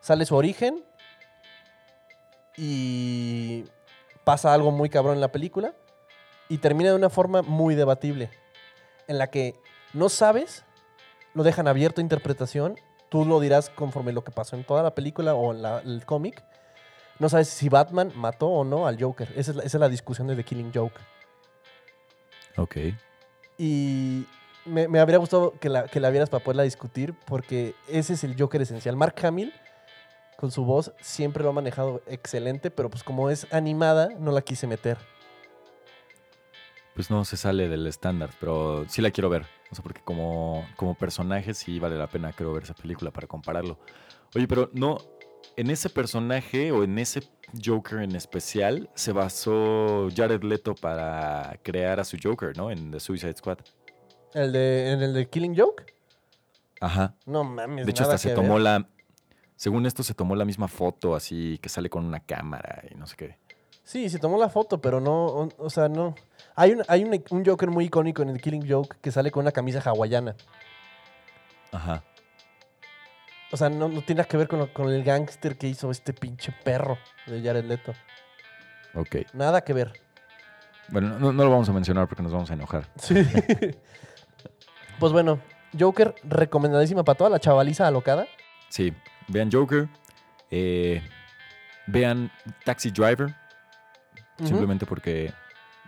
Sale 0.00 0.26
su 0.26 0.36
origen 0.36 0.84
y 2.56 3.64
pasa 4.24 4.52
algo 4.52 4.70
muy 4.70 4.88
cabrón 4.90 5.14
en 5.14 5.20
la 5.20 5.32
película 5.32 5.74
y 6.48 6.58
termina 6.58 6.90
de 6.90 6.96
una 6.96 7.10
forma 7.10 7.42
muy 7.42 7.74
debatible 7.74 8.30
en 9.08 9.18
la 9.18 9.28
que 9.30 9.56
no 9.94 10.08
sabes, 10.08 10.64
lo 11.34 11.42
dejan 11.42 11.66
abierto 11.66 12.00
a 12.00 12.02
interpretación, 12.02 12.78
tú 13.08 13.24
lo 13.24 13.40
dirás 13.40 13.70
conforme 13.70 14.12
lo 14.12 14.22
que 14.22 14.32
pasó 14.32 14.54
en 14.56 14.64
toda 14.64 14.82
la 14.82 14.94
película 14.94 15.34
o 15.34 15.52
en 15.52 15.62
la- 15.62 15.80
el 15.80 16.04
cómic. 16.04 16.44
No 17.22 17.28
sabes 17.28 17.46
si 17.46 17.68
Batman 17.68 18.10
mató 18.16 18.48
o 18.48 18.64
no 18.64 18.88
al 18.88 19.00
Joker. 19.00 19.32
Esa 19.36 19.52
es 19.52 19.56
la, 19.56 19.62
esa 19.62 19.76
es 19.76 19.80
la 19.80 19.88
discusión 19.88 20.26
de 20.26 20.34
The 20.34 20.42
Killing 20.42 20.72
Joke. 20.74 21.00
Ok. 22.56 22.76
Y 23.56 24.26
me, 24.64 24.88
me 24.88 24.98
habría 24.98 25.18
gustado 25.18 25.54
que 25.60 25.68
la, 25.68 25.84
que 25.84 26.00
la 26.00 26.10
vieras 26.10 26.30
para 26.30 26.42
poderla 26.42 26.64
discutir, 26.64 27.14
porque 27.26 27.76
ese 27.86 28.14
es 28.14 28.24
el 28.24 28.34
Joker 28.36 28.60
esencial. 28.60 28.96
Mark 28.96 29.14
Hamill, 29.24 29.52
con 30.36 30.50
su 30.50 30.64
voz, 30.64 30.90
siempre 31.00 31.44
lo 31.44 31.50
ha 31.50 31.52
manejado 31.52 32.02
excelente, 32.08 32.72
pero 32.72 32.90
pues 32.90 33.04
como 33.04 33.30
es 33.30 33.46
animada, 33.52 34.08
no 34.18 34.32
la 34.32 34.42
quise 34.42 34.66
meter. 34.66 34.98
Pues 36.96 37.08
no 37.08 37.24
se 37.24 37.36
sale 37.36 37.68
del 37.68 37.86
estándar, 37.86 38.30
pero 38.40 38.84
sí 38.88 39.00
la 39.00 39.12
quiero 39.12 39.30
ver. 39.30 39.46
O 39.70 39.76
sea, 39.76 39.84
porque 39.84 40.00
como, 40.02 40.66
como 40.74 40.96
personaje 40.96 41.54
sí 41.54 41.78
vale 41.78 41.96
la 41.96 42.08
pena, 42.08 42.32
creo, 42.32 42.52
ver 42.52 42.64
esa 42.64 42.74
película 42.74 43.12
para 43.12 43.28
compararlo. 43.28 43.78
Oye, 44.34 44.48
pero 44.48 44.70
no, 44.72 44.98
en 45.56 45.70
ese 45.70 45.90
personaje 45.90 46.72
o 46.72 46.84
en 46.84 46.98
ese 46.98 47.22
Joker 47.62 48.00
en 48.00 48.16
especial 48.16 48.88
se 48.94 49.12
basó 49.12 50.08
Jared 50.14 50.42
Leto 50.42 50.74
para 50.74 51.58
crear 51.62 52.00
a 52.00 52.04
su 52.04 52.16
Joker, 52.22 52.56
¿no? 52.56 52.70
En 52.70 52.90
The 52.90 53.00
Suicide 53.00 53.34
Squad. 53.36 53.58
¿El 54.34 54.52
de, 54.52 54.92
¿En 54.92 55.02
el 55.02 55.12
de 55.12 55.28
Killing 55.28 55.56
Joke? 55.56 55.94
Ajá. 56.80 57.14
No 57.26 57.44
mames. 57.44 57.84
De 57.84 57.90
hecho, 57.90 58.04
nada 58.04 58.14
hasta 58.14 58.28
se 58.28 58.34
tomó 58.34 58.54
ver. 58.54 58.62
la... 58.62 58.88
Según 59.56 59.86
esto, 59.86 60.02
se 60.02 60.14
tomó 60.14 60.34
la 60.34 60.44
misma 60.44 60.66
foto 60.66 61.14
así 61.14 61.58
que 61.58 61.68
sale 61.68 61.88
con 61.88 62.04
una 62.04 62.20
cámara 62.20 62.82
y 62.90 62.94
no 62.94 63.06
sé 63.06 63.16
qué. 63.16 63.38
Sí, 63.84 64.08
se 64.08 64.18
tomó 64.18 64.38
la 64.38 64.48
foto, 64.48 64.80
pero 64.80 65.00
no, 65.00 65.26
o, 65.26 65.48
o 65.58 65.70
sea, 65.70 65.88
no. 65.88 66.14
Hay, 66.54 66.72
un, 66.72 66.82
hay 66.88 67.04
un, 67.04 67.22
un 67.30 67.44
Joker 67.44 67.70
muy 67.70 67.86
icónico 67.86 68.22
en 68.22 68.30
el 68.30 68.40
Killing 68.40 68.68
Joke 68.68 68.96
que 69.00 69.12
sale 69.12 69.30
con 69.30 69.42
una 69.42 69.52
camisa 69.52 69.80
hawaiana. 69.84 70.36
Ajá. 71.72 72.02
O 73.52 73.56
sea, 73.56 73.68
no, 73.68 73.88
no 73.88 74.00
tiene 74.02 74.20
nada 74.20 74.28
que 74.28 74.36
ver 74.36 74.48
con, 74.48 74.58
lo- 74.58 74.72
con 74.72 74.90
el 74.90 75.04
gángster 75.04 75.56
que 75.56 75.68
hizo 75.68 75.90
este 75.90 76.12
pinche 76.12 76.52
perro 76.64 76.98
de 77.26 77.42
Jared 77.42 77.64
Leto. 77.64 77.92
Ok. 78.94 79.16
Nada 79.34 79.62
que 79.62 79.72
ver. 79.72 79.92
Bueno, 80.88 81.18
no, 81.18 81.32
no 81.32 81.44
lo 81.44 81.50
vamos 81.50 81.68
a 81.68 81.72
mencionar 81.72 82.08
porque 82.08 82.22
nos 82.22 82.32
vamos 82.32 82.50
a 82.50 82.54
enojar. 82.54 82.88
Sí. 82.98 83.14
pues 84.98 85.12
bueno, 85.12 85.40
Joker 85.78 86.14
recomendadísima 86.24 87.04
para 87.04 87.16
toda 87.16 87.30
la 87.30 87.38
chavaliza 87.40 87.86
alocada. 87.86 88.26
Sí, 88.68 88.92
vean 89.28 89.50
Joker, 89.52 89.88
eh, 90.50 91.02
vean 91.86 92.30
Taxi 92.64 92.90
Driver, 92.90 93.34
simplemente 94.42 94.86
porque 94.86 95.32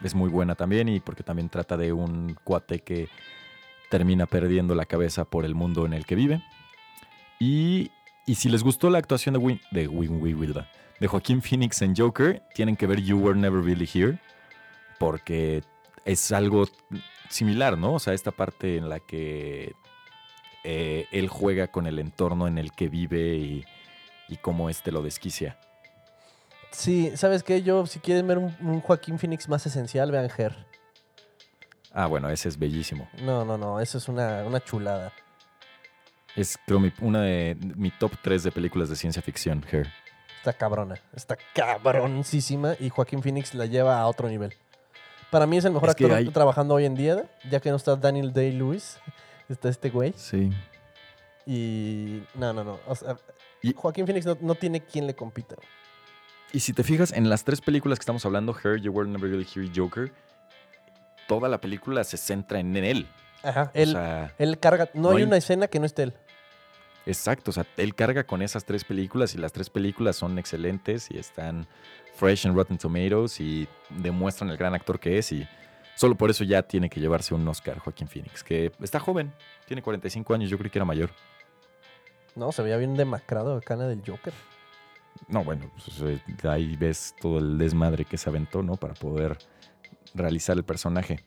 es 0.02 0.14
muy 0.14 0.28
buena 0.28 0.54
también 0.54 0.88
y 0.88 1.00
porque 1.00 1.22
también 1.22 1.48
trata 1.48 1.76
de 1.76 1.92
un 1.92 2.34
cuate 2.44 2.80
que 2.80 3.08
termina 3.90 4.26
perdiendo 4.26 4.74
la 4.74 4.84
cabeza 4.84 5.24
por 5.24 5.44
el 5.44 5.54
mundo 5.54 5.86
en 5.86 5.92
el 5.94 6.04
que 6.04 6.14
vive. 6.14 6.42
Y, 7.38 7.90
y 8.26 8.34
si 8.36 8.48
les 8.48 8.62
gustó 8.62 8.90
la 8.90 8.98
actuación 8.98 9.32
de, 9.34 9.38
Win, 9.38 9.60
de, 9.70 9.88
Win- 9.88 10.20
Win- 10.20 10.66
de 11.00 11.06
Joaquín 11.06 11.42
Phoenix 11.42 11.82
en 11.82 11.94
Joker, 11.96 12.42
tienen 12.54 12.76
que 12.76 12.86
ver 12.86 13.00
You 13.00 13.18
Were 13.18 13.38
Never 13.38 13.62
Really 13.62 13.88
Here, 13.92 14.18
porque 14.98 15.62
es 16.04 16.32
algo 16.32 16.66
similar, 17.28 17.76
¿no? 17.76 17.94
O 17.94 17.98
sea, 17.98 18.14
esta 18.14 18.30
parte 18.30 18.76
en 18.76 18.88
la 18.88 19.00
que 19.00 19.72
eh, 20.62 21.06
él 21.12 21.28
juega 21.28 21.68
con 21.68 21.86
el 21.86 21.98
entorno 21.98 22.46
en 22.46 22.58
el 22.58 22.72
que 22.72 22.88
vive 22.88 23.34
y, 23.34 23.64
y 24.28 24.36
cómo 24.36 24.70
este 24.70 24.92
lo 24.92 25.02
desquicia. 25.02 25.58
Sí, 26.70 27.12
¿sabes 27.16 27.42
qué? 27.42 27.62
Yo, 27.62 27.86
si 27.86 28.00
quieren 28.00 28.26
ver 28.26 28.38
un, 28.38 28.56
un 28.60 28.80
Joaquín 28.80 29.18
Phoenix 29.18 29.48
más 29.48 29.64
esencial, 29.66 30.10
vean 30.10 30.28
Her. 30.36 30.66
Ah, 31.92 32.06
bueno, 32.06 32.28
ese 32.30 32.48
es 32.48 32.58
bellísimo. 32.58 33.08
No, 33.22 33.44
no, 33.44 33.56
no, 33.56 33.78
eso 33.80 33.98
es 33.98 34.08
una, 34.08 34.42
una 34.44 34.58
chulada. 34.58 35.12
Es, 36.36 36.58
creo, 36.66 36.80
mi- 36.80 36.92
una 37.00 37.22
de 37.22 37.56
mi 37.76 37.90
top 37.90 38.12
3 38.22 38.42
de 38.42 38.50
películas 38.52 38.88
de 38.88 38.96
ciencia 38.96 39.22
ficción, 39.22 39.64
Her. 39.70 39.86
Está 40.38 40.52
cabrona, 40.52 40.96
está 41.14 41.36
cabroncísima 41.54 42.74
y 42.78 42.90
Joaquín 42.90 43.22
Phoenix 43.22 43.54
la 43.54 43.66
lleva 43.66 43.98
a 44.00 44.06
otro 44.06 44.28
nivel. 44.28 44.52
Para 45.30 45.46
mí 45.46 45.56
es 45.56 45.64
el 45.64 45.72
mejor 45.72 45.88
Es 45.88 45.94
que 45.94 46.04
actor 46.04 46.18
hay- 46.18 46.28
trabajando 46.28 46.74
hoy 46.74 46.84
en 46.84 46.94
día, 46.94 47.24
ya 47.50 47.60
que 47.60 47.70
no 47.70 47.76
está 47.76 47.96
Daniel 47.96 48.32
Day-Lewis, 48.32 48.98
está 49.48 49.68
este 49.68 49.90
güey. 49.90 50.12
Sí. 50.16 50.50
Y 51.46 52.22
no, 52.34 52.52
no, 52.52 52.64
no. 52.64 52.78
o 52.86 52.94
sea, 52.94 53.16
Y- 53.62 53.72
Joaquín 53.74 54.06
Phoenix 54.06 54.26
no, 54.26 54.36
no 54.40 54.54
tiene 54.54 54.80
quien 54.80 55.06
le 55.06 55.14
compita. 55.14 55.56
Y 56.52 56.60
si 56.60 56.72
te 56.72 56.84
fijas, 56.84 57.12
en 57.12 57.28
las 57.30 57.42
tres 57.44 57.60
películas 57.60 57.98
que 57.98 58.02
estamos 58.02 58.24
hablando, 58.26 58.54
Her, 58.62 58.80
You 58.80 58.92
Were 58.92 59.08
Never 59.08 59.30
Really 59.30 59.46
Here 59.54 59.70
Joker, 59.74 60.12
toda 61.26 61.48
la 61.48 61.60
película 61.60 62.04
se 62.04 62.16
centra 62.16 62.60
en 62.60 62.76
él. 62.76 63.08
Ajá, 63.42 63.70
O 63.74 63.78
él, 63.78 63.92
sea, 63.92 64.34
él 64.38 64.58
carga. 64.58 64.90
No, 64.94 65.02
no 65.02 65.08
hay 65.10 65.16
hay- 65.18 65.22
una 65.24 65.36
escena 65.38 65.66
que 65.68 65.80
no 65.80 65.86
esté 65.86 66.04
él. 66.04 66.14
Exacto, 67.06 67.50
o 67.50 67.54
sea, 67.54 67.66
él 67.76 67.94
carga 67.94 68.24
con 68.24 68.40
esas 68.40 68.64
tres 68.64 68.84
películas 68.84 69.34
y 69.34 69.38
las 69.38 69.52
tres 69.52 69.68
películas 69.68 70.16
son 70.16 70.38
excelentes 70.38 71.10
y 71.10 71.18
están 71.18 71.66
fresh 72.14 72.46
en 72.46 72.54
Rotten 72.54 72.78
Tomatoes 72.78 73.40
y 73.40 73.68
demuestran 73.90 74.50
el 74.50 74.56
gran 74.56 74.74
actor 74.74 74.98
que 74.98 75.18
es 75.18 75.30
y 75.32 75.46
solo 75.96 76.14
por 76.14 76.30
eso 76.30 76.44
ya 76.44 76.62
tiene 76.62 76.88
que 76.88 77.00
llevarse 77.00 77.34
un 77.34 77.46
Oscar 77.46 77.78
Joaquín 77.78 78.08
Phoenix, 78.08 78.42
que 78.42 78.72
está 78.80 79.00
joven, 79.00 79.32
tiene 79.66 79.82
45 79.82 80.32
años, 80.34 80.48
yo 80.48 80.56
creí 80.56 80.70
que 80.70 80.78
era 80.78 80.86
mayor. 80.86 81.10
No, 82.36 82.52
se 82.52 82.62
veía 82.62 82.78
bien 82.78 82.96
demacrado 82.96 83.56
acá 83.56 83.76
del 83.76 84.02
Joker. 84.04 84.32
No, 85.28 85.44
bueno, 85.44 85.70
pues, 85.72 86.20
ahí 86.44 86.76
ves 86.76 87.14
todo 87.20 87.38
el 87.38 87.58
desmadre 87.58 88.04
que 88.04 88.16
se 88.16 88.28
aventó, 88.28 88.62
¿no? 88.62 88.76
Para 88.76 88.94
poder 88.94 89.38
realizar 90.14 90.56
el 90.56 90.64
personaje. 90.64 91.20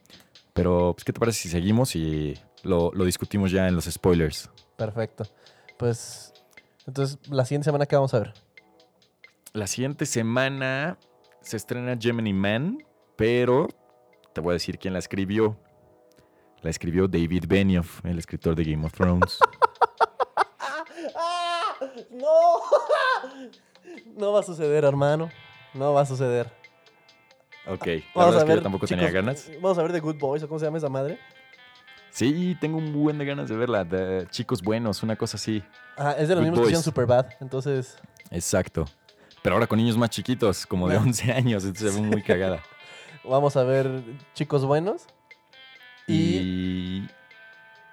Pero, 0.53 0.93
pues, 0.93 1.05
¿qué 1.05 1.13
te 1.13 1.19
parece 1.19 1.43
si 1.43 1.49
seguimos 1.49 1.95
y 1.95 2.37
lo, 2.63 2.91
lo 2.93 3.05
discutimos 3.05 3.51
ya 3.51 3.67
en 3.67 3.75
los 3.75 3.85
spoilers? 3.85 4.49
Perfecto. 4.75 5.25
Pues, 5.77 6.33
entonces, 6.85 7.19
la 7.29 7.45
siguiente 7.45 7.65
semana, 7.65 7.85
¿qué 7.85 7.95
vamos 7.95 8.13
a 8.13 8.19
ver? 8.19 8.33
La 9.53 9.67
siguiente 9.67 10.05
semana 10.05 10.97
se 11.41 11.57
estrena 11.57 11.97
Gemini 11.99 12.33
Man, 12.33 12.83
pero 13.15 13.67
te 14.33 14.41
voy 14.41 14.51
a 14.51 14.53
decir 14.53 14.77
quién 14.79 14.93
la 14.93 14.99
escribió. 14.99 15.57
La 16.61 16.69
escribió 16.69 17.07
David 17.07 17.45
Benioff, 17.47 18.03
el 18.05 18.17
escritor 18.17 18.55
de 18.55 18.63
Game 18.63 18.85
of 18.85 18.93
Thrones. 18.93 19.39
¡No! 22.11 22.27
No 24.15 24.31
va 24.31 24.39
a 24.41 24.43
suceder, 24.43 24.83
hermano. 24.83 25.29
No 25.73 25.93
va 25.93 26.01
a 26.01 26.05
suceder. 26.05 26.51
Ok, 27.67 27.85
la 27.85 28.01
Vamos 28.15 28.35
verdad 28.35 28.35
a 28.35 28.37
es 28.37 28.43
que 28.43 28.49
yo 28.49 28.55
ver, 28.55 28.63
tampoco 28.63 28.85
chicos, 28.87 28.99
tenía 28.99 29.11
ganas. 29.11 29.51
Vamos 29.61 29.77
a 29.77 29.83
ver 29.83 29.91
The 29.91 29.99
Good 29.99 30.17
Boys, 30.17 30.43
o 30.43 30.47
cómo 30.47 30.59
se 30.59 30.65
llama 30.65 30.77
esa 30.77 30.89
madre. 30.89 31.19
Sí, 32.17 32.57
tengo 32.59 32.79
un 32.79 32.91
buen 32.93 33.19
de 33.19 33.25
ganas 33.25 33.47
de 33.47 33.55
verla. 33.55 33.83
de 33.83 34.25
chicos 34.31 34.63
buenos, 34.63 35.03
una 35.03 35.15
cosa 35.15 35.37
así. 35.37 35.61
Ah, 35.95 36.15
es 36.17 36.27
de 36.27 36.33
los 36.33 36.43
Good 36.43 36.49
mismos 36.49 36.59
que 36.61 36.63
hicieron. 36.63 36.83
Superbad. 36.83 37.27
Entonces, 37.39 37.95
Exacto. 38.31 38.85
Pero 39.43 39.53
ahora 39.53 39.67
con 39.67 39.77
niños 39.77 39.95
más 39.99 40.09
chiquitos, 40.09 40.65
como 40.65 40.89
de 40.89 40.95
Bueno. 40.95 41.09
11 41.09 41.31
años, 41.31 41.63
entonces 41.63 41.93
se 41.93 42.01
ve 42.01 42.07
muy 42.07 42.23
cagada. 42.23 42.63
vamos 43.23 43.55
a 43.55 43.61
ver 43.63 44.01
Chicos 44.33 44.65
Buenos. 44.65 45.03
Y, 46.07 46.37
Y 46.37 47.07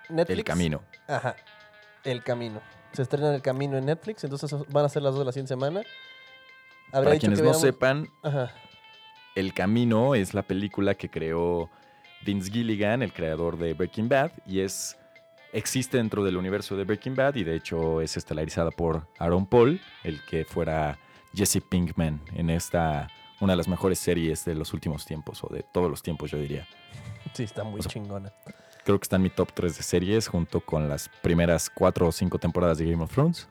Netflix. 0.09 0.39
El 0.39 0.45
Camino. 0.45 0.81
Ajá. 1.07 1.37
El 2.03 2.23
Camino. 2.23 2.63
Se 2.95 3.03
estrena 3.03 3.35
El 3.35 3.43
Camino 3.43 3.77
en 3.77 3.85
Netflix, 3.85 4.25
entonces 4.25 4.55
van 4.71 4.87
a 4.87 4.89
ser 4.89 5.03
las 5.03 5.13
dos 5.13 5.19
de 5.19 5.27
la 5.27 5.33
siguiente 5.33 5.51
semana. 5.51 5.83
Habría 6.93 7.11
Para 7.11 7.19
quienes 7.19 7.43
no 7.43 7.53
sepan, 7.53 8.09
Ajá. 8.23 8.55
El 9.35 9.53
Camino 9.53 10.15
es 10.15 10.33
la 10.33 10.45
película 10.45 10.95
que 10.95 11.11
creó 11.11 11.69
Vince 12.25 12.51
Gilligan, 12.51 13.03
el 13.03 13.13
creador 13.13 13.59
de 13.59 13.75
Breaking 13.75 14.09
Bad, 14.09 14.33
y 14.47 14.61
es 14.61 14.97
existe 15.53 15.99
dentro 15.99 16.25
del 16.25 16.37
universo 16.37 16.77
de 16.77 16.85
Breaking 16.85 17.15
Bad 17.15 17.37
y 17.37 17.45
de 17.45 17.55
hecho 17.55 18.01
es 18.01 18.17
estelarizada 18.17 18.73
por 18.73 19.07
Aaron 19.19 19.47
Paul, 19.47 19.81
el 20.03 20.21
que 20.25 20.45
fuera 20.45 20.99
Jesse 21.33 21.61
Pinkman 21.69 22.21
en 22.35 22.51
esta 22.51 23.09
una 23.41 23.53
de 23.53 23.57
las 23.57 23.69
mejores 23.69 23.99
series 23.99 24.45
de 24.45 24.55
los 24.55 24.73
últimos 24.73 25.05
tiempos 25.05 25.45
o 25.45 25.49
de 25.49 25.65
todos 25.73 25.89
los 25.91 26.03
tiempos, 26.03 26.31
yo 26.31 26.39
diría. 26.39 26.67
Sí, 27.33 27.45
está 27.45 27.63
muy 27.63 27.81
O 27.81 27.83
sea, 27.83 27.93
chingona. 27.93 28.33
Creo 28.85 28.99
que 28.99 29.05
está 29.05 29.17
en 29.17 29.23
mi 29.23 29.31
top 29.31 29.53
3 29.53 29.77
de 29.77 29.83
series 29.83 30.29
junto 30.29 30.61
con 30.61 30.89
las 30.89 31.09
primeras 31.23 31.71
4 31.71 32.09
o 32.09 32.13
5 32.13 32.39
temporadas 32.39 32.79
de 32.79 32.91
Game 32.91 33.03
of 33.03 33.13
Thrones 33.13 33.49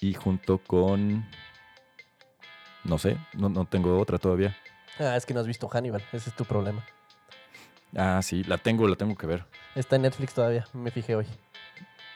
y 0.00 0.14
junto 0.14 0.58
con 0.58 1.24
no 2.84 2.98
sé, 2.98 3.16
no, 3.34 3.48
no 3.48 3.64
tengo 3.64 3.98
otra 3.98 4.18
todavía. 4.18 4.56
Ah, 4.98 5.16
es 5.16 5.26
que 5.26 5.34
no 5.34 5.40
has 5.40 5.46
visto 5.46 5.68
Hannibal. 5.68 6.02
Ese 6.12 6.30
es 6.30 6.36
tu 6.36 6.44
problema. 6.44 6.84
Ah, 7.96 8.20
sí, 8.22 8.42
la 8.44 8.58
tengo, 8.58 8.86
la 8.88 8.96
tengo 8.96 9.14
que 9.16 9.26
ver. 9.26 9.44
Está 9.74 9.96
en 9.96 10.02
Netflix 10.02 10.34
todavía. 10.34 10.66
Me 10.72 10.90
fijé 10.90 11.14
hoy. 11.16 11.26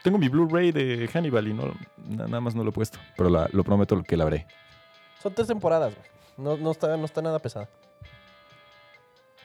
Tengo 0.02 0.18
mi 0.18 0.28
Blu-ray 0.28 0.72
de 0.72 1.08
Hannibal 1.12 1.48
y 1.48 1.54
no, 1.54 1.74
na- 2.08 2.26
nada 2.26 2.40
más 2.40 2.54
no 2.54 2.62
lo 2.64 2.70
he 2.70 2.72
puesto. 2.72 2.98
Pero 3.16 3.28
la- 3.30 3.48
lo 3.52 3.64
prometo 3.64 4.02
que 4.02 4.16
la 4.16 4.24
veré. 4.24 4.46
Son 5.22 5.34
tres 5.34 5.48
temporadas, 5.48 5.94
güey. 5.94 6.06
No, 6.36 6.56
no, 6.56 6.70
está, 6.70 6.96
no 6.96 7.04
está 7.04 7.20
nada 7.22 7.38
pesada. 7.40 7.68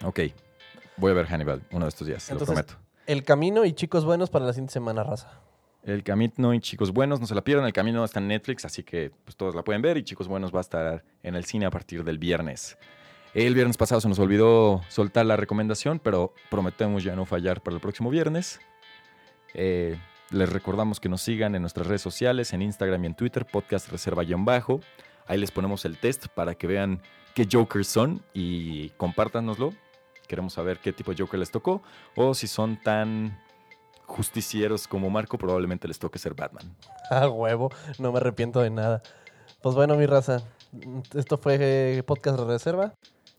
Ok. 0.03 0.19
Voy 0.97 1.11
a 1.11 1.15
ver 1.15 1.25
Hannibal 1.27 1.61
uno 1.71 1.85
de 1.85 1.89
estos 1.89 2.07
días, 2.07 2.29
Entonces- 2.29 2.55
lo 2.55 2.63
prometo. 2.63 2.79
El 3.05 3.23
Camino 3.23 3.65
y 3.65 3.73
Chicos 3.73 4.05
Buenos 4.05 4.29
para 4.29 4.45
la 4.45 4.53
siguiente 4.53 4.73
semana, 4.73 5.03
raza. 5.03 5.39
El 5.83 6.03
Camino 6.03 6.53
y 6.53 6.59
Chicos 6.61 6.91
Buenos, 6.91 7.19
no 7.19 7.25
se 7.27 7.35
la 7.35 7.43
pierdan. 7.43 7.65
El 7.65 7.73
Camino 7.73 8.03
está 8.05 8.19
en 8.19 8.29
Netflix, 8.29 8.63
así 8.63 8.83
que 8.83 9.11
pues, 9.25 9.35
todos 9.35 9.53
la 9.55 9.63
pueden 9.63 9.81
ver. 9.81 9.97
Y 9.97 10.03
Chicos 10.03 10.27
Buenos 10.29 10.53
va 10.53 10.59
a 10.59 10.61
estar 10.61 11.03
en 11.23 11.35
el 11.35 11.43
cine 11.45 11.65
a 11.65 11.69
partir 11.69 12.03
del 12.05 12.17
viernes. 12.17 12.77
El 13.33 13.55
viernes 13.55 13.77
pasado 13.77 13.99
se 13.99 14.07
nos 14.07 14.19
olvidó 14.19 14.81
soltar 14.89 15.25
la 15.25 15.35
recomendación, 15.35 15.97
pero 15.97 16.33
prometemos 16.51 17.03
ya 17.03 17.15
no 17.15 17.25
fallar 17.25 17.61
para 17.61 17.75
el 17.75 17.81
próximo 17.81 18.11
viernes. 18.11 18.59
Eh, 19.55 19.97
les 20.29 20.49
recordamos 20.53 20.99
que 20.99 21.09
nos 21.09 21.23
sigan 21.23 21.55
en 21.55 21.61
nuestras 21.61 21.87
redes 21.87 22.01
sociales, 22.01 22.53
en 22.53 22.61
Instagram 22.61 23.03
y 23.03 23.07
en 23.07 23.15
Twitter, 23.15 23.47
podcast 23.47 23.89
reserva-bajo. 23.89 24.81
Ahí 25.25 25.39
les 25.39 25.49
ponemos 25.49 25.83
el 25.85 25.97
test 25.97 26.27
para 26.27 26.53
que 26.53 26.67
vean 26.67 27.01
qué 27.33 27.47
Jokers 27.51 27.87
son 27.87 28.21
y 28.35 28.89
compártanoslo. 28.97 29.73
Queremos 30.27 30.53
saber 30.53 30.77
qué 30.77 30.93
tipo 30.93 31.11
de 31.11 31.23
Joker 31.23 31.39
les 31.39 31.49
tocó 31.49 31.81
o 32.15 32.35
si 32.35 32.47
son 32.47 32.79
tan 32.81 33.39
justicieros 34.05 34.87
como 34.87 35.09
Marco, 35.09 35.39
probablemente 35.39 35.87
les 35.87 35.97
toque 35.97 36.19
ser 36.19 36.35
Batman. 36.35 36.75
Ah, 37.09 37.29
huevo. 37.29 37.69
No 37.99 38.11
me 38.11 38.19
arrepiento 38.19 38.61
de 38.61 38.69
nada. 38.69 39.01
Pues 39.61 39.75
bueno, 39.75 39.95
mi 39.95 40.05
raza. 40.05 40.41
Esto 41.13 41.37
fue 41.37 42.03
Podcast 42.07 42.39
Reserva. 42.39 42.93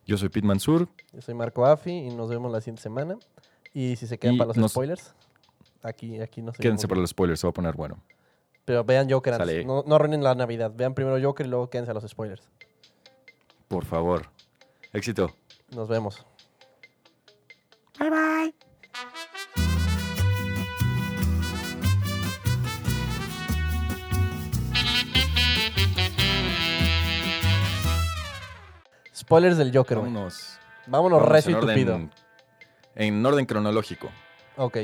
Yo 0.06 0.16
soy 0.18 0.28
Pete 0.28 0.46
Mansur. 0.46 0.88
Yo 1.12 1.20
soy 1.22 1.34
Marco 1.34 1.64
Afi 1.66 1.90
y 1.92 2.08
nos 2.14 2.28
vemos 2.28 2.50
la 2.52 2.60
siguiente 2.60 2.82
semana. 2.82 3.18
Y 3.72 3.96
si 3.96 4.06
se 4.06 4.18
quedan 4.18 4.34
Y 4.34 4.38
para 4.38 4.48
los 4.48 4.56
nos- 4.56 4.70
spoilers, 4.72 5.14
aquí, 5.82 6.20
aquí 6.20 6.42
nos 6.42 6.56
Quédense 6.56 6.82
seguimos. 6.82 6.86
para 6.88 7.00
los 7.00 7.10
spoilers, 7.10 7.40
se 7.40 7.46
va 7.46 7.50
a 7.50 7.54
poner 7.54 7.74
bueno. 7.74 8.00
Pero 8.64 8.84
vean 8.84 9.10
Joker 9.10 9.34
antes. 9.34 9.46
Sale. 9.48 9.64
No, 9.64 9.82
no 9.86 9.94
arruinen 9.96 10.22
la 10.22 10.34
Navidad. 10.34 10.72
Vean 10.74 10.94
primero 10.94 11.18
Joker 11.22 11.46
y 11.46 11.48
luego 11.50 11.68
quédense 11.70 11.90
a 11.90 11.94
los 11.94 12.04
spoilers. 12.08 12.42
Por 13.68 13.84
favor. 13.84 14.28
Éxito. 14.92 15.34
Nos 15.74 15.88
vemos. 15.88 16.24
Bye 17.98 18.10
bye. 18.10 18.54
Spoilers 29.24 29.56
del 29.58 29.74
Joker, 29.76 29.98
güey. 29.98 30.12
Vámonos. 30.12 30.58
Vámonos 30.86 31.18
Vámonos 31.20 31.28
recio 31.28 31.50
y 31.56 31.60
tupido. 31.60 31.94
orden, 31.94 32.10
en 32.94 33.24
orden 33.26 33.46
cronológico. 33.46 34.10
Ok. 34.56 34.78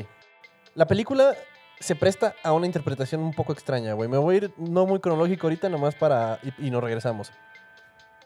La 0.74 0.86
película 0.86 1.34
se 1.78 1.94
presta 1.94 2.34
a 2.42 2.52
una 2.52 2.66
interpretación 2.66 3.20
un 3.20 3.32
poco 3.34 3.52
extraña, 3.52 3.92
güey. 3.92 4.08
Me 4.08 4.18
voy 4.18 4.34
a 4.34 4.38
ir 4.38 4.52
no 4.56 4.86
muy 4.86 5.00
cronológico 5.00 5.46
ahorita, 5.46 5.68
nomás 5.68 5.94
para... 5.94 6.38
Y, 6.42 6.66
y 6.66 6.70
nos 6.70 6.82
regresamos. 6.82 7.32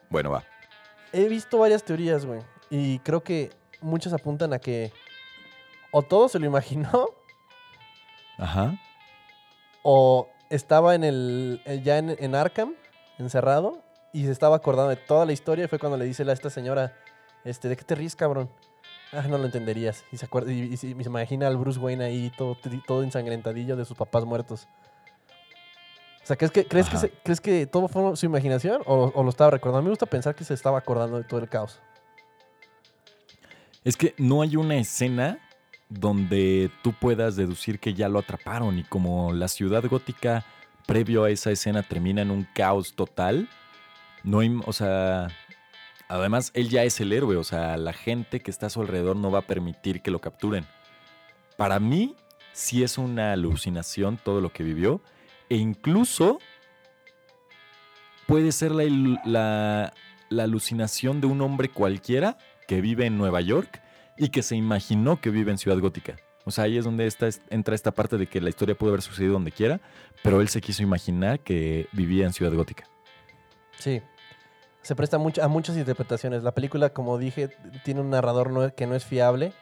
Bueno, 0.08 0.30
va. 0.30 0.44
He 1.12 1.28
visto 1.28 1.58
varias 1.58 1.82
teorías, 1.84 2.24
güey. 2.26 2.40
Y 2.70 2.98
creo 3.00 3.22
que 3.22 3.50
muchas 3.80 4.12
apuntan 4.12 4.52
a 4.52 4.58
que 4.58 4.92
o 5.90 6.02
todo 6.02 6.28
se 6.28 6.38
lo 6.40 6.46
imaginó 6.46 7.10
Ajá. 8.38 8.74
o 9.82 10.28
estaba 10.50 10.94
en 10.94 11.04
el 11.04 11.60
ya 11.84 11.98
en, 11.98 12.16
en 12.18 12.34
Arkham 12.34 12.74
encerrado 13.18 13.83
y 14.14 14.24
se 14.24 14.30
estaba 14.30 14.56
acordando 14.56 14.88
de 14.88 14.96
toda 14.96 15.26
la 15.26 15.32
historia 15.32 15.66
y 15.66 15.68
fue 15.68 15.78
cuando 15.78 15.98
le 15.98 16.06
dice 16.06 16.22
a 16.22 16.32
esta 16.32 16.48
señora, 16.48 16.96
este, 17.44 17.68
¿de 17.68 17.76
qué 17.76 17.84
te 17.84 17.94
ríes, 17.94 18.16
cabrón? 18.16 18.48
Ah, 19.12 19.26
no 19.28 19.36
lo 19.36 19.44
entenderías. 19.44 20.04
Y 20.10 20.16
se 20.16 20.24
acuerda 20.24 20.50
y, 20.52 20.60
y 20.62 20.76
se 20.78 20.86
y 20.88 20.94
se 20.94 21.02
imagina 21.08 21.46
al 21.46 21.56
Bruce 21.58 21.78
Wayne 21.78 22.04
ahí 22.04 22.32
todo, 22.38 22.56
todo 22.86 23.02
ensangrentadillo 23.02 23.76
de 23.76 23.84
sus 23.84 23.96
papás 23.96 24.24
muertos. 24.24 24.66
O 26.22 26.26
sea, 26.26 26.36
¿crees 26.36 26.50
que, 26.50 26.64
crees 26.66 26.88
que, 26.88 26.96
se- 26.96 27.10
¿crees 27.22 27.40
que 27.40 27.66
todo 27.66 27.86
fue 27.86 28.16
su 28.16 28.24
imaginación 28.24 28.80
o, 28.86 29.12
o 29.14 29.22
lo 29.22 29.28
estaba 29.28 29.50
recordando? 29.50 29.80
A 29.80 29.82
mí 29.82 29.86
me 29.86 29.90
gusta 29.90 30.06
pensar 30.06 30.34
que 30.34 30.42
se 30.44 30.54
estaba 30.54 30.78
acordando 30.78 31.18
de 31.18 31.24
todo 31.24 31.40
el 31.40 31.48
caos. 31.50 31.80
Es 33.84 33.96
que 33.96 34.14
no 34.16 34.40
hay 34.40 34.56
una 34.56 34.76
escena 34.76 35.38
donde 35.90 36.70
tú 36.82 36.94
puedas 36.98 37.36
deducir 37.36 37.78
que 37.78 37.92
ya 37.92 38.08
lo 38.08 38.18
atraparon 38.18 38.78
y 38.78 38.84
como 38.84 39.32
la 39.34 39.48
ciudad 39.48 39.84
gótica 39.88 40.44
previo 40.86 41.24
a 41.24 41.30
esa 41.30 41.50
escena 41.50 41.82
termina 41.82 42.22
en 42.22 42.30
un 42.30 42.48
caos 42.54 42.94
total, 42.94 43.48
no 44.24 44.40
hay, 44.40 44.58
o 44.66 44.72
sea, 44.72 45.28
además 46.08 46.50
él 46.54 46.68
ya 46.68 46.82
es 46.82 46.98
el 47.00 47.12
héroe, 47.12 47.36
o 47.36 47.44
sea, 47.44 47.76
la 47.76 47.92
gente 47.92 48.40
que 48.40 48.50
está 48.50 48.66
a 48.66 48.70
su 48.70 48.80
alrededor 48.80 49.16
no 49.16 49.30
va 49.30 49.40
a 49.40 49.46
permitir 49.46 50.02
que 50.02 50.10
lo 50.10 50.20
capturen. 50.20 50.66
Para 51.56 51.78
mí 51.78 52.16
sí 52.52 52.82
es 52.82 52.98
una 52.98 53.32
alucinación 53.32 54.16
todo 54.22 54.40
lo 54.40 54.52
que 54.52 54.64
vivió 54.64 55.00
e 55.48 55.56
incluso 55.56 56.38
puede 58.26 58.52
ser 58.52 58.72
la, 58.72 58.84
la- 59.24 59.92
la 60.30 60.42
alucinación 60.44 61.20
de 61.20 61.26
un 61.26 61.40
hombre 61.42 61.68
cualquiera 61.68 62.38
que 62.66 62.80
vive 62.80 63.06
en 63.06 63.18
Nueva 63.18 63.40
York 63.40 63.80
y 64.16 64.30
que 64.30 64.42
se 64.42 64.56
imaginó 64.56 65.20
que 65.20 65.30
vive 65.30 65.50
en 65.52 65.58
Ciudad 65.58 65.78
Gótica. 65.78 66.16
O 66.46 66.50
sea, 66.50 66.64
ahí 66.64 66.76
es 66.78 66.84
donde 66.84 67.06
esta- 67.06 67.28
entra 67.50 67.74
esta 67.74 67.92
parte 67.92 68.16
de 68.16 68.26
que 68.26 68.40
la 68.40 68.48
historia 68.48 68.74
puede 68.74 68.90
haber 68.92 69.02
sucedido 69.02 69.34
donde 69.34 69.52
quiera, 69.52 69.80
pero 70.22 70.40
él 70.40 70.48
se 70.48 70.60
quiso 70.60 70.82
imaginar 70.82 71.40
que 71.40 71.86
vivía 71.92 72.24
en 72.26 72.32
Ciudad 72.32 72.52
Gótica. 72.52 72.84
Sí. 73.78 74.00
Se 74.84 74.94
presta 74.94 75.18
mucho, 75.18 75.42
a 75.42 75.48
muchas 75.48 75.76
interpretaciones. 75.76 76.42
La 76.42 76.52
película, 76.52 76.90
como 76.90 77.16
dije, 77.18 77.48
tiene 77.84 78.00
un 78.02 78.10
narrador 78.10 78.50
no- 78.50 78.74
que 78.74 78.86
no 78.86 78.94
es 78.94 79.04
fiable. 79.04 79.52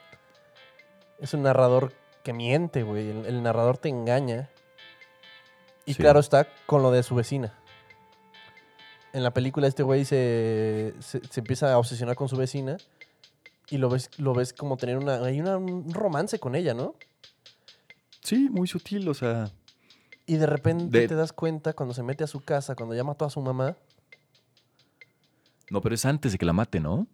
Es 1.19 1.33
un 1.33 1.43
narrador 1.43 1.93
que 2.23 2.33
miente, 2.33 2.83
güey. 2.83 3.09
El, 3.09 3.25
el 3.25 3.41
narrador 3.41 3.77
te 3.77 3.87
engaña. 3.89 4.49
Y 5.85 5.93
Sí. 5.93 6.01
claro 6.01 6.19
está 6.19 6.47
con 6.65 6.81
lo 6.83 6.91
de 6.91 7.03
su 7.03 7.15
vecina. 7.15 7.53
En 9.13 9.23
la 9.23 9.31
película 9.31 9.67
este 9.67 9.83
güey 9.83 10.05
se, 10.05 10.93
se, 10.99 11.21
se 11.29 11.39
empieza 11.39 11.71
a 11.71 11.77
obsesionar 11.77 12.15
con 12.15 12.27
su 12.27 12.35
vecina 12.35 12.77
y 13.69 13.77
lo 13.77 13.89
ves, 13.89 14.09
lo 14.17 14.33
ves 14.33 14.53
como 14.53 14.75
tener 14.75 14.97
una, 14.97 15.23
hay 15.23 15.39
una- 15.39 15.57
un 15.57 15.93
romance 15.93 16.37
con 16.39 16.55
ella, 16.55 16.73
¿no? 16.73 16.95
Sí, 18.21 18.49
muy 18.49 18.67
sutil, 18.67 19.07
o 19.07 19.13
sea. 19.13 19.51
Y 20.25 20.35
de 20.37 20.47
repente 20.47 20.99
De- 20.99 21.07
te 21.07 21.15
das 21.15 21.31
cuenta 21.31 21.73
cuando 21.73 21.93
se 21.93 22.03
mete 22.03 22.23
a 22.23 22.27
su 22.27 22.41
casa, 22.43 22.75
cuando 22.75 22.93
ya 22.95 23.03
mató 23.05 23.23
a 23.25 23.29
su 23.29 23.39
mamá. 23.41 23.75
No, 25.69 25.81
pero 25.81 25.95
es 25.95 26.05
antes 26.05 26.31
de 26.33 26.37
que 26.37 26.45
la 26.45 26.53
mate, 26.53 26.79
¿no? 26.79 27.07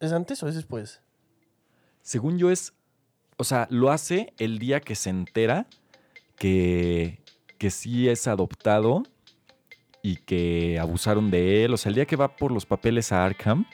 ¿Es 0.00 0.12
antes 0.12 0.42
o 0.42 0.48
es 0.48 0.54
después? 0.54 1.00
Según 2.02 2.38
yo 2.38 2.50
es, 2.50 2.72
o 3.36 3.44
sea, 3.44 3.66
lo 3.70 3.90
hace 3.90 4.32
el 4.38 4.58
día 4.58 4.80
que 4.80 4.94
se 4.94 5.10
entera 5.10 5.66
que, 6.36 7.20
que 7.58 7.70
sí 7.70 8.08
es 8.08 8.26
adoptado 8.26 9.04
y 10.02 10.16
que 10.16 10.78
abusaron 10.80 11.30
de 11.30 11.64
él. 11.64 11.74
O 11.74 11.76
sea, 11.76 11.90
el 11.90 11.94
día 11.94 12.06
que 12.06 12.16
va 12.16 12.36
por 12.36 12.50
los 12.50 12.66
papeles 12.66 13.12
a 13.12 13.24
Arkham 13.24 13.64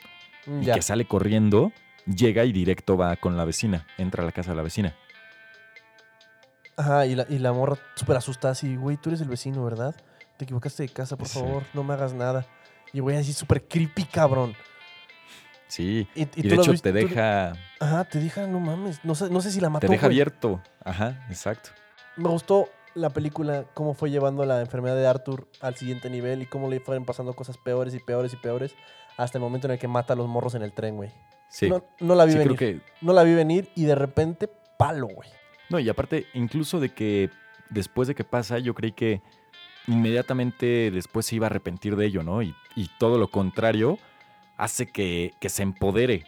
Mm, 0.45 0.61
y 0.61 0.65
Ya. 0.65 0.73
que 0.75 0.81
sale 0.81 1.05
corriendo, 1.05 1.71
llega 2.05 2.45
y 2.45 2.51
directo 2.53 2.95
va 2.97 3.15
con 3.17 3.35
la 3.35 3.43
vecina, 3.45 3.85
entra 3.97 4.23
a 4.23 4.25
la 4.25 4.31
casa 4.31 4.51
de 4.51 4.55
la 4.57 4.63
vecina. 4.63 4.95
Ajá, 6.77 7.05
y 7.05 7.15
la, 7.15 7.25
y 7.29 7.39
la 7.39 7.51
morra 7.51 7.77
súper 7.95 8.15
asustada 8.17 8.53
así, 8.53 8.75
güey, 8.77 8.95
tú 8.95 9.09
eres 9.09 9.19
el 9.21 9.27
vecino, 9.27 9.63
¿verdad? 9.65 9.95
Te 10.37 10.45
equivocaste 10.45 10.83
de 10.83 10.89
casa, 10.89 11.17
por 11.17 11.27
Sí. 11.27 11.39
favor, 11.39 11.63
no 11.73 11.83
me 11.83 11.93
hagas 11.93 12.13
nada. 12.13 12.45
Y 12.93 12.99
güey, 12.99 13.17
así 13.17 13.33
súper 13.33 13.67
creepy, 13.67 14.05
cabrón. 14.05 14.55
Sí. 15.67 16.07
Y, 16.15 16.21
y 16.21 16.23
Y, 16.23 16.41
tú 16.43 16.49
de 16.49 16.55
hecho 16.55 16.71
viste- 16.71 16.91
te 16.91 17.01
tú- 17.01 17.07
deja, 17.09 17.53
Ajá, 17.79 18.03
te 18.05 18.19
deja, 18.19 18.47
no 18.47 18.59
mames. 18.59 19.03
No 19.05 19.13
sé, 19.15 19.29
no 19.29 19.41
sé 19.41 19.51
si 19.51 19.59
la 19.59 19.69
mató. 19.69 19.85
te 19.85 19.91
deja 19.91 20.07
güey. 20.07 20.15
abierto. 20.17 20.61
Ajá, 20.83 21.25
exacto. 21.29 21.69
Me 22.17 22.27
gustó 22.29 22.69
la 22.95 23.09
película, 23.11 23.65
cómo 23.75 23.93
fue 23.93 24.09
llevando 24.09 24.43
la 24.45 24.61
enfermedad 24.61 24.95
de 24.95 25.05
Arthur 25.07 25.47
al 25.61 25.75
siguiente 25.75 26.09
nivel 26.09 26.41
y 26.41 26.45
cómo 26.47 26.69
le 26.69 26.79
fueron 26.79 27.05
pasando 27.05 27.33
cosas 27.33 27.57
peores 27.57 27.93
y 27.93 27.99
peores 27.99 28.33
y 28.33 28.37
peores 28.37 28.73
hasta 29.15 29.37
el 29.37 29.43
momento 29.43 29.67
en 29.67 29.71
el 29.73 29.79
que 29.79 29.87
mata 29.87 30.13
a 30.13 30.15
los 30.15 30.27
morros 30.27 30.55
en 30.55 30.63
el 30.63 30.73
tren, 30.73 30.95
güey. 30.95 31.11
Sí. 31.49 31.69
No, 31.69 31.85
no 31.99 32.15
la 32.15 32.25
vi 32.25 32.31
sí, 32.33 32.37
venir. 32.39 32.57
creo 32.57 32.75
que 32.77 32.81
No 33.01 33.13
la 33.13 33.23
vi 33.23 33.33
venir 33.35 33.69
y 33.75 33.85
de 33.85 33.95
repente, 33.95 34.49
palo, 34.77 35.07
güey. 35.07 35.29
No, 35.69 35.79
y 35.79 35.87
aparte, 35.87 36.25
incluso 36.33 36.79
de 36.79 36.89
que 36.93 37.29
después 37.69 38.07
de 38.07 38.15
que 38.15 38.23
pasa, 38.23 38.57
yo 38.57 38.73
creí 38.73 38.91
que 38.91 39.21
inmediatamente 39.89 40.91
después 40.91 41.25
se 41.25 41.35
iba 41.35 41.47
a 41.47 41.49
arrepentir 41.49 41.95
de 41.95 42.05
ello, 42.05 42.23
¿no? 42.23 42.41
Y, 42.41 42.55
todo 42.97 43.17
lo 43.17 43.27
contrario 43.27 43.99
hace 44.55 44.87
que, 44.87 45.33
se 45.47 45.63
empodere. 45.63 46.25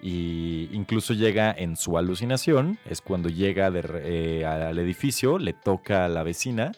Y 0.00 0.68
incluso 0.72 1.12
llega 1.14 1.52
en 1.52 1.76
su 1.76 1.98
alucinación, 1.98 2.78
es 2.84 3.00
cuando 3.00 3.28
llega 3.28 3.70
eh, 3.74 4.44
al 4.46 4.78
edificio, 4.78 5.38
le 5.38 5.52
toca 5.52 6.04
a 6.04 6.08
la 6.08 6.22
vecina 6.22 6.72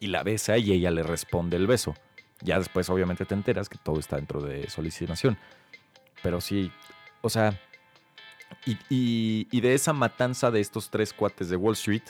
y 0.00 0.08
la 0.08 0.22
besa 0.22 0.58
y 0.58 0.72
ella 0.72 0.90
le 0.90 1.02
responde 1.02 1.56
el 1.56 1.66
beso. 1.66 1.94
Ya 2.42 2.58
después 2.58 2.90
obviamente 2.90 3.24
te 3.24 3.34
enteras 3.34 3.68
que 3.68 3.78
todo 3.78 3.98
está 3.98 4.16
dentro 4.16 4.40
de 4.40 4.68
su 4.68 4.80
alucinación. 4.80 5.38
Pero 6.22 6.40
sí, 6.40 6.70
o 7.22 7.30
sea, 7.30 7.58
y, 8.66 8.72
y- 8.90 9.48
y 9.50 9.60
de 9.60 9.74
esa 9.74 9.92
matanza 9.92 10.50
de 10.50 10.60
estos 10.60 10.90
tres 10.90 11.12
cuates 11.12 11.48
de 11.48 11.56
Wall 11.56 11.74
Street 11.74 12.02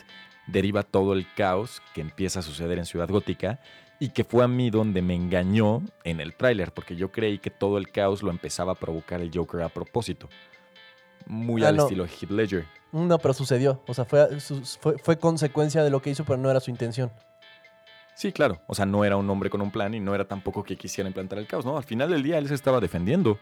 deriva 0.47 0.83
todo 0.83 1.13
el 1.13 1.25
caos 1.35 1.81
que 1.93 2.01
empieza 2.01 2.39
a 2.39 2.43
suceder 2.43 2.77
en 2.77 2.85
Ciudad 2.85 3.07
Gótica 3.09 3.59
y 3.99 4.09
que 4.09 4.23
fue 4.23 4.43
a 4.43 4.47
mí 4.47 4.69
donde 4.69 5.01
me 5.01 5.15
engañó 5.15 5.81
en 6.03 6.19
el 6.19 6.35
tráiler, 6.35 6.73
porque 6.73 6.95
yo 6.95 7.11
creí 7.11 7.39
que 7.39 7.49
todo 7.49 7.77
el 7.77 7.89
caos 7.91 8.23
lo 8.23 8.29
empezaba 8.29 8.73
a 8.73 8.75
provocar 8.75 9.21
el 9.21 9.31
Joker 9.33 9.61
a 9.61 9.69
propósito. 9.69 10.27
Muy 11.27 11.63
Ah, 11.63 11.69
al 11.69 11.77
no. 11.77 11.83
estilo 11.83 12.05
Heath 12.05 12.29
Ledger. 12.29 12.65
No, 12.91 13.17
pero 13.17 13.33
sucedió. 13.33 13.81
O 13.87 13.93
sea, 13.93 14.05
fue, 14.05 14.27
fue, 14.79 14.97
fue 14.97 15.17
consecuencia 15.17 15.83
de 15.83 15.89
lo 15.89 16.01
que 16.01 16.09
hizo, 16.11 16.23
pero 16.23 16.37
no 16.37 16.49
era 16.51 16.59
su 16.59 16.69
intención. 16.71 17.11
Sí, 18.15 18.31
claro. 18.31 18.61
O 18.67 18.75
sea, 18.75 18.85
no 18.85 19.03
era 19.03 19.17
un 19.17 19.29
hombre 19.29 19.49
con 19.49 19.61
un 19.61 19.71
plan 19.71 19.93
y 19.93 19.99
no 19.99 20.15
era 20.15 20.25
tampoco 20.27 20.63
que 20.63 20.77
quisiera 20.77 21.07
implantar 21.09 21.39
el 21.39 21.47
caos, 21.47 21.65
¿no? 21.65 21.75
Al 21.77 21.83
final 21.83 22.09
del 22.11 22.23
día 22.23 22.37
él 22.37 22.47
se 22.47 22.53
estaba 22.53 22.79
defendiendo. 22.79 23.39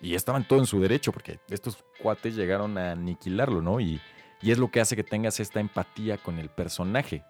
Y 0.00 0.16
estaban 0.16 0.46
todo 0.48 0.58
en 0.58 0.66
su 0.66 0.80
derecho, 0.80 1.12
porque 1.12 1.38
estos 1.48 1.78
cuates 2.02 2.34
llegaron 2.34 2.76
a 2.76 2.90
aniquilarlo, 2.92 3.62
¿no? 3.62 3.78
Y, 3.78 4.00
y 4.42 4.50
es 4.50 4.58
lo 4.58 4.70
que 4.70 4.80
hace 4.80 4.96
que 4.96 5.04
tengas 5.04 5.40
esta 5.40 5.60
empatía 5.60 6.18
con 6.18 6.38
el 6.38 6.48
personaje. 6.48 7.24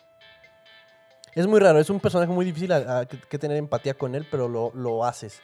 Es 1.34 1.46
muy 1.46 1.60
raro, 1.60 1.78
es 1.78 1.88
un 1.90 2.00
personaje 2.00 2.30
muy 2.32 2.44
difícil 2.44 2.72
a- 2.72 3.00
a 3.00 3.06
que, 3.06 3.38
tener 3.38 3.56
empatía 3.56 3.94
con 3.94 4.14
él, 4.14 4.26
pero 4.30 4.48
lo, 4.48 4.70
lo 4.74 5.04
haces. 5.04 5.40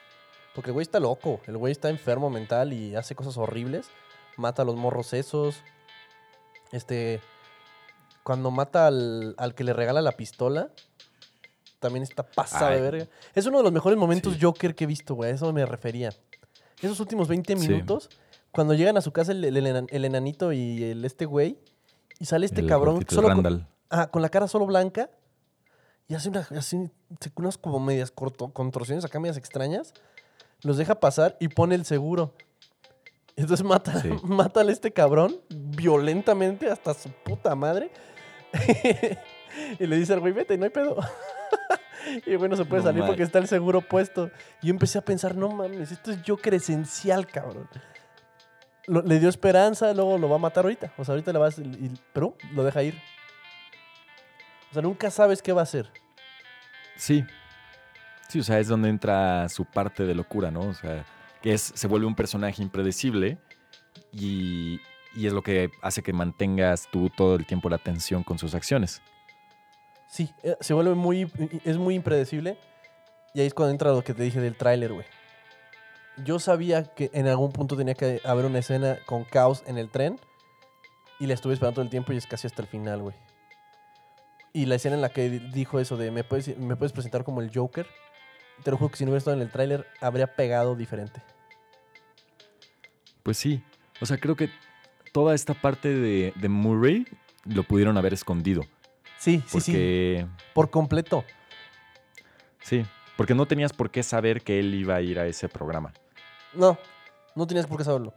Porque 0.54 0.70
el 0.70 0.74
güey 0.74 0.82
está 0.82 1.00
loco, 1.00 1.40
el 1.46 1.56
güey 1.56 1.72
está 1.72 1.88
enfermo 1.88 2.30
mental 2.30 2.72
y 2.72 2.94
hace 2.96 3.14
cosas 3.14 3.36
horribles. 3.36 3.88
Mata 4.36 4.62
a 4.62 4.64
los 4.64 4.76
morros 4.76 5.12
esos. 5.12 5.62
Este. 6.72 7.20
Cuando 8.22 8.50
mata 8.50 8.86
al, 8.86 9.34
al 9.38 9.54
que 9.54 9.64
le 9.64 9.72
regala 9.72 10.02
la 10.02 10.12
pistola, 10.12 10.68
también 11.80 12.02
está 12.02 12.22
pasada 12.24 12.72
de 12.72 12.80
verga. 12.80 13.06
Es 13.34 13.46
uno 13.46 13.58
de 13.58 13.64
los 13.64 13.72
mejores 13.72 13.98
momentos 13.98 14.34
Sí. 14.34 14.38
Joker 14.42 14.74
que 14.74 14.84
he 14.84 14.86
visto, 14.86 15.14
güey. 15.14 15.30
A 15.30 15.34
eso 15.34 15.50
me 15.52 15.64
refería. 15.64 16.10
Esos 16.82 17.00
últimos 17.00 17.26
20 17.28 17.56
Sí. 17.56 17.66
Cuando 18.53 18.74
llegan 18.74 18.96
a 18.96 19.01
su 19.01 19.12
casa 19.12 19.32
el, 19.32 19.44
el 19.44 19.57
enan- 19.66 19.86
el 19.90 20.05
enanito 20.05 20.53
y 20.53 20.82
el, 20.84 21.05
este 21.05 21.26
güey, 21.26 21.59
y 22.18 22.24
sale 22.24 22.46
este 22.46 22.61
El 22.61 22.66
cabrón 22.68 23.05
solo 23.09 23.28
con. 23.34 23.66
Ajá, 23.90 24.11
con 24.11 24.20
la 24.22 24.28
cara 24.28 24.49
solo 24.49 24.66
blanca 24.66 25.09
y 26.09 26.14
hace, 26.14 26.28
una, 26.28 26.44
se- 26.62 26.90
unas 27.36 27.59
como 27.59 27.78
medias 27.80 28.11
corto- 28.14 28.53
contorsiones 28.53 29.05
acá, 29.05 29.20
medias 29.20 29.36
extrañas. 29.36 29.92
Los 30.62 30.76
deja 30.76 30.99
pasar 30.99 31.36
y 31.40 31.49
pone 31.49 31.74
el 31.74 31.84
seguro. 31.84 32.34
Entonces 33.36 33.64
mata, 33.64 34.01
Sí. 34.03 34.11
mata 34.24 34.61
a 34.62 34.70
este 34.70 34.90
cabrón 34.92 35.36
violentamente 35.49 36.68
hasta 36.70 36.92
su 36.94 37.11
puta 37.11 37.55
madre. 37.55 37.90
y 39.78 39.86
le 39.86 39.96
dice 39.96 40.12
al 40.14 40.20
güey, 40.20 40.32
vete, 40.32 40.59
no 40.59 40.64
hay 40.64 40.70
pedo. 40.70 40.96
y 42.26 42.30
el 42.32 42.38
güey 42.38 42.51
no 42.51 42.57
se 42.57 42.64
puede 42.64 42.82
No 42.82 42.88
salir 42.88 43.05
porque 43.07 43.22
está 43.22 43.38
el 43.38 43.46
seguro 43.46 43.80
puesto. 43.80 44.30
Y 44.62 44.66
yo 44.68 44.70
empecé 44.72 44.99
a 44.99 45.03
pensar, 45.03 45.36
no 45.36 45.49
mames, 45.51 45.92
esto 45.92 46.11
es 46.11 46.18
Joker 46.26 46.55
esencial, 46.55 47.26
cabrón. 47.26 47.68
Lo- 48.89 49.03
le 49.03 49.20
dio 49.20 49.28
esperanza, 49.28 49.93
luego 49.95 50.18
lo 50.18 50.28
va 50.28 50.36
a 50.36 50.41
matar 50.41 50.64
ahorita. 50.64 50.93
O 50.99 51.05
sea, 51.05 51.12
ahorita 51.12 51.32
le 51.32 51.39
vas, 51.39 51.59
y- 51.59 51.93
pero 52.12 52.36
lo 52.55 52.64
deja 52.64 52.82
ir. 52.82 52.95
O 54.70 54.72
sea, 54.74 54.82
nunca 54.82 55.11
sabes 55.11 55.41
qué 55.43 55.53
va 55.53 55.61
a 55.61 55.64
hacer. 55.64 55.91
Sí. 56.97 57.24
Sí, 58.28 58.41
o 58.41 58.43
sea, 58.43 58.59
es 58.59 58.68
donde 58.68 58.89
entra 58.91 59.49
su 59.49 59.64
parte 59.64 60.05
de 60.05 60.14
locura, 60.14 60.51
¿no? 60.51 60.61
O 60.61 60.74
sea, 60.74 61.05
que 61.41 61.55
es, 61.55 61.72
se 61.74 61.86
vuelve 61.86 62.07
un 62.07 62.14
personaje 62.14 62.62
impredecible 62.62 63.39
y, 64.12 64.80
y 65.14 65.26
es 65.26 65.32
lo 65.32 65.43
que 65.43 65.70
hace 65.82 66.03
que 66.03 66.12
mantengas 66.12 66.89
tú 66.91 67.09
todo 67.11 67.36
el 67.36 67.47
tiempo 67.47 67.68
la 67.70 67.76
atención 67.76 68.22
con 68.22 68.39
sus 68.39 68.55
acciones. 68.55 69.01
Sí, 70.09 70.30
eh, 70.43 70.57
se 70.61 70.74
vuelve 70.74 70.95
muy. 70.95 71.30
Es 71.64 71.76
muy 71.78 71.95
impredecible. 71.95 72.59
Y 73.34 73.41
ahí 73.41 73.47
es 73.47 73.55
cuando 73.55 73.72
entra 73.72 73.91
lo 73.93 74.03
que 74.03 74.14
te 74.14 74.22
dije 74.22 74.41
del 74.41 74.57
tráiler, 74.57 74.93
güey. 74.93 75.07
Yo 76.24 76.38
sabía 76.38 76.84
que 76.94 77.10
en 77.12 77.26
algún 77.28 77.52
punto 77.52 77.76
tenía 77.76 77.94
que 77.94 78.20
haber 78.24 78.44
una 78.44 78.58
escena 78.58 78.98
con 79.06 79.24
caos 79.24 79.62
en 79.66 79.78
el 79.78 79.88
tren. 79.90 80.18
Y 81.20 81.26
la 81.26 81.34
estuve 81.34 81.52
esperando 81.54 81.74
todo 81.76 81.82
el 81.84 81.90
tiempo 81.90 82.12
y 82.12 82.16
es 82.16 82.26
casi 82.26 82.46
hasta 82.46 82.62
el 82.62 82.68
final, 82.68 83.02
güey. 83.02 83.16
Y 84.52 84.66
la 84.66 84.76
escena 84.76 84.94
en 84.94 85.00
la 85.02 85.08
que 85.10 85.28
di- 85.28 85.50
dijo 85.52 85.80
eso 85.80 85.96
de 85.96 86.10
¿me 86.12 86.22
puedes, 86.24 86.56
me 86.58 86.76
puedes 86.76 86.92
presentar 86.92 87.24
como 87.24 87.40
el 87.42 87.50
Joker? 87.52 87.86
Te 88.62 88.70
lo 88.70 88.76
juro 88.76 88.90
que 88.90 88.96
si 88.96 89.04
no 89.04 89.10
hubiera 89.10 89.18
estado 89.18 89.36
en 89.36 89.42
el 89.42 89.50
tráiler, 89.50 89.86
habría 90.00 90.34
pegado 90.34 90.74
diferente. 90.76 91.20
Pues 93.22 93.36
sí. 93.36 93.62
O 94.00 94.06
sea, 94.06 94.18
creo 94.18 94.36
que 94.36 94.48
toda 95.12 95.34
esta 95.34 95.54
parte 95.54 95.88
de, 95.88 96.32
de 96.36 96.48
Murray 96.48 97.06
lo 97.44 97.62
pudieron 97.64 97.96
haber 97.98 98.14
escondido. 98.14 98.62
Sí, 99.18 99.42
sí, 99.46 99.60
sí. 99.60 99.72
Porque, 99.72 100.26
Por 100.54 100.70
completo. 100.70 101.24
sí. 102.62 102.84
Porque 103.16 103.34
no 103.34 103.46
tenías 103.46 103.72
por 103.72 103.90
qué 103.90 104.04
saber 104.04 104.42
que 104.42 104.60
él 104.60 104.72
iba 104.76 104.94
a 104.94 105.00
ir 105.00 105.18
a 105.18 105.26
ese 105.26 105.48
programa. 105.48 105.92
No, 106.55 106.78
no 107.34 107.46
tenías 107.46 107.66
por 107.66 107.78
qué 107.78 107.84
saberlo. 107.84 108.14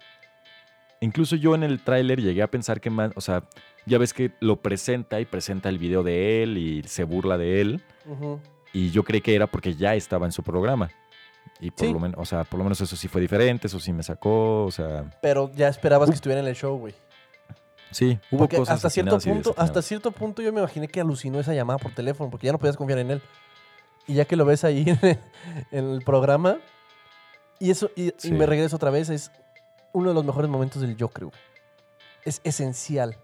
Incluso 1.00 1.36
yo 1.36 1.56
en 1.56 1.64
el 1.64 1.84
tráiler 1.84 2.22
llegué 2.22 2.44
a 2.44 2.48
pensar 2.52 2.80
que 2.80 2.90
más, 2.92 3.12
o 3.16 3.22
sea, 3.22 3.44
ya 3.88 3.98
ves 3.98 4.14
que 4.14 4.32
lo 4.40 4.62
presenta 4.62 5.20
y 5.20 5.26
presenta 5.26 5.70
el 5.70 5.80
video 5.80 6.04
de 6.04 6.44
él 6.44 6.58
y 6.58 6.84
se 6.84 7.04
burla 7.04 7.38
de 7.38 7.62
él. 7.62 7.84
Y 8.74 8.92
yo 8.92 9.04
creí 9.04 9.22
que 9.22 9.34
era 9.36 9.48
porque 9.48 9.74
ya 9.76 9.96
estaba 9.96 10.26
en 10.28 10.32
su 10.32 10.44
programa. 10.44 10.90
Y 11.60 11.72
por 11.72 11.88
Sí. 11.88 11.94
lo 11.94 12.00
menos, 12.00 12.20
o 12.20 12.26
sea, 12.26 12.44
por 12.44 12.60
lo 12.60 12.64
menos 12.64 12.80
eso 12.82 12.96
sí 12.96 13.08
fue 13.08 13.20
diferente, 13.20 13.66
eso 13.68 13.80
sí 13.80 13.92
me 13.94 14.04
sacó, 14.04 14.64
o 14.66 14.72
sea, 14.72 15.06
Pero 15.22 15.52
ya 15.56 15.68
esperabas 15.68 16.08
Uh. 16.08 16.12
que 16.12 16.16
estuviera 16.16 16.40
en 16.42 16.48
el 16.48 16.56
show, 16.56 16.78
güey. 16.78 16.94
sí, 17.92 18.20
hubo 18.32 18.40
Porque 18.40 18.58
cosas 18.58 18.76
hasta 18.76 18.90
cierto 18.92 19.20
punto, 19.20 19.54
hasta 19.58 19.82
cierto 19.82 20.12
punto 20.12 20.42
yo 20.42 20.54
me 20.54 20.60
imaginé 20.60 20.88
que 20.88 21.02
alucinó 21.02 21.40
esa 21.40 21.54
llamada 21.54 21.78
por 21.80 21.94
teléfono, 21.94 22.30
porque 22.30 22.46
ya 22.46 22.52
no 22.54 22.60
podías 22.60 22.78
confiar 22.78 23.00
en 23.00 23.12
él. 23.12 23.22
Y 24.08 24.14
ya 24.16 24.26
que 24.26 24.36
lo 24.36 24.46
ves 24.46 24.64
ahí 24.64 24.86
en 25.72 25.92
el 25.92 26.02
programa, 26.04 26.60
y 27.62 27.72
eso, 27.72 27.90
y, 27.96 28.08
y 28.10 28.14
Sí. 28.18 28.32
me 28.34 28.46
regreso 28.46 28.76
otra 28.76 28.90
vez, 28.92 29.10
es 29.10 29.32
uno 29.94 30.10
de 30.10 30.16
los 30.16 30.26
mejores 30.26 30.50
momentos 30.50 30.82
del 30.82 30.98
Joker, 31.00 31.26
güey. 31.26 31.38
Es 32.26 32.42
esencial. 32.44 33.18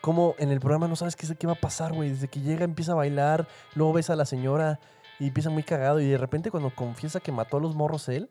Como 0.00 0.34
en 0.38 0.50
el 0.50 0.60
programa 0.60 0.86
no 0.88 0.96
sabes 0.96 1.16
qué, 1.16 1.26
qué 1.34 1.46
va 1.46 1.54
a 1.54 1.60
pasar, 1.60 1.92
güey. 1.92 2.10
Desde 2.10 2.28
que 2.28 2.40
llega 2.40 2.64
empieza 2.64 2.92
a 2.92 2.96
bailar, 2.96 3.48
luego 3.74 3.94
ves 3.94 4.10
a 4.10 4.16
la 4.16 4.24
señora 4.26 4.78
y 5.18 5.28
empieza 5.28 5.50
muy 5.50 5.62
cagado. 5.62 6.00
Y 6.00 6.08
de 6.08 6.18
repente 6.18 6.50
cuando 6.50 6.74
confiesa 6.74 7.20
que 7.20 7.32
mató 7.32 7.56
a 7.56 7.60
los 7.60 7.74
morros 7.74 8.08
él, 8.08 8.30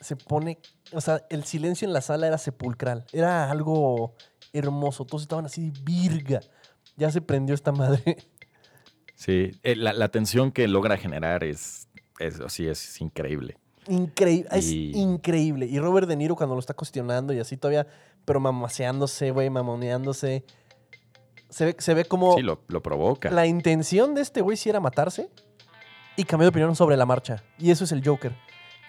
se 0.00 0.16
pone... 0.16 0.58
O 0.92 1.00
sea, 1.00 1.24
el 1.30 1.44
silencio 1.44 1.86
en 1.86 1.92
la 1.92 2.00
sala 2.00 2.26
era 2.26 2.38
sepulcral. 2.38 3.04
Era 3.12 3.50
algo 3.50 4.14
hermoso. 4.52 5.04
Todos 5.04 5.22
estaban 5.22 5.46
así, 5.46 5.72
virga. 5.82 6.40
Ya 6.96 7.10
se 7.10 7.20
prendió 7.20 7.54
esta 7.54 7.72
madre. 7.72 8.16
Sí, 9.14 9.50
eh, 9.62 9.76
la, 9.76 9.92
la 9.92 10.08
tensión 10.08 10.50
que 10.50 10.66
logra 10.66 10.96
generar 10.96 11.44
es, 11.44 11.88
es, 12.18 12.40
así, 12.40 12.66
es 12.66 13.00
increíble. 13.00 13.58
Increíble, 13.88 14.48
es 14.52 14.68
Y- 14.70 14.92
increíble. 14.92 15.66
Y 15.66 15.78
Robert 15.78 16.06
De 16.06 16.16
Niro 16.16 16.36
cuando 16.36 16.54
lo 16.54 16.60
está 16.60 16.74
cuestionando 16.74 17.32
y 17.32 17.38
así 17.40 17.56
todavía, 17.56 17.86
pero 18.24 18.38
mamaseándose, 18.40 19.30
güey, 19.30 19.50
mamoneándose. 19.50 20.44
Se 21.48 21.64
ve, 21.64 21.76
se 21.78 21.94
ve 21.94 22.04
como 22.04 22.36
Sí, 22.36 22.42
lo, 22.42 22.60
lo 22.68 22.82
provoca. 22.82 23.30
la 23.30 23.46
intención 23.46 24.14
de 24.14 24.20
este 24.22 24.40
güey 24.40 24.56
sí 24.56 24.68
era 24.70 24.78
matarse 24.80 25.28
y 26.16 26.24
cambió 26.24 26.44
de 26.44 26.50
opinión 26.50 26.76
sobre 26.76 26.96
la 26.96 27.06
marcha. 27.06 27.42
Y 27.58 27.70
eso 27.70 27.84
es 27.84 27.92
el 27.92 28.06
Joker. 28.06 28.36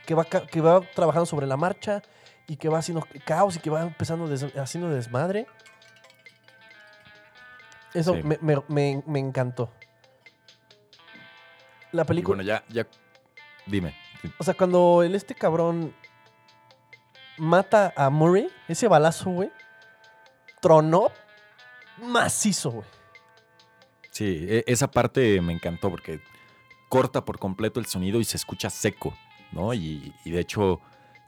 Que 0.05 0.13
va, 0.13 0.25
que 0.25 0.61
va 0.61 0.81
trabajando 0.93 1.25
sobre 1.25 1.47
la 1.47 1.57
marcha 1.57 2.01
y 2.47 2.57
que 2.57 2.69
va 2.69 2.79
haciendo 2.79 3.07
caos 3.25 3.55
y 3.55 3.59
que 3.59 3.69
va 3.69 3.81
empezando 3.83 4.27
des- 4.27 4.55
haciendo 4.57 4.89
desmadre. 4.89 5.47
Eso 7.93 8.13
Sí. 8.15 8.23
me, 8.23 8.37
me- 8.41 8.63
me- 8.67 9.03
me 9.05 9.19
encantó. 9.19 9.69
La 11.91 12.03
Y 12.03 12.05
película. 12.05 12.37
bueno, 12.37 12.47
ya, 12.47 12.63
ya, 12.69 12.87
dime. 13.65 13.93
O 14.37 14.43
sea, 14.43 14.53
cuando 14.53 15.03
el 15.03 15.15
este 15.15 15.35
cabrón 15.35 15.93
mata 17.37 17.93
a 17.95 18.09
Murray, 18.09 18.47
ese 18.67 18.87
balazo, 18.87 19.29
güey, 19.31 19.51
tronó 20.61 21.11
macizo, 21.97 22.71
güey. 22.71 22.87
Sí, 24.11 24.45
e- 24.47 24.63
esa 24.67 24.91
parte 24.91 25.39
me 25.41 25.53
encantó 25.53 25.89
porque 25.89 26.21
corta 26.89 27.23
por 27.25 27.39
completo 27.39 27.79
el 27.79 27.85
sonido 27.85 28.19
y 28.19 28.25
se 28.25 28.37
escucha 28.37 28.69
seco, 28.69 29.15
¿no? 29.51 29.73
Y, 29.73 30.13
y 30.25 30.31
de 30.31 30.39
hecho 30.39 30.81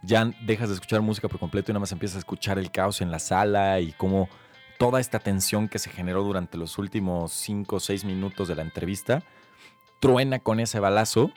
ya 0.04 0.26
dejas 0.42 0.68
de 0.68 0.76
escuchar 0.76 1.02
música 1.02 1.30
por 1.30 1.40
completo 1.40 1.72
y 1.72 1.74
nada 1.74 1.80
más 1.80 1.92
empiezas 1.94 2.18
a 2.18 2.20
escuchar 2.20 2.60
el 2.60 2.72
caos 2.72 3.02
en 3.02 3.10
la 3.10 3.20
sala 3.20 3.80
y 3.80 3.94
cómo 3.94 4.28
toda 4.78 5.00
esta 5.00 5.20
tensión 5.20 5.70
que 5.70 5.80
se 5.80 5.90
generó 5.90 6.24
durante 6.24 6.58
los 6.58 6.78
últimos 6.78 7.32
cinco 7.32 7.78
o 7.78 7.80
seis 7.80 8.04
minutos 8.04 8.50
de 8.50 8.56
la 8.56 8.64
entrevista 8.64 9.24
truena 10.02 10.40
con 10.40 10.60
ese 10.60 10.82
balazo 10.82 11.32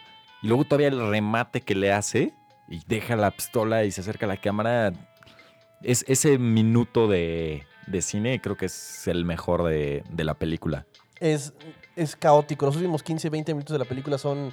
y 0.46 0.48
luego 0.48 0.64
todavía 0.64 0.86
el 0.86 1.10
remate 1.10 1.60
que 1.60 1.74
le 1.74 1.92
hace 1.92 2.32
y 2.68 2.80
deja 2.86 3.16
la 3.16 3.32
pistola 3.32 3.82
y 3.82 3.90
se 3.90 4.00
acerca 4.00 4.26
a 4.26 4.28
la 4.28 4.36
cámara. 4.36 4.92
Es 5.82 6.04
ese 6.06 6.38
minuto 6.38 7.08
de, 7.08 7.64
de 7.88 8.00
cine 8.00 8.40
creo 8.40 8.56
que 8.56 8.66
es 8.66 9.08
el 9.08 9.24
mejor 9.24 9.64
de, 9.64 10.04
de 10.08 10.22
la 10.22 10.34
película. 10.34 10.86
Es, 11.18 11.52
es 11.96 12.14
caótico. 12.14 12.64
Los 12.64 12.76
últimos 12.76 13.02
15, 13.02 13.28
20 13.28 13.54
minutos 13.54 13.72
de 13.74 13.80
la 13.80 13.86
película 13.86 14.18
son 14.18 14.52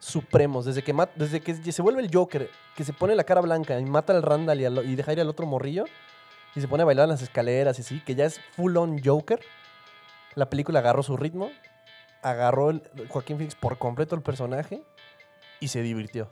supremos. 0.00 0.64
Desde 0.64 0.82
que, 0.82 0.92
desde 1.14 1.38
que 1.40 1.54
se 1.70 1.82
vuelve 1.82 2.02
el 2.02 2.10
Joker, 2.12 2.50
que 2.74 2.82
se 2.82 2.92
pone 2.92 3.14
la 3.14 3.22
cara 3.22 3.40
blanca 3.40 3.78
y 3.78 3.84
mata 3.84 4.12
al 4.16 4.24
Randall 4.24 4.60
y, 4.60 4.64
al- 4.64 4.90
y 4.90 4.96
deja 4.96 5.12
ir 5.12 5.20
al 5.20 5.28
otro 5.28 5.46
morrillo 5.46 5.84
y 6.56 6.60
se 6.60 6.66
pone 6.66 6.82
a 6.82 6.86
bailar 6.86 7.04
en 7.04 7.10
las 7.10 7.22
escaleras 7.22 7.78
y 7.78 7.82
así, 7.82 8.00
que 8.00 8.16
ya 8.16 8.24
es 8.24 8.40
full 8.56 8.76
on 8.76 9.00
Joker. 9.04 9.38
La 10.34 10.50
película 10.50 10.80
agarró 10.80 11.04
su 11.04 11.16
ritmo, 11.16 11.52
agarró 12.22 12.70
el, 12.70 12.82
Joaquín 13.08 13.36
Phoenix 13.36 13.54
por 13.54 13.78
completo 13.78 14.16
el 14.16 14.22
personaje 14.22 14.82
y 15.60 15.68
se 15.68 15.82
divirtió. 15.82 16.28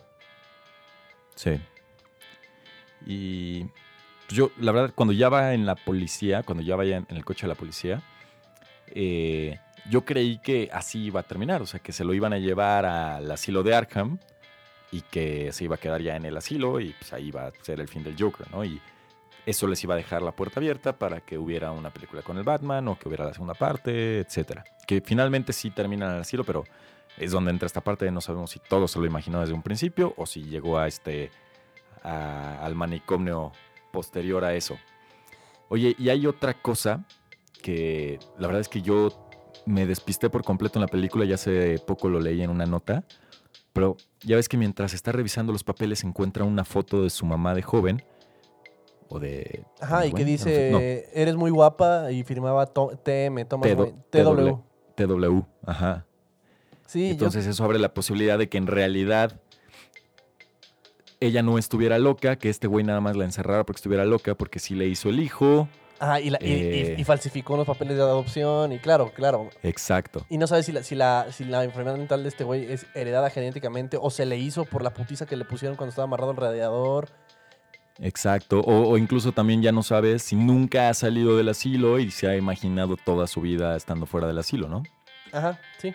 Sí. 1.34 1.60
Y 3.04 3.64
pues, 4.26 4.36
yo, 4.36 4.50
la 4.58 4.72
verdad, 4.72 4.92
cuando 4.94 5.12
ya 5.12 5.28
va 5.28 5.54
en 5.54 5.66
la 5.66 5.76
policía, 5.76 6.42
cuando 6.42 6.62
ya 6.62 6.76
vaya 6.76 6.96
en, 6.96 7.06
el 7.10 7.24
coche 7.24 7.42
de 7.42 7.48
la 7.48 7.54
policía, 7.54 8.02
eh, 8.88 9.58
yo 9.90 10.04
creí 10.04 10.38
que 10.38 10.68
así 10.72 11.04
iba 11.04 11.20
a 11.20 11.22
terminar, 11.22 11.62
o 11.62 11.66
sea, 11.66 11.80
que 11.80 11.92
se 11.92 12.04
lo 12.04 12.14
iban 12.14 12.32
a 12.32 12.38
llevar 12.38 12.84
al 12.86 13.30
asilo 13.30 13.62
de 13.62 13.74
Arkham 13.74 14.18
y 14.90 15.02
que 15.02 15.52
se 15.52 15.64
iba 15.64 15.76
a 15.76 15.78
quedar 15.78 16.00
ya 16.02 16.16
en 16.16 16.24
el 16.24 16.36
asilo 16.36 16.80
y 16.80 16.94
pues 16.98 17.12
ahí 17.12 17.28
iba 17.28 17.46
a 17.46 17.52
ser 17.62 17.80
el 17.80 17.88
fin 17.88 18.02
del 18.02 18.16
Joker, 18.18 18.50
¿no? 18.50 18.64
Y 18.64 18.80
eso 19.44 19.68
les 19.68 19.82
iba 19.84 19.94
a 19.94 19.96
dejar 19.96 20.22
la 20.22 20.32
puerta 20.32 20.58
abierta 20.58 20.98
para 20.98 21.20
que 21.20 21.38
hubiera 21.38 21.70
una 21.70 21.90
película 21.90 22.22
con 22.22 22.36
el 22.36 22.42
Batman 22.42 22.88
o 22.88 22.98
que 22.98 23.08
hubiera 23.08 23.24
la 23.24 23.32
segunda 23.32 23.54
parte, 23.54 24.20
etcétera. 24.20 24.64
Que 24.86 25.00
finalmente 25.00 25.52
sí 25.52 25.70
terminan 25.70 26.10
en 26.10 26.14
el 26.16 26.20
asilo, 26.22 26.42
pero 26.42 26.64
es 27.18 27.30
donde 27.30 27.50
entra 27.50 27.66
esta 27.66 27.80
parte 27.82 28.04
de 28.04 28.10
no 28.10 28.20
sabemos 28.20 28.50
si 28.50 28.58
todo 28.58 28.88
se 28.88 28.98
lo 28.98 29.06
imaginó 29.06 29.40
desde 29.40 29.54
un 29.54 29.62
principio 29.62 30.14
o 30.16 30.26
si 30.26 30.42
llegó 30.44 30.78
a 30.78 30.86
este 30.86 31.30
a- 32.02 32.58
al 32.64 32.74
manicomio 32.74 33.52
posterior 33.92 34.44
a 34.44 34.54
eso. 34.54 34.76
Oye, 35.68 35.96
y 35.98 36.08
hay 36.10 36.26
otra 36.26 36.54
cosa 36.54 37.04
que 37.62 38.18
la 38.38 38.46
verdad 38.46 38.60
es 38.60 38.68
que 38.68 38.82
yo 38.82 39.08
me 39.64 39.86
despisté 39.86 40.30
por 40.30 40.44
completo 40.44 40.78
en 40.78 40.82
la 40.82 40.86
película, 40.88 41.24
ya 41.24 41.34
hace 41.34 41.78
poco 41.84 42.08
lo 42.08 42.20
leí 42.20 42.42
en 42.42 42.50
una 42.50 42.66
nota, 42.66 43.02
pero 43.72 43.96
ya 44.20 44.36
ves 44.36 44.48
que 44.48 44.56
mientras 44.56 44.94
está 44.94 45.10
revisando 45.10 45.52
los 45.52 45.64
papeles 45.64 46.04
encuentra 46.04 46.44
una 46.44 46.64
foto 46.64 47.02
de 47.02 47.10
su 47.10 47.26
mamá 47.26 47.54
de 47.54 47.62
joven 47.62 48.04
o 49.08 49.18
de 49.18 49.64
Ajá, 49.80 50.06
y 50.06 50.12
que 50.12 50.24
dice, 50.24 50.68
no, 50.70 50.78
eres 50.78 51.34
muy 51.36 51.50
guapa 51.50 52.12
y 52.12 52.22
firmaba 52.22 52.66
TM, 52.66 53.44
Thomas 53.46 53.70
TW. 54.10 54.62
TW, 54.94 55.42
ajá. 55.66 56.06
Sí, 56.86 57.06
yo- 57.06 57.12
Entonces 57.12 57.46
eso 57.46 57.64
abre 57.64 57.78
la 57.78 57.92
posibilidad 57.92 58.38
de 58.38 58.48
que 58.48 58.58
en 58.58 58.66
realidad 58.66 59.40
ella 61.20 61.42
no 61.42 61.58
estuviera 61.58 61.98
loca, 61.98 62.36
que 62.36 62.48
este 62.50 62.66
güey 62.66 62.84
nada 62.84 63.00
más 63.00 63.16
la 63.16 63.24
encerrara 63.24 63.64
porque 63.64 63.78
estuviera 63.78 64.04
loca, 64.04 64.34
porque 64.34 64.58
sí 64.58 64.74
le 64.74 64.86
hizo 64.86 65.08
el 65.08 65.20
hijo. 65.20 65.68
Ajá, 65.98 66.20
y, 66.20 66.28
la- 66.28 66.38
y- 66.42 66.52
y- 66.52 66.94
y 67.00 67.04
falsificó 67.04 67.54
unos 67.54 67.66
papeles 67.66 67.96
de 67.96 68.02
adopción 68.02 68.70
y 68.72 68.78
claro, 68.78 69.12
claro. 69.14 69.48
Exacto. 69.62 70.26
Y 70.28 70.36
no 70.36 70.46
sabes 70.46 70.66
si 70.66 70.72
la, 70.72 70.82
si 70.82 70.94
la, 70.94 71.26
si 71.32 71.44
la 71.46 71.64
enfermedad 71.64 71.96
mental 71.96 72.22
de 72.22 72.28
este 72.28 72.44
güey 72.44 72.70
es 72.70 72.86
heredada 72.94 73.30
genéticamente 73.30 73.96
o 73.98 74.10
se 74.10 74.26
le 74.26 74.36
hizo 74.36 74.66
por 74.66 74.82
la 74.82 74.92
putiza 74.92 75.24
que 75.24 75.36
le 75.36 75.46
pusieron 75.46 75.74
cuando 75.76 75.90
estaba 75.90 76.04
amarrado 76.04 76.32
al 76.32 76.36
radiador. 76.36 77.08
Exacto. 77.98 78.60
O, 78.60 78.90
o 78.90 78.98
incluso 78.98 79.32
también 79.32 79.62
ya 79.62 79.72
no 79.72 79.82
sabes 79.82 80.22
si 80.22 80.36
nunca 80.36 80.90
ha 80.90 80.94
salido 80.94 81.34
del 81.38 81.48
asilo 81.48 81.98
y 81.98 82.10
se 82.10 82.28
ha 82.28 82.36
imaginado 82.36 82.98
toda 83.02 83.26
su 83.26 83.40
vida 83.40 83.74
estando 83.74 84.04
fuera 84.04 84.26
del 84.26 84.36
asilo, 84.36 84.68
¿no? 84.68 84.82
Ajá, 85.32 85.58
sí. 85.78 85.94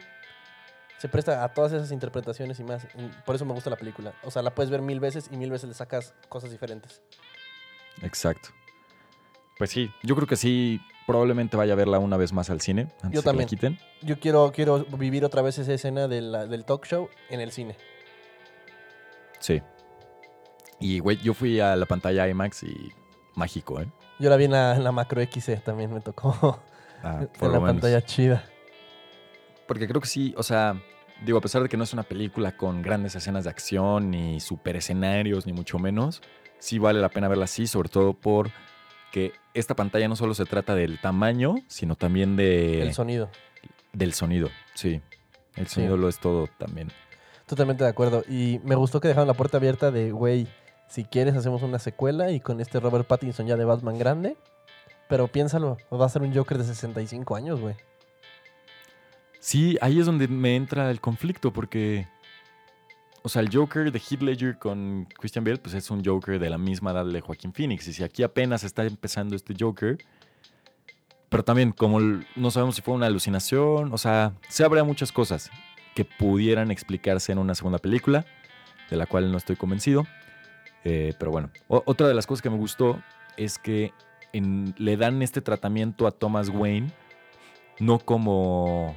Se 1.02 1.10
presta 1.10 1.44
a 1.44 1.50
todas 1.52 1.72
esas 1.72 1.92
interpretaciones 1.92 2.60
y 2.60 2.64
más. 2.64 2.86
Por 3.26 3.34
eso 3.36 3.44
me 3.44 3.54
gusta 3.54 3.72
la 3.72 3.76
película. 3.76 4.14
O 4.24 4.30
sea, 4.30 4.44
la 4.44 4.54
puedes 4.54 4.70
ver 4.70 4.84
mil 4.84 5.00
veces 5.00 5.30
y 5.32 5.38
mil 5.38 5.50
veces 5.50 5.68
le 5.68 5.74
sacas 5.74 6.14
cosas 6.30 6.52
diferentes. 6.52 7.02
Exacto. 8.04 8.50
Pues 9.58 9.72
sí, 9.72 9.92
yo 10.04 10.16
creo 10.16 10.28
que 10.28 10.36
sí, 10.36 10.80
probablemente 11.08 11.58
vaya 11.58 11.74
a 11.74 11.76
verla 11.76 11.98
una 11.98 12.18
vez 12.18 12.34
más 12.34 12.52
al 12.52 12.62
cine. 12.62 12.82
Antes 13.02 13.02
Yo 13.02 13.08
de 13.10 13.12
que 13.12 13.18
la 13.18 13.24
también. 13.32 13.48
quiten. 13.50 13.80
Yo 14.04 14.20
quiero, 14.20 14.52
quiero 14.54 14.86
vivir 14.86 15.26
otra 15.26 15.42
vez 15.42 15.58
esa 15.58 15.74
escena 15.74 16.08
de 16.08 16.22
la- 16.22 16.46
del 16.46 16.66
talk 16.66 16.86
show 16.86 17.10
en 17.30 17.42
el 17.42 17.52
cine. 17.52 17.76
Sí. 19.40 19.62
Y, 20.80 21.00
güey, 21.00 21.18
yo 21.18 21.34
fui 21.34 21.60
a 21.60 21.76
la 21.76 21.86
pantalla 21.88 22.28
IMAX 22.28 22.64
y 22.64 22.92
mágico, 23.36 23.80
¿eh? 23.82 23.88
Yo 24.20 24.30
la 24.30 24.36
vi 24.36 24.46
en 24.46 24.52
la, 24.52 24.76
en 24.76 24.84
la 24.84 24.92
macro 24.92 25.22
XC, 25.24 25.58
también 25.64 25.92
me 25.94 26.02
tocó. 26.02 26.60
Ah, 27.04 27.26
por 27.40 27.48
en 27.48 27.48
lo 27.48 27.54
la 27.54 27.60
menos. 27.60 27.72
pantalla 27.74 28.02
chida. 28.04 28.44
Porque 29.72 29.88
creo 29.88 30.02
que 30.02 30.08
sí, 30.08 30.34
o 30.36 30.44
sea, 30.44 30.76
digo, 31.26 31.38
a 31.38 31.42
pesar 31.42 31.64
de 31.64 31.70
que 31.70 31.78
no 31.78 31.86
es 31.86 31.94
una 31.94 32.04
película 32.04 32.58
con 32.58 32.82
grandes 32.82 33.16
escenas 33.16 33.46
de 33.46 33.52
acción, 33.52 34.12
ni 34.12 34.42
super 34.42 34.76
escenarios, 34.76 35.46
ni 35.48 35.54
mucho 35.54 35.80
menos, 35.80 36.22
sí 36.60 36.78
vale 36.78 37.00
la 37.00 37.08
pena 37.08 37.30
verla 37.30 37.46
así, 37.46 37.68
sobre 37.68 37.88
todo 37.88 38.12
porque 38.12 39.32
esta 39.54 39.74
pantalla 39.74 40.10
no 40.10 40.18
solo 40.18 40.34
se 40.34 40.44
trata 40.44 40.76
del 40.76 41.00
tamaño, 41.00 41.56
sino 41.68 41.96
también 41.96 42.36
de, 42.36 42.82
El 42.82 42.94
sonido. 42.94 43.30
del 43.94 44.12
sonido. 44.12 44.50
Sí, 44.74 45.00
el 45.56 45.68
Sí. 45.68 45.76
sonido 45.76 45.96
lo 45.96 46.10
es 46.10 46.20
todo 46.20 46.50
también. 46.58 46.90
Totalmente 47.46 47.86
de 47.86 47.90
acuerdo. 47.90 48.26
Y 48.28 48.60
me 48.66 48.76
gustó 48.76 49.00
que 49.00 49.08
dejaron 49.08 49.30
la 49.30 49.36
puerta 49.36 49.56
abierta 49.56 49.90
de, 49.90 50.12
güey, 50.12 50.50
si 50.90 51.06
quieres 51.06 51.34
hacemos 51.38 51.62
una 51.64 51.80
secuela 51.80 52.30
y 52.32 52.42
con 52.42 52.60
este 52.60 52.82
Robert 52.82 53.08
Pattinson 53.08 53.48
ya 53.48 53.56
de 53.56 53.64
Batman 53.64 53.98
grande. 53.98 54.36
Pero 55.08 55.30
piénsalo, 55.30 55.78
va 55.94 56.08
a 56.08 56.10
ser 56.10 56.24
un 56.24 56.36
Joker 56.36 56.58
de 56.58 56.66
65 56.66 57.38
años, 57.38 57.62
güey. 57.62 57.76
Sí, 59.42 59.76
ahí 59.82 60.00
es 60.00 60.06
donde 60.06 60.28
me 60.28 60.56
entra 60.56 60.92
el 60.92 61.02
conflicto, 61.02 61.52
porque, 61.52 62.08
o 63.24 63.28
sea, 63.28 63.42
el 63.42 63.50
Joker 63.52 63.92
de 63.92 63.98
Heath 63.98 64.22
Ledger 64.22 64.60
con 64.60 65.08
Christian 65.18 65.44
Bale, 65.44 65.58
pues 65.58 65.74
es 65.74 65.90
un 65.90 66.06
Joker 66.06 66.38
de 66.38 66.48
la 66.48 66.60
misma 66.60 66.92
edad 66.92 67.08
de 67.08 67.22
Joaquín 67.22 67.52
Phoenix. 67.52 67.88
Y 67.88 67.94
si 67.94 68.04
aquí 68.04 68.22
apenas 68.22 68.64
está 68.64 68.86
empezando 68.86 69.36
este 69.36 69.56
Joker, 69.60 69.98
pero 71.28 71.44
también 71.44 71.72
como 71.72 72.00
no 72.00 72.52
sabemos 72.52 72.76
si 72.76 72.84
fue 72.84 72.94
una 72.94 73.08
alucinación, 73.08 73.92
o 73.92 73.98
sea, 73.98 74.34
se 74.48 74.64
abre 74.64 74.80
a 74.80 74.84
muchas 74.84 75.12
cosas 75.12 75.50
que 75.96 76.06
pudieran 76.06 76.70
explicarse 76.70 77.32
en 77.32 77.40
una 77.40 77.56
segunda 77.56 77.80
película, 77.80 78.28
de 78.92 78.96
la 78.96 79.08
cual 79.08 79.32
no 79.32 79.40
estoy 79.40 79.56
convencido. 79.56 80.06
Eh, 80.84 81.16
pero 81.18 81.32
bueno, 81.32 81.50
otra 81.68 82.08
de 82.08 82.14
las 82.14 82.28
cosas 82.28 82.44
que 82.44 82.52
me 82.52 82.58
gustó 82.58 83.02
es 83.38 83.58
que 83.58 83.92
le 84.34 84.98
dan 84.98 85.24
este 85.24 85.42
tratamiento 85.42 86.06
a 86.06 86.12
Thomas 86.12 86.50
Wayne, 86.50 86.92
no 87.80 87.98
como 87.98 88.96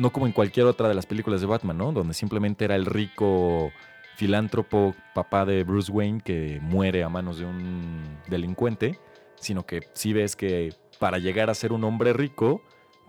no 0.00 0.10
como 0.10 0.26
en 0.26 0.32
cualquier 0.32 0.64
otra 0.64 0.88
de 0.88 0.94
las 0.94 1.04
películas 1.04 1.42
de 1.42 1.46
Batman, 1.46 1.76
¿no? 1.76 1.92
Donde 1.92 2.14
simplemente 2.14 2.64
era 2.64 2.74
el 2.74 2.86
rico 2.86 3.70
filántropo 4.16 4.94
papá 5.14 5.44
de 5.44 5.62
Bruce 5.62 5.92
Wayne 5.92 6.22
que 6.22 6.58
muere 6.62 7.04
a 7.04 7.10
manos 7.10 7.38
de 7.38 7.44
un 7.44 8.18
delincuente, 8.26 8.98
sino 9.36 9.66
que 9.66 9.82
sí 9.92 10.14
ves 10.14 10.36
que 10.36 10.74
para 10.98 11.18
llegar 11.18 11.50
a 11.50 11.54
ser 11.54 11.72
un 11.72 11.84
hombre 11.84 12.14
rico 12.14 12.62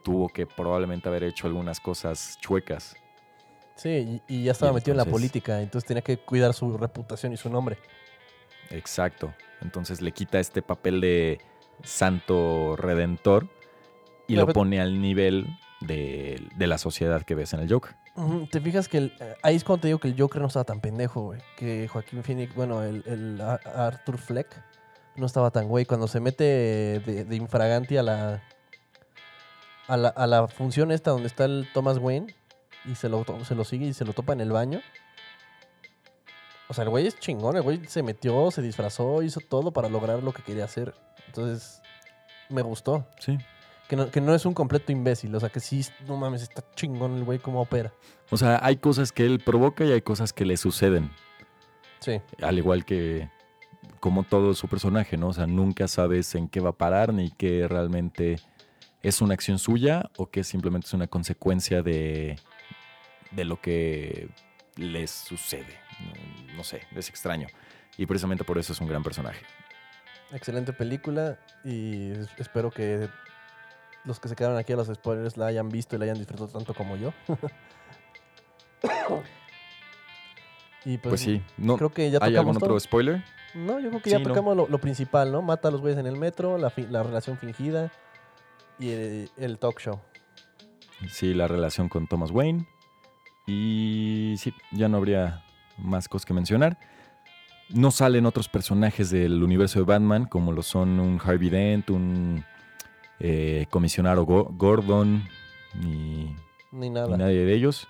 tuvo 0.03 0.27
que 0.27 0.45
probablemente 0.45 1.07
haber 1.07 1.23
hecho 1.23 1.47
algunas 1.47 1.79
cosas 1.79 2.37
chuecas. 2.41 2.93
Sí, 3.75 4.21
y, 4.27 4.43
ya 4.43 4.51
estaba 4.51 4.73
Y 4.73 4.75
metido 4.75 4.91
en 4.91 4.97
la 4.97 5.05
política, 5.05 5.61
entonces 5.61 5.87
tenía 5.87 6.01
que 6.01 6.17
cuidar 6.17 6.53
su 6.53 6.77
reputación 6.77 7.31
y 7.31 7.37
su 7.37 7.49
nombre. 7.49 7.77
Exacto. 8.69 9.33
Entonces 9.61 10.01
le 10.01 10.11
quita 10.11 10.41
este 10.41 10.61
papel 10.61 10.99
de 10.99 11.39
santo 11.83 12.75
redentor 12.75 13.47
y 14.27 14.35
No, 14.35 14.45
lo 14.45 14.53
pone 14.53 14.81
al 14.81 15.01
nivel 15.01 15.47
de, 15.81 16.47
de 16.55 16.67
la 16.67 16.77
sociedad 16.77 17.21
que 17.23 17.35
ves 17.35 17.53
en 17.53 17.59
el 17.61 17.71
Joker. 17.71 17.95
¿Te 18.51 18.59
fijas 18.61 18.87
que 18.87 18.97
el- 18.97 19.13
eh, 19.19 19.35
ahí 19.43 19.55
es 19.55 19.63
cuando 19.63 19.81
te 19.81 19.87
digo 19.87 19.99
que 19.99 20.07
el 20.09 20.15
Joker 20.19 20.41
no 20.41 20.47
estaba 20.47 20.65
tan 20.65 20.79
pendejo, 20.81 21.21
güey? 21.21 21.41
Que 21.57 21.87
Joaquín 21.87 22.23
Phoenix, 22.23 22.53
bueno, 22.55 22.83
el, 22.83 23.03
el 23.05 23.39
Ar- 23.41 23.61
Arthur 23.75 24.17
Fleck 24.17 24.47
no 25.15 25.25
estaba 25.25 25.51
tan 25.51 25.67
güey. 25.67 25.85
Cuando 25.85 26.07
se 26.07 26.19
mete 26.19 26.43
de, 26.43 27.25
de 27.25 27.35
infraganti 27.35 27.97
a 27.97 28.03
la, 28.03 28.41
a 29.87 29.97
la 29.97 30.09
a 30.09 30.27
la 30.27 30.47
función 30.47 30.91
esta 30.91 31.11
donde 31.11 31.27
está 31.27 31.45
el 31.45 31.67
Thomas 31.73 31.97
Wayne 31.97 32.33
y 32.85 32.95
se 32.95 33.09
lo, 33.09 33.25
se 33.45 33.55
lo 33.55 33.63
sigue 33.63 33.85
y 33.87 33.93
se 33.93 34.05
lo 34.05 34.13
topa 34.13 34.33
en 34.33 34.41
el 34.41 34.51
baño. 34.51 34.81
O 36.67 36.73
sea, 36.73 36.83
el 36.85 36.89
güey 36.89 37.05
es 37.07 37.19
chingón, 37.19 37.57
el 37.57 37.61
güey 37.63 37.85
se 37.87 38.01
metió, 38.01 38.49
se 38.51 38.61
disfrazó, 38.61 39.21
hizo 39.23 39.41
todo 39.41 39.71
para 39.71 39.89
lograr 39.89 40.23
lo 40.23 40.31
que 40.31 40.41
quería 40.41 40.63
hacer. 40.65 40.93
Entonces, 41.27 41.81
me 42.49 42.61
gustó. 42.61 43.05
Sí. 43.19 43.37
Que 43.91 43.97
no, 43.97 44.09
que 44.09 44.21
no 44.21 44.33
es 44.33 44.45
un 44.45 44.53
completo 44.53 44.93
imbécil, 44.93 45.35
o 45.35 45.39
sea, 45.41 45.49
que 45.49 45.59
sí, 45.59 45.85
no 46.07 46.15
mames, 46.15 46.43
está 46.43 46.63
chingón 46.75 47.17
el 47.17 47.25
güey 47.25 47.39
cómo 47.39 47.59
opera. 47.61 47.91
O 48.29 48.37
sea, 48.37 48.57
hay 48.63 48.77
cosas 48.77 49.11
que 49.11 49.25
él 49.25 49.41
provoca 49.45 49.83
y 49.83 49.91
hay 49.91 50.01
cosas 50.01 50.31
que 50.31 50.45
le 50.45 50.55
suceden. 50.55 51.11
Sí. 51.99 52.21
Al 52.41 52.57
igual 52.57 52.85
que 52.85 53.29
como 53.99 54.23
todo 54.23 54.53
su 54.53 54.69
personaje, 54.69 55.17
¿no? 55.17 55.27
O 55.27 55.33
sea, 55.33 55.45
nunca 55.45 55.89
sabes 55.89 56.33
en 56.35 56.47
qué 56.47 56.61
va 56.61 56.69
a 56.69 56.77
parar 56.77 57.13
ni 57.13 57.31
qué 57.31 57.67
realmente 57.67 58.37
es 59.03 59.21
una 59.21 59.33
acción 59.33 59.59
suya 59.59 60.09
o 60.15 60.29
que 60.29 60.45
simplemente 60.45 60.87
es 60.87 60.93
una 60.93 61.07
consecuencia 61.07 61.81
de, 61.83 62.39
de 63.31 63.43
lo 63.43 63.59
que 63.59 64.29
les 64.77 65.11
sucede. 65.11 65.77
No, 66.47 66.55
no 66.55 66.63
sé, 66.63 66.83
es 66.95 67.09
extraño. 67.09 67.47
Y 67.97 68.05
precisamente 68.05 68.45
por 68.45 68.57
eso 68.57 68.71
es 68.71 68.79
un 68.79 68.87
gran 68.87 69.03
personaje. 69.03 69.41
Excelente 70.31 70.71
película 70.71 71.37
y 71.65 72.11
es- 72.11 72.29
espero 72.37 72.71
que 72.71 73.09
los 74.05 74.19
que 74.19 74.27
se 74.29 74.35
quedaron 74.35 74.57
aquí 74.57 74.73
a 74.73 74.75
los 74.75 74.87
spoilers 74.87 75.37
la 75.37 75.47
hayan 75.47 75.69
visto 75.69 75.95
y 75.95 75.99
la 75.99 76.05
hayan 76.05 76.17
disfrutado 76.17 76.47
tanto 76.49 76.73
como 76.73 76.95
yo. 76.95 77.13
y 80.85 80.97
pues, 80.97 81.09
Pues, 81.09 81.21
sí, 81.21 81.41
no, 81.57 81.77
creo 81.77 81.91
que 81.93 82.09
ya 82.09 82.19
¿hay 82.21 82.35
algún 82.35 82.55
otro 82.57 82.69
todo. 82.69 82.79
spoiler? 82.79 83.23
No, 83.53 83.79
yo 83.79 83.89
creo 83.89 84.01
que 84.01 84.09
Sí, 84.09 84.15
ya 84.15 84.19
no. 84.19 84.27
tocamos 84.29 84.55
lo, 84.57 84.67
lo 84.67 84.77
principal, 84.79 85.31
¿no? 85.31 85.41
Mata 85.41 85.67
a 85.67 85.71
los 85.71 85.81
güeyes 85.81 85.99
en 85.99 86.07
el 86.07 86.17
metro, 86.17 86.57
la, 86.57 86.69
relación 86.69 87.37
fingida 87.37 87.91
y 88.79 88.89
el, 88.91 89.29
el 89.37 89.59
talk 89.59 89.79
show. 89.79 89.99
Sí, 91.09 91.33
la 91.33 91.47
relación 91.47 91.89
con 91.89 92.07
Thomas 92.07 92.31
Wayne. 92.31 92.65
Y 93.47 94.35
sí, 94.37 94.53
ya 94.71 94.87
no 94.87 94.97
habría 94.97 95.43
más 95.77 96.07
cosas 96.07 96.25
que 96.25 96.33
mencionar. 96.33 96.77
No 97.69 97.91
salen 97.91 98.25
otros 98.25 98.47
personajes 98.49 99.09
del 99.11 99.43
universo 99.43 99.79
de 99.79 99.85
Batman, 99.85 100.25
como 100.25 100.51
lo 100.51 100.61
son 100.61 100.99
un 100.99 101.19
Harvey 101.23 101.49
Dent, 101.49 101.89
un 101.89 102.45
eh, 103.23 103.67
comisionado 103.69 104.25
Go- 104.25 104.49
Gordon, 104.51 105.27
ni, 105.75 106.25
Ni 106.71 106.79
ni 106.79 106.89
nada. 106.89 107.15
nadie 107.17 107.45
de 107.45 107.53
ellos. 107.53 107.87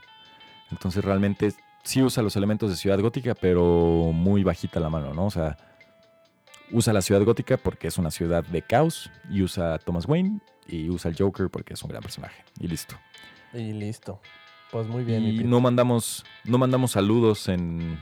Entonces 0.72 1.04
realmente 1.04 1.54
sí 1.84 2.04
usa 2.04 2.22
los 2.22 2.36
elementos 2.36 2.70
de 2.70 2.76
Ciudad 2.76 3.00
Gótica, 3.00 3.34
pero 3.34 4.12
muy 4.14 4.44
bajita 4.44 4.80
la 4.80 4.90
mano, 4.90 5.14
¿no? 5.14 5.26
O 5.28 5.32
sea, 5.32 5.58
usa 6.72 6.94
la 6.94 7.02
Ciudad 7.02 7.24
Gótica 7.24 7.58
porque 7.58 7.88
es 7.88 7.98
una 7.98 8.12
ciudad 8.12 8.44
de 8.46 8.62
caos, 8.62 9.10
y 9.30 9.42
usa 9.42 9.74
a 9.76 9.80
Thomas 9.80 10.06
Wayne, 10.08 10.40
y 10.68 10.90
usa 10.90 11.10
al 11.12 11.18
Joker 11.18 11.50
porque 11.50 11.74
es 11.74 11.84
un 11.84 11.90
gran 11.90 12.02
personaje. 12.02 12.44
Y 12.60 12.68
listo. 12.68 12.96
Y 13.54 13.74
listo. 13.74 14.22
Pues 14.72 14.88
muy 14.88 15.04
bien. 15.04 15.24
Y 15.26 15.44
no 15.44 15.60
mandamos, 15.60 16.24
no 16.46 16.58
mandamos 16.58 16.92
saludos 16.92 17.50
en, 17.50 17.98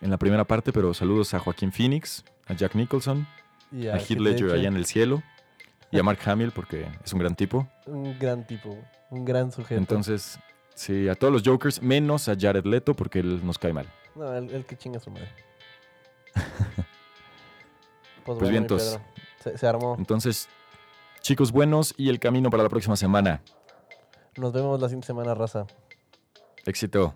en 0.00 0.10
la 0.10 0.16
primera 0.18 0.44
parte, 0.44 0.72
pero 0.72 0.94
saludos 0.94 1.34
a 1.34 1.38
Joaquín 1.38 1.72
Phoenix, 1.72 2.24
a 2.46 2.54
Jack 2.54 2.74
Nicholson, 2.74 3.26
Y 3.70 3.88
a 3.88 3.96
Heath 3.98 4.18
Ledger 4.18 4.50
allá 4.52 4.68
en 4.68 4.76
el 4.76 4.86
cielo 4.86 5.22
y 5.94 5.98
a 6.00 6.02
Mark 6.02 6.18
Hamill 6.26 6.50
porque 6.50 6.88
es 7.04 7.12
un 7.12 7.20
gran 7.20 7.36
tipo. 7.36 7.66
Un 7.86 8.18
gran 8.18 8.44
tipo, 8.46 8.76
un 9.10 9.24
gran 9.24 9.52
sujeto. 9.52 9.78
Entonces, 9.78 10.38
sí, 10.74 11.08
a 11.08 11.14
todos 11.14 11.32
los 11.32 11.42
Jokers, 11.44 11.80
menos 11.80 12.28
a 12.28 12.34
Jared 12.38 12.64
Leto 12.64 12.94
porque 12.94 13.20
él 13.20 13.46
nos 13.46 13.58
cae 13.58 13.72
mal. 13.72 13.86
No, 14.16 14.34
el, 14.34 14.50
el 14.50 14.66
que 14.66 14.76
chinga 14.76 14.98
su 14.98 15.10
madre. 15.10 15.28
pues, 18.24 18.38
bien, 18.40 18.56
entonces. 18.56 18.98
Pedro, 18.98 19.04
Se, 19.40 19.58
se 19.58 19.66
armó. 19.66 19.94
Entonces, 19.96 20.48
chicos 21.20 21.52
buenos 21.52 21.94
y 21.96 22.08
el 22.08 22.18
camino 22.18 22.50
para 22.50 22.64
la 22.64 22.68
próxima 22.68 22.96
semana. 22.96 23.40
Nos 24.36 24.52
vemos 24.52 24.80
la 24.80 24.88
siguiente 24.88 25.06
semana, 25.06 25.34
raza. 25.34 25.66
Éxito. 26.66 27.14